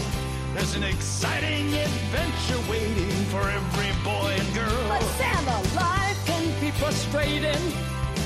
There's 0.53 0.75
an 0.75 0.83
exciting 0.83 1.73
adventure 1.73 2.61
waiting 2.69 3.11
for 3.31 3.41
every 3.49 3.91
boy 4.03 4.35
and 4.39 4.53
girl. 4.53 4.87
But 4.87 5.03
Santa, 5.19 5.75
life 5.75 6.25
can 6.25 6.43
be 6.61 6.71
frustrating 6.71 7.63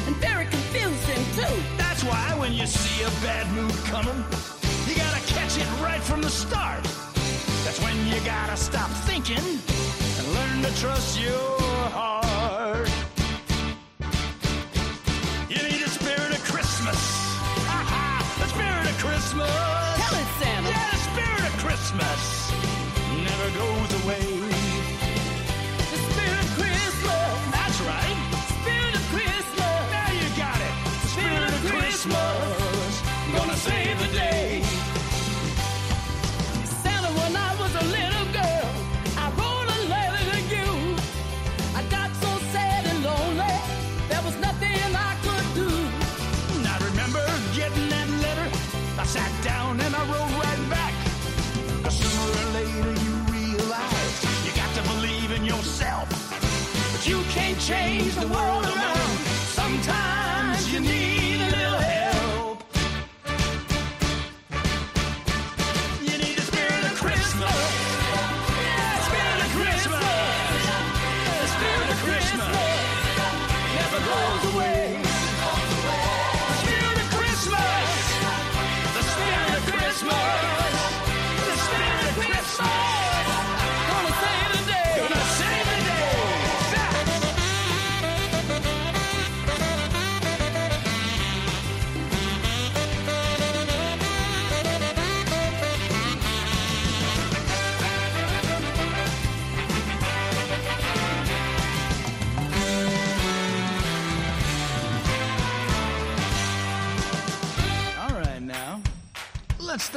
and 0.06 0.16
very 0.18 0.46
confusing 0.46 1.24
too. 1.38 1.56
That's 1.78 2.04
why 2.04 2.36
when 2.38 2.54
you 2.54 2.66
see 2.68 3.04
a 3.04 3.10
bad 3.26 3.52
mood 3.54 3.74
coming, 3.86 4.24
you 4.88 4.96
gotta 4.96 5.22
catch 5.28 5.58
it 5.58 5.68
right 5.82 6.02
from 6.02 6.22
the 6.22 6.30
start. 6.30 6.84
That's 7.64 7.82
when 7.82 7.96
you 8.08 8.20
gotta 8.26 8.58
stop 8.58 8.90
thinking 9.10 9.38
and 9.38 10.34
learn 10.34 10.62
to 10.64 10.80
trust 10.80 11.20
your 11.20 11.60
heart. 11.90 13.09
can't 57.30 57.60
change 57.60 58.16
the 58.16 58.28
world 58.28 58.66
around. 58.66 58.99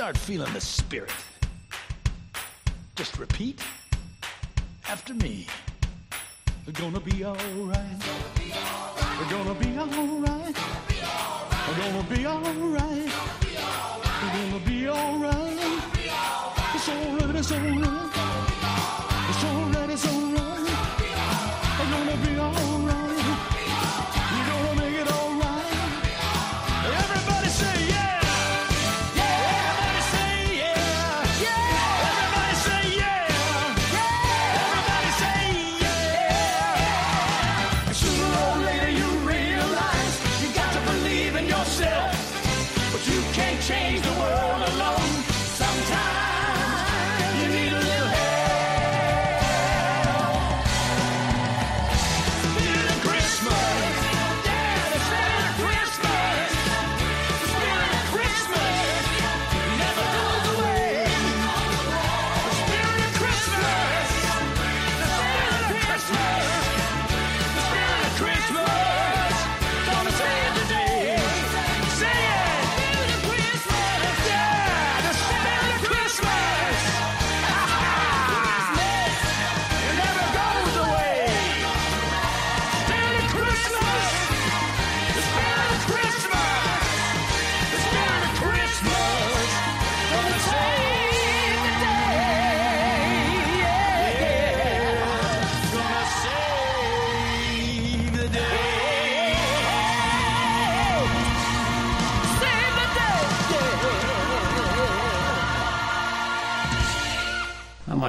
Start 0.03 0.19
feeling 0.19 0.53
the 0.53 0.61
spirit. 0.61 1.13
Just 2.97 3.21
repeat 3.21 3.63
after 4.89 5.15
me. 5.15 5.47
We're 6.67 6.73
gonna 6.73 6.99
be 6.99 7.25
alright. 7.25 7.39
We're 7.47 9.31
gonna 9.31 9.55
be 9.55 9.79
alright. 9.79 10.57
We're 11.69 11.79
gonna 11.79 12.03
be 12.11 12.27
alright. 12.27 13.13
We're 14.19 14.33
gonna 14.35 14.67
be 14.67 14.89
alright. 14.89 15.83
It's 16.75 16.89
alright, 16.89 17.37
it's 17.37 17.53
alright. 17.53 18.11
It's 19.29 19.45
alright, 19.45 19.91
it's 19.91 20.07
alright. 20.09 20.67
We're 21.79 21.91
gonna 21.93 22.17
be 22.27 22.39
alright. 22.41 22.92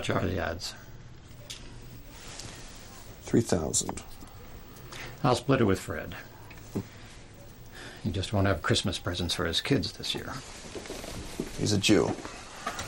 much 0.10 0.24
are 0.24 0.28
the 0.28 0.44
odds? 0.44 0.74
3,000. 3.24 4.04
I'll 5.24 5.36
split 5.36 5.62
it 5.62 5.66
with 5.66 5.80
Fred. 5.80 6.16
He 8.04 8.12
just 8.12 8.34
won't 8.34 8.48
have 8.48 8.62
Christmas 8.62 9.00
presents 9.00 9.34
for 9.34 9.46
his 9.46 9.62
kids 9.62 9.94
this 9.94 10.14
year. 10.14 10.34
He's 11.58 11.72
a 11.72 11.78
Jew. 11.78 12.12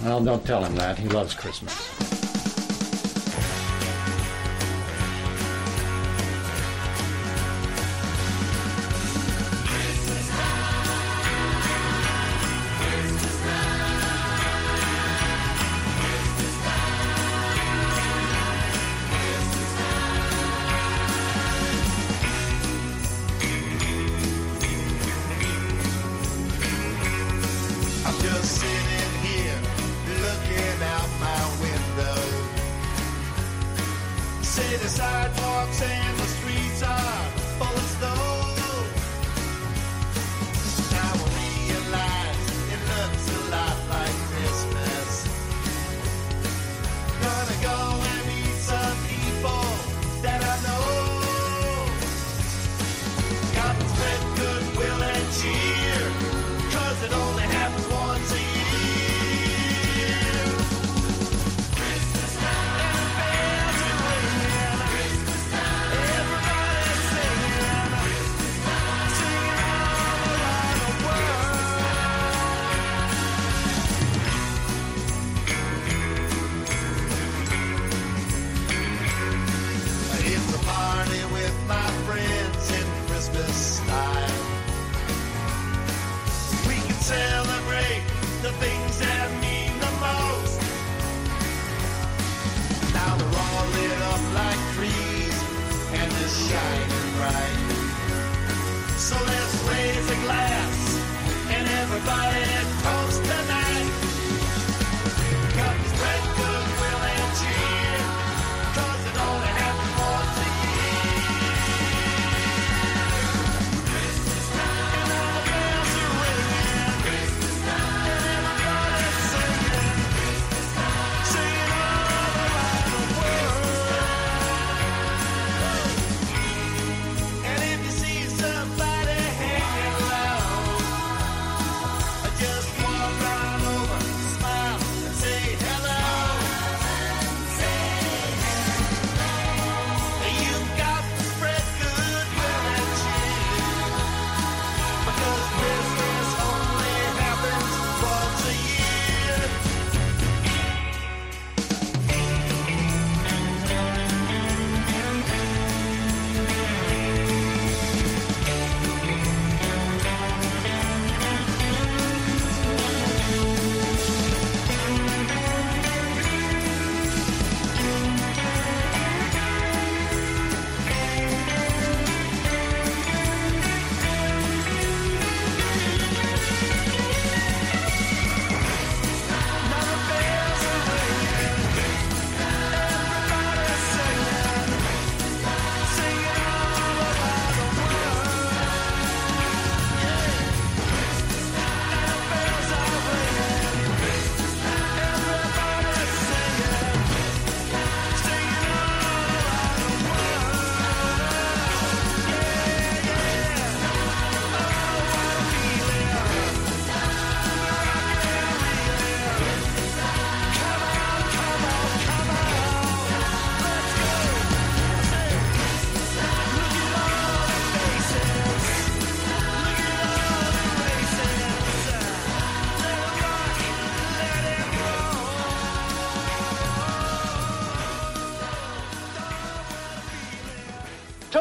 Well, 0.03 0.21
don't 0.21 0.45
tell 0.45 0.65
him 0.65 0.75
that. 0.75 0.99
He 0.99 1.07
loves 1.07 1.33
Christmas. 1.33 2.14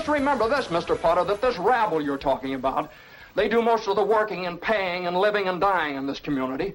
Just 0.04 0.18
remember 0.18 0.50
this, 0.50 0.66
Mr. 0.66 1.00
Potter, 1.00 1.24
that 1.24 1.40
this 1.40 1.56
rabble 1.56 1.98
you're 1.98 2.18
talking 2.18 2.52
about, 2.52 2.92
they 3.34 3.48
do 3.48 3.62
most 3.62 3.88
of 3.88 3.96
the 3.96 4.04
working 4.04 4.44
and 4.44 4.60
paying 4.60 5.06
and 5.06 5.16
living 5.16 5.48
and 5.48 5.58
dying 5.58 5.96
in 5.96 6.06
this 6.06 6.20
community. 6.20 6.74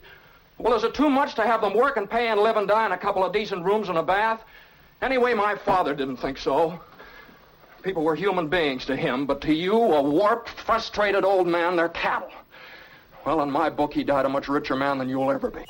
Well, 0.57 0.73
is 0.73 0.83
it 0.83 0.95
too 0.95 1.11
much 1.11 1.35
to 1.35 1.43
have 1.43 1.61
them 1.61 1.75
work 1.75 1.97
and 1.97 2.09
pay 2.09 2.29
and 2.29 2.41
live 2.41 2.57
and 2.57 2.67
die 2.67 2.87
in 2.87 2.91
a 2.91 2.97
couple 2.97 3.23
of 3.23 3.31
decent 3.31 3.63
rooms 3.63 3.87
and 3.87 3.99
a 3.99 4.01
bath? 4.01 4.43
Anyway, 5.03 5.35
my 5.35 5.55
father 5.55 5.93
didn't 5.93 6.17
think 6.17 6.39
so. 6.39 6.79
People 7.83 8.01
were 8.01 8.15
human 8.15 8.47
beings 8.47 8.83
to 8.87 8.95
him, 8.95 9.27
but 9.27 9.41
to 9.41 9.53
you, 9.53 9.75
a 9.75 10.01
warped, 10.01 10.49
frustrated 10.49 11.23
old 11.23 11.45
man, 11.45 11.75
they're 11.75 11.89
cattle. 11.89 12.31
Well, 13.27 13.43
in 13.43 13.51
my 13.51 13.69
book, 13.69 13.93
he 13.93 14.03
died 14.03 14.25
a 14.25 14.29
much 14.29 14.47
richer 14.47 14.75
man 14.75 14.97
than 14.97 15.07
you'll 15.07 15.29
ever 15.29 15.51
be. 15.51 15.65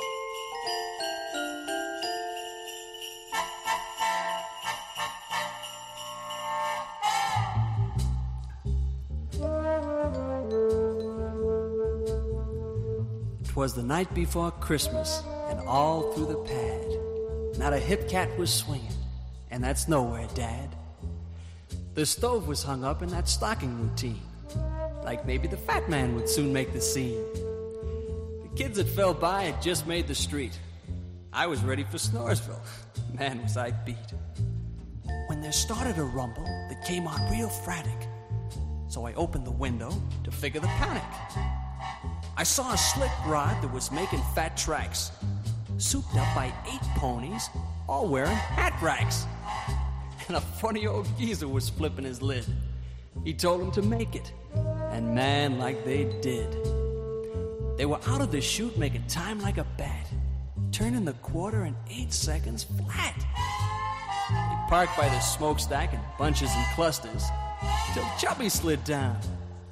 Twas 13.60 13.74
the 13.74 13.84
night 13.84 14.14
before 14.14 14.52
Christmas, 14.52 15.22
and 15.50 15.60
all 15.68 16.14
through 16.14 16.28
the 16.28 16.38
pad, 16.46 17.60
not 17.60 17.74
a 17.74 17.78
hip 17.78 18.08
cat 18.08 18.30
was 18.38 18.54
swinging, 18.54 18.96
and 19.52 19.62
that's 19.62 19.90
nowhere, 19.90 20.30
Dad. 20.34 20.78
The 21.94 22.06
stove 22.06 22.48
was 22.48 22.64
hung 22.64 22.86
up 22.86 23.02
in 23.02 23.10
that 23.10 23.28
stocking 23.28 23.78
routine, 23.78 24.22
like 25.04 25.26
maybe 25.26 25.50
the 25.50 25.58
fat 25.58 25.90
man 25.90 26.16
would 26.16 26.30
soon 26.30 26.54
make 26.54 26.72
the 26.72 26.80
scene. 26.80 27.22
The 28.44 28.50
kids 28.56 28.78
that 28.78 28.88
fell 28.88 29.14
by 29.14 29.44
had 29.44 29.62
just 29.62 29.86
made 29.86 30.08
the 30.08 30.16
street. 30.16 30.58
I 31.34 31.46
was 31.46 31.62
ready 31.62 31.84
for 31.84 31.98
Snoresville. 31.98 32.62
Man, 33.20 33.44
was 33.44 33.58
I 33.58 33.72
beat. 33.72 33.98
When 35.28 35.42
there 35.42 35.52
started 35.52 35.98
a 35.98 36.06
rumble 36.06 36.46
that 36.46 36.82
came 36.86 37.08
on 37.08 37.30
real 37.30 37.50
frantic, 37.50 38.08
so 38.88 39.06
I 39.06 39.14
opened 39.16 39.46
the 39.46 39.52
window 39.52 39.92
to 40.24 40.32
figure 40.32 40.62
the 40.62 40.68
panic. 40.68 41.04
I 42.40 42.44
saw 42.44 42.72
a 42.72 42.78
slick 42.78 43.12
rod 43.26 43.62
that 43.62 43.74
was 43.74 43.92
making 43.92 44.22
fat 44.34 44.56
tracks, 44.56 45.12
souped 45.78 46.16
up 46.16 46.34
by 46.34 46.54
eight 46.72 46.82
ponies, 46.96 47.50
all 47.86 48.08
wearing 48.08 48.32
hat 48.32 48.82
racks. 48.82 49.26
And 50.30 50.38
a 50.38 50.40
funny 50.40 50.88
old 50.88 51.06
geezer 51.18 51.50
was 51.50 51.68
flipping 51.68 52.06
his 52.06 52.22
lid. 52.22 52.46
He 53.26 53.34
told 53.34 53.60
them 53.60 53.72
to 53.72 53.82
make 53.82 54.16
it, 54.16 54.32
and 54.92 55.14
man, 55.14 55.60
like 55.60 55.84
they 55.84 56.06
did. 56.22 56.50
They 57.78 57.86
were 57.86 58.00
out 58.08 58.22
of 58.22 58.32
the 58.32 58.40
chute 58.40 58.78
making 58.78 59.08
time 59.08 59.42
like 59.42 59.58
a 59.58 59.66
bat, 59.78 60.08
turning 60.72 61.04
the 61.04 61.14
quarter 61.16 61.66
in 61.66 61.76
eight 61.90 62.14
seconds 62.14 62.64
flat. 62.64 63.18
They 64.30 64.70
parked 64.70 64.96
by 64.96 65.10
the 65.10 65.20
smokestack 65.20 65.94
in 65.94 66.00
bunches 66.18 66.52
and 66.54 66.66
clusters 66.74 67.26
till 67.94 68.10
Chubby 68.18 68.48
slid 68.48 68.82
down, 68.86 69.20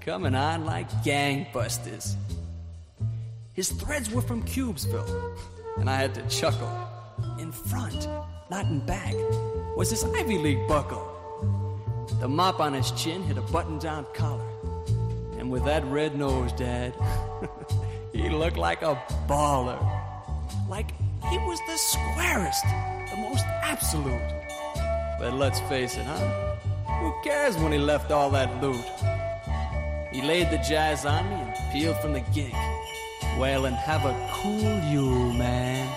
coming 0.01 0.35
on 0.35 0.65
like 0.65 0.89
gangbusters. 1.01 2.17
His 3.57 3.71
threads 3.71 4.11
were 4.11 4.21
from 4.21 4.43
Cubesville, 4.43 5.35
and 5.77 5.89
I 5.89 5.95
had 5.95 6.13
to 6.13 6.21
chuckle. 6.27 6.71
In 7.39 7.51
front, 7.51 8.07
not 8.51 8.65
in 8.65 8.85
back, 8.85 9.15
was 9.75 9.89
his 9.89 10.03
Ivy 10.03 10.37
League 10.37 10.67
buckle. 10.67 11.01
The 12.19 12.27
mop 12.27 12.59
on 12.59 12.73
his 12.73 12.91
chin 12.91 13.23
hit 13.23 13.35
a 13.39 13.41
button 13.41 13.79
down 13.79 14.05
collar. 14.13 14.47
And 15.39 15.49
with 15.49 15.65
that 15.65 15.83
red 15.85 16.15
nose, 16.15 16.53
Dad, 16.53 16.93
he 18.13 18.29
looked 18.29 18.57
like 18.57 18.83
a 18.83 18.93
baller. 19.27 19.81
Like 20.69 20.91
he 21.27 21.39
was 21.39 21.59
the 21.65 21.77
squarest, 21.77 22.63
the 23.09 23.17
most 23.17 23.45
absolute. 23.63 24.21
But 25.17 25.33
let's 25.33 25.61
face 25.61 25.97
it, 25.97 26.05
huh? 26.05 26.55
Who 26.99 27.11
cares 27.23 27.57
when 27.57 27.71
he 27.71 27.79
left 27.79 28.11
all 28.11 28.29
that 28.29 28.61
loot? 28.61 28.85
He 30.13 30.21
laid 30.21 30.51
the 30.51 30.59
jazz 30.59 31.07
on 31.07 31.27
me 31.27 31.35
and 31.37 31.73
peeled 31.73 31.97
from 31.97 32.13
the 32.13 32.21
gig. 32.35 32.53
Well, 33.37 33.65
and 33.65 33.75
have 33.75 34.03
a 34.03 34.29
cool 34.31 34.79
Yule, 34.89 35.31
man. 35.33 35.87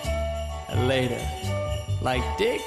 Later. 0.87 1.19
Like 1.99 2.21
Dick? 2.37 2.61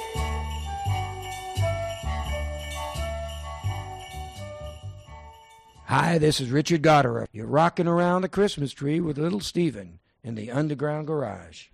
Hi, 5.86 6.18
this 6.18 6.40
is 6.40 6.50
Richard 6.50 6.82
Goddard. 6.82 7.28
You're 7.30 7.46
rocking 7.46 7.86
around 7.86 8.22
the 8.22 8.28
Christmas 8.28 8.72
tree 8.72 8.98
with 8.98 9.16
little 9.16 9.38
Steven 9.38 10.00
in 10.24 10.34
the 10.34 10.50
underground 10.50 11.06
garage. 11.06 11.66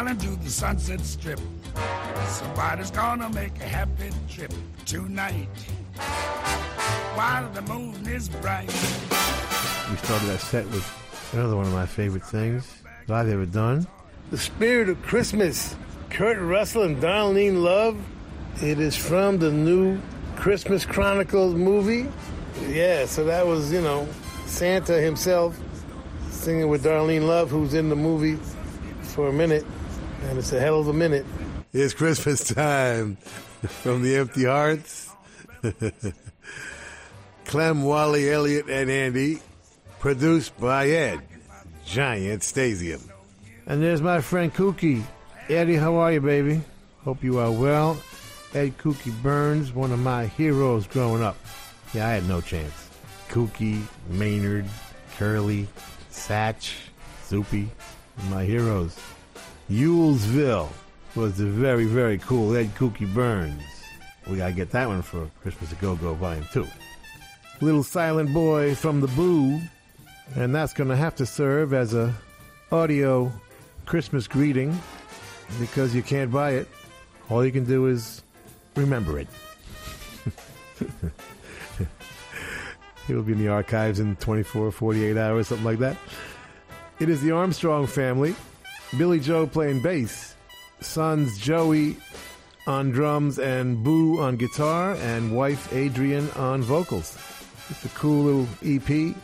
Coney 0.00 0.12
Island 0.12 0.20
to 0.20 0.44
the 0.44 0.50
Sunset 0.50 1.00
Strip. 1.00 1.40
Somebody's 2.28 2.90
gonna 2.90 3.28
make 3.30 3.54
a 3.60 3.64
happy 3.64 4.10
trip 4.30 4.50
tonight. 4.86 5.48
While 7.14 7.50
the 7.50 7.60
moon 7.62 8.06
is 8.06 8.30
bright. 8.30 8.68
We 9.90 9.96
started 9.96 10.28
that 10.28 10.40
set 10.40 10.64
with 10.70 10.86
another 11.34 11.54
one 11.54 11.66
of 11.66 11.74
my 11.74 11.84
favorite 11.84 12.24
things 12.24 12.66
that 13.06 13.14
I've 13.14 13.28
ever 13.28 13.44
done. 13.44 13.86
The 14.30 14.38
Spirit 14.38 14.88
of 14.88 15.02
Christmas. 15.02 15.76
Kurt 16.08 16.38
Russell 16.38 16.84
and 16.84 16.96
Darlene 16.96 17.62
Love. 17.62 17.98
It 18.62 18.80
is 18.80 18.96
from 18.96 19.36
the 19.36 19.52
new 19.52 20.00
Christmas 20.36 20.86
Chronicles 20.86 21.54
movie. 21.54 22.08
Yeah, 22.68 23.04
so 23.04 23.24
that 23.24 23.46
was, 23.46 23.70
you 23.70 23.82
know, 23.82 24.08
Santa 24.46 24.94
himself 24.94 25.60
singing 26.30 26.68
with 26.68 26.84
Darlene 26.84 27.26
Love, 27.26 27.50
who's 27.50 27.74
in 27.74 27.90
the 27.90 27.96
movie 27.96 28.38
for 29.02 29.28
a 29.28 29.32
minute, 29.32 29.66
and 30.30 30.38
it's 30.38 30.52
a 30.52 30.60
hell 30.60 30.78
of 30.78 30.86
a 30.86 30.92
minute. 30.92 31.26
It's 31.72 31.92
Christmas 31.92 32.44
time 32.44 33.16
from 33.16 34.02
the 34.02 34.14
Empty 34.14 34.44
Hearts. 34.44 35.10
Clem, 37.46 37.82
Wally, 37.82 38.30
Elliot, 38.30 38.66
and 38.70 38.88
Andy, 38.88 39.40
produced 39.98 40.56
by 40.60 40.88
Ed, 40.88 41.20
Giant 41.84 42.42
Stasium. 42.42 43.02
And 43.66 43.82
there's 43.82 44.00
my 44.00 44.20
friend 44.20 44.54
Kookie. 44.54 45.02
Eddie, 45.48 45.74
how 45.74 45.96
are 45.96 46.12
you, 46.12 46.20
baby? 46.20 46.60
Hope 47.02 47.24
you 47.24 47.38
are 47.40 47.50
well. 47.50 47.98
Edd 48.54 48.78
Kookie 48.78 49.20
Byrnes, 49.22 49.72
one 49.72 49.90
of 49.90 49.98
my 49.98 50.26
heroes 50.26 50.86
growing 50.86 51.24
up. 51.24 51.36
Yeah, 51.92 52.06
I 52.06 52.12
had 52.12 52.28
no 52.28 52.40
chance. 52.40 52.88
Kookie, 53.30 53.82
Maynard, 54.08 54.66
Curly, 55.18 55.66
Satch, 56.12 56.76
Soupy, 57.24 57.68
my 58.28 58.44
heroes. 58.44 58.96
Yulesville 59.70 60.68
was 61.14 61.38
the 61.38 61.46
very, 61.46 61.84
very 61.84 62.18
cool 62.18 62.56
Edd 62.56 62.74
Kookie 62.74 63.12
Byrnes. 63.14 63.62
We 64.28 64.36
gotta 64.38 64.52
get 64.52 64.70
that 64.72 64.88
one 64.88 65.00
for 65.00 65.30
Christmas 65.42 65.70
a 65.70 65.76
Go 65.76 65.94
Go 65.94 66.12
Volume 66.14 66.44
2. 66.52 66.66
Little 67.60 67.84
Silent 67.84 68.34
Boy 68.34 68.74
from 68.74 69.00
the 69.00 69.06
Boo, 69.08 69.60
and 70.34 70.52
that's 70.52 70.72
gonna 70.72 70.96
have 70.96 71.14
to 71.16 71.26
serve 71.26 71.72
as 71.72 71.94
a 71.94 72.12
audio 72.72 73.32
Christmas 73.86 74.26
greeting 74.26 74.76
because 75.60 75.94
you 75.94 76.02
can't 76.02 76.32
buy 76.32 76.54
it. 76.54 76.68
All 77.28 77.44
you 77.44 77.52
can 77.52 77.64
do 77.64 77.86
is 77.86 78.22
remember 78.74 79.20
it. 79.20 79.28
It'll 83.08 83.22
be 83.22 83.34
in 83.34 83.38
the 83.38 83.48
archives 83.48 84.00
in 84.00 84.16
24, 84.16 84.72
48 84.72 85.16
hours, 85.16 85.46
something 85.46 85.64
like 85.64 85.78
that. 85.78 85.96
It 86.98 87.08
is 87.08 87.22
the 87.22 87.30
Armstrong 87.30 87.86
family. 87.86 88.34
Billie 88.98 89.20
Joe 89.20 89.46
playing 89.46 89.82
bass, 89.82 90.34
sons 90.80 91.38
Joey 91.38 91.96
on 92.66 92.90
drums 92.90 93.38
and 93.38 93.84
Boo 93.84 94.20
on 94.20 94.36
guitar, 94.36 94.94
and 94.96 95.34
wife 95.34 95.72
Adrienne 95.72 96.28
on 96.30 96.62
vocals. 96.62 97.16
It's 97.68 97.84
a 97.84 97.88
cool 97.90 98.24
little 98.24 98.48
EP 98.64 99.14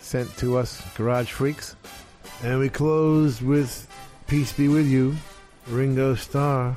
sent 0.00 0.34
to 0.38 0.56
us, 0.56 0.82
Garage 0.96 1.30
Freaks. 1.30 1.76
And 2.42 2.58
we 2.58 2.70
close 2.70 3.42
with 3.42 3.86
Peace 4.26 4.54
Be 4.54 4.68
With 4.68 4.86
You, 4.86 5.14
Ringo 5.68 6.14
Starr, 6.14 6.74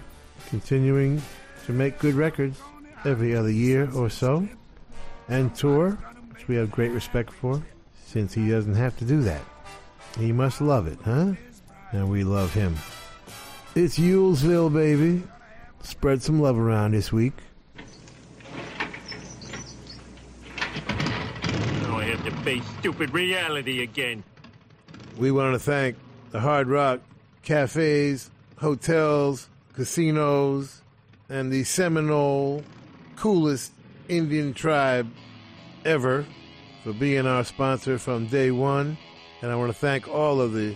continuing 0.47 1.21
to 1.65 1.71
make 1.71 1.97
good 1.99 2.15
records 2.15 2.59
every 3.05 3.35
other 3.35 3.51
year 3.51 3.89
or 3.95 4.09
so, 4.09 4.45
and 5.29 5.55
tour, 5.55 5.91
which 6.33 6.49
we 6.49 6.55
have 6.55 6.71
great 6.71 6.91
respect 6.91 7.31
for, 7.31 7.63
since 8.05 8.33
he 8.33 8.49
doesn't 8.49 8.75
have 8.75 8.97
to 8.97 9.05
do 9.05 9.21
that. 9.21 9.41
He 10.19 10.33
must 10.33 10.59
love 10.59 10.87
it, 10.87 10.99
huh? 11.05 11.33
And 11.93 12.09
we 12.09 12.23
love 12.23 12.53
him. 12.53 12.75
It's 13.75 13.99
Yulesville, 13.99 14.73
baby. 14.73 15.23
Spread 15.83 16.23
some 16.23 16.41
love 16.41 16.57
around 16.57 16.93
this 16.93 17.11
week. 17.11 17.33
Now 21.83 21.99
I 21.99 22.05
have 22.05 22.25
to 22.25 22.31
face 22.43 22.63
stupid 22.79 23.13
reality 23.13 23.83
again. 23.83 24.23
We 25.17 25.31
want 25.31 25.53
to 25.53 25.59
thank 25.59 25.95
the 26.31 26.39
Hard 26.39 26.67
Rock 26.67 27.01
cafes, 27.43 28.31
hotels, 28.57 29.47
casinos, 29.73 30.81
and 31.29 31.51
the 31.51 31.63
Seminole 31.63 32.63
coolest 33.15 33.71
Indian 34.07 34.55
tribe 34.55 35.11
ever 35.85 36.25
for 36.83 36.93
being 36.93 37.27
our 37.27 37.43
sponsor 37.43 37.99
from 37.99 38.25
day 38.27 38.49
one. 38.49 38.97
And 39.43 39.51
I 39.51 39.55
want 39.55 39.71
to 39.71 39.77
thank 39.77 40.07
all 40.07 40.41
of 40.41 40.53
the 40.53 40.75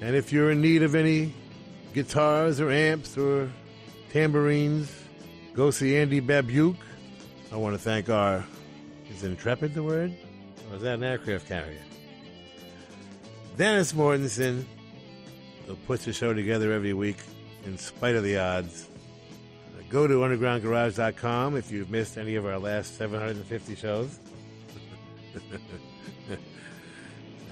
And 0.00 0.14
if 0.14 0.32
you're 0.32 0.50
in 0.50 0.60
need 0.60 0.82
of 0.82 0.94
any 0.94 1.32
guitars 1.94 2.60
or 2.60 2.70
amps 2.70 3.16
or 3.16 3.50
tambourines, 4.12 4.92
go 5.54 5.70
see 5.70 5.96
Andy 5.96 6.20
Babiuk. 6.20 6.76
I 7.52 7.56
want 7.56 7.74
to 7.74 7.78
thank 7.78 8.08
our, 8.08 8.44
is 9.10 9.24
Intrepid 9.24 9.74
the 9.74 9.82
word? 9.82 10.14
Or 10.70 10.76
is 10.76 10.82
that 10.82 10.94
an 10.94 11.04
aircraft 11.04 11.48
carrier? 11.48 11.82
Dennis 13.56 13.92
Mortensen, 13.92 14.64
who 15.66 15.76
puts 15.86 16.04
the 16.04 16.12
show 16.12 16.34
together 16.34 16.72
every 16.72 16.92
week 16.92 17.16
in 17.64 17.78
spite 17.78 18.14
of 18.14 18.22
the 18.22 18.38
odds. 18.38 18.88
Go 19.88 20.08
to 20.08 20.14
undergroundgarage.com 20.14 21.56
if 21.56 21.70
you've 21.70 21.90
missed 21.90 22.18
any 22.18 22.34
of 22.34 22.44
our 22.44 22.58
last 22.58 22.98
750 22.98 23.76
shows. 23.76 24.18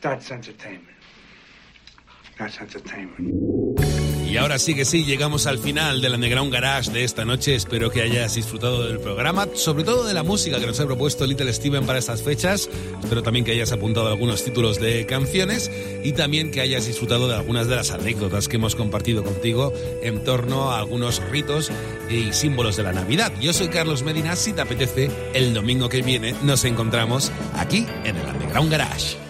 That's 0.00 0.30
entertainment. 0.30 0.96
That's 2.38 2.60
entertainment. 2.60 3.76
Y 4.28 4.38
ahora 4.38 4.58
sí 4.58 4.74
que 4.74 4.84
sí, 4.84 5.04
llegamos 5.04 5.46
al 5.46 5.58
final 5.58 6.02
del 6.02 6.14
Underground 6.14 6.52
Garage 6.52 6.90
de 6.90 7.04
esta 7.04 7.24
noche. 7.24 7.54
Espero 7.54 7.90
que 7.90 8.02
hayas 8.02 8.34
disfrutado 8.34 8.86
del 8.86 8.98
programa, 8.98 9.46
sobre 9.54 9.84
todo 9.84 10.04
de 10.04 10.14
la 10.14 10.24
música 10.24 10.58
que 10.58 10.66
nos 10.66 10.80
ha 10.80 10.84
propuesto 10.84 11.26
Little 11.26 11.52
Steven 11.52 11.86
para 11.86 12.00
estas 12.00 12.22
fechas. 12.22 12.68
Espero 13.02 13.22
también 13.22 13.44
que 13.44 13.52
hayas 13.52 13.70
apuntado 13.72 14.08
algunos 14.08 14.44
títulos 14.44 14.80
de 14.80 15.06
canciones 15.06 15.70
y 16.02 16.12
también 16.12 16.50
que 16.50 16.60
hayas 16.60 16.86
disfrutado 16.86 17.28
de 17.28 17.36
algunas 17.36 17.68
de 17.68 17.76
las 17.76 17.92
anécdotas 17.92 18.48
que 18.48 18.56
hemos 18.56 18.74
compartido 18.74 19.22
contigo 19.22 19.72
en 20.02 20.22
torno 20.24 20.72
a 20.72 20.80
algunos 20.80 21.22
ritos 21.30 21.70
y 22.10 22.32
símbolos 22.32 22.76
de 22.76 22.82
la 22.82 22.92
Navidad. 22.92 23.32
Yo 23.40 23.52
soy 23.52 23.68
Carlos 23.68 24.02
Medina, 24.02 24.34
si 24.34 24.52
te 24.52 24.60
apetece, 24.60 25.08
el 25.34 25.54
domingo 25.54 25.88
que 25.88 26.02
viene 26.02 26.34
nos 26.42 26.64
encontramos 26.64 27.30
aquí 27.54 27.86
en 28.04 28.16
el 28.16 28.26
Underground 28.26 28.70
Garage. 28.70 29.25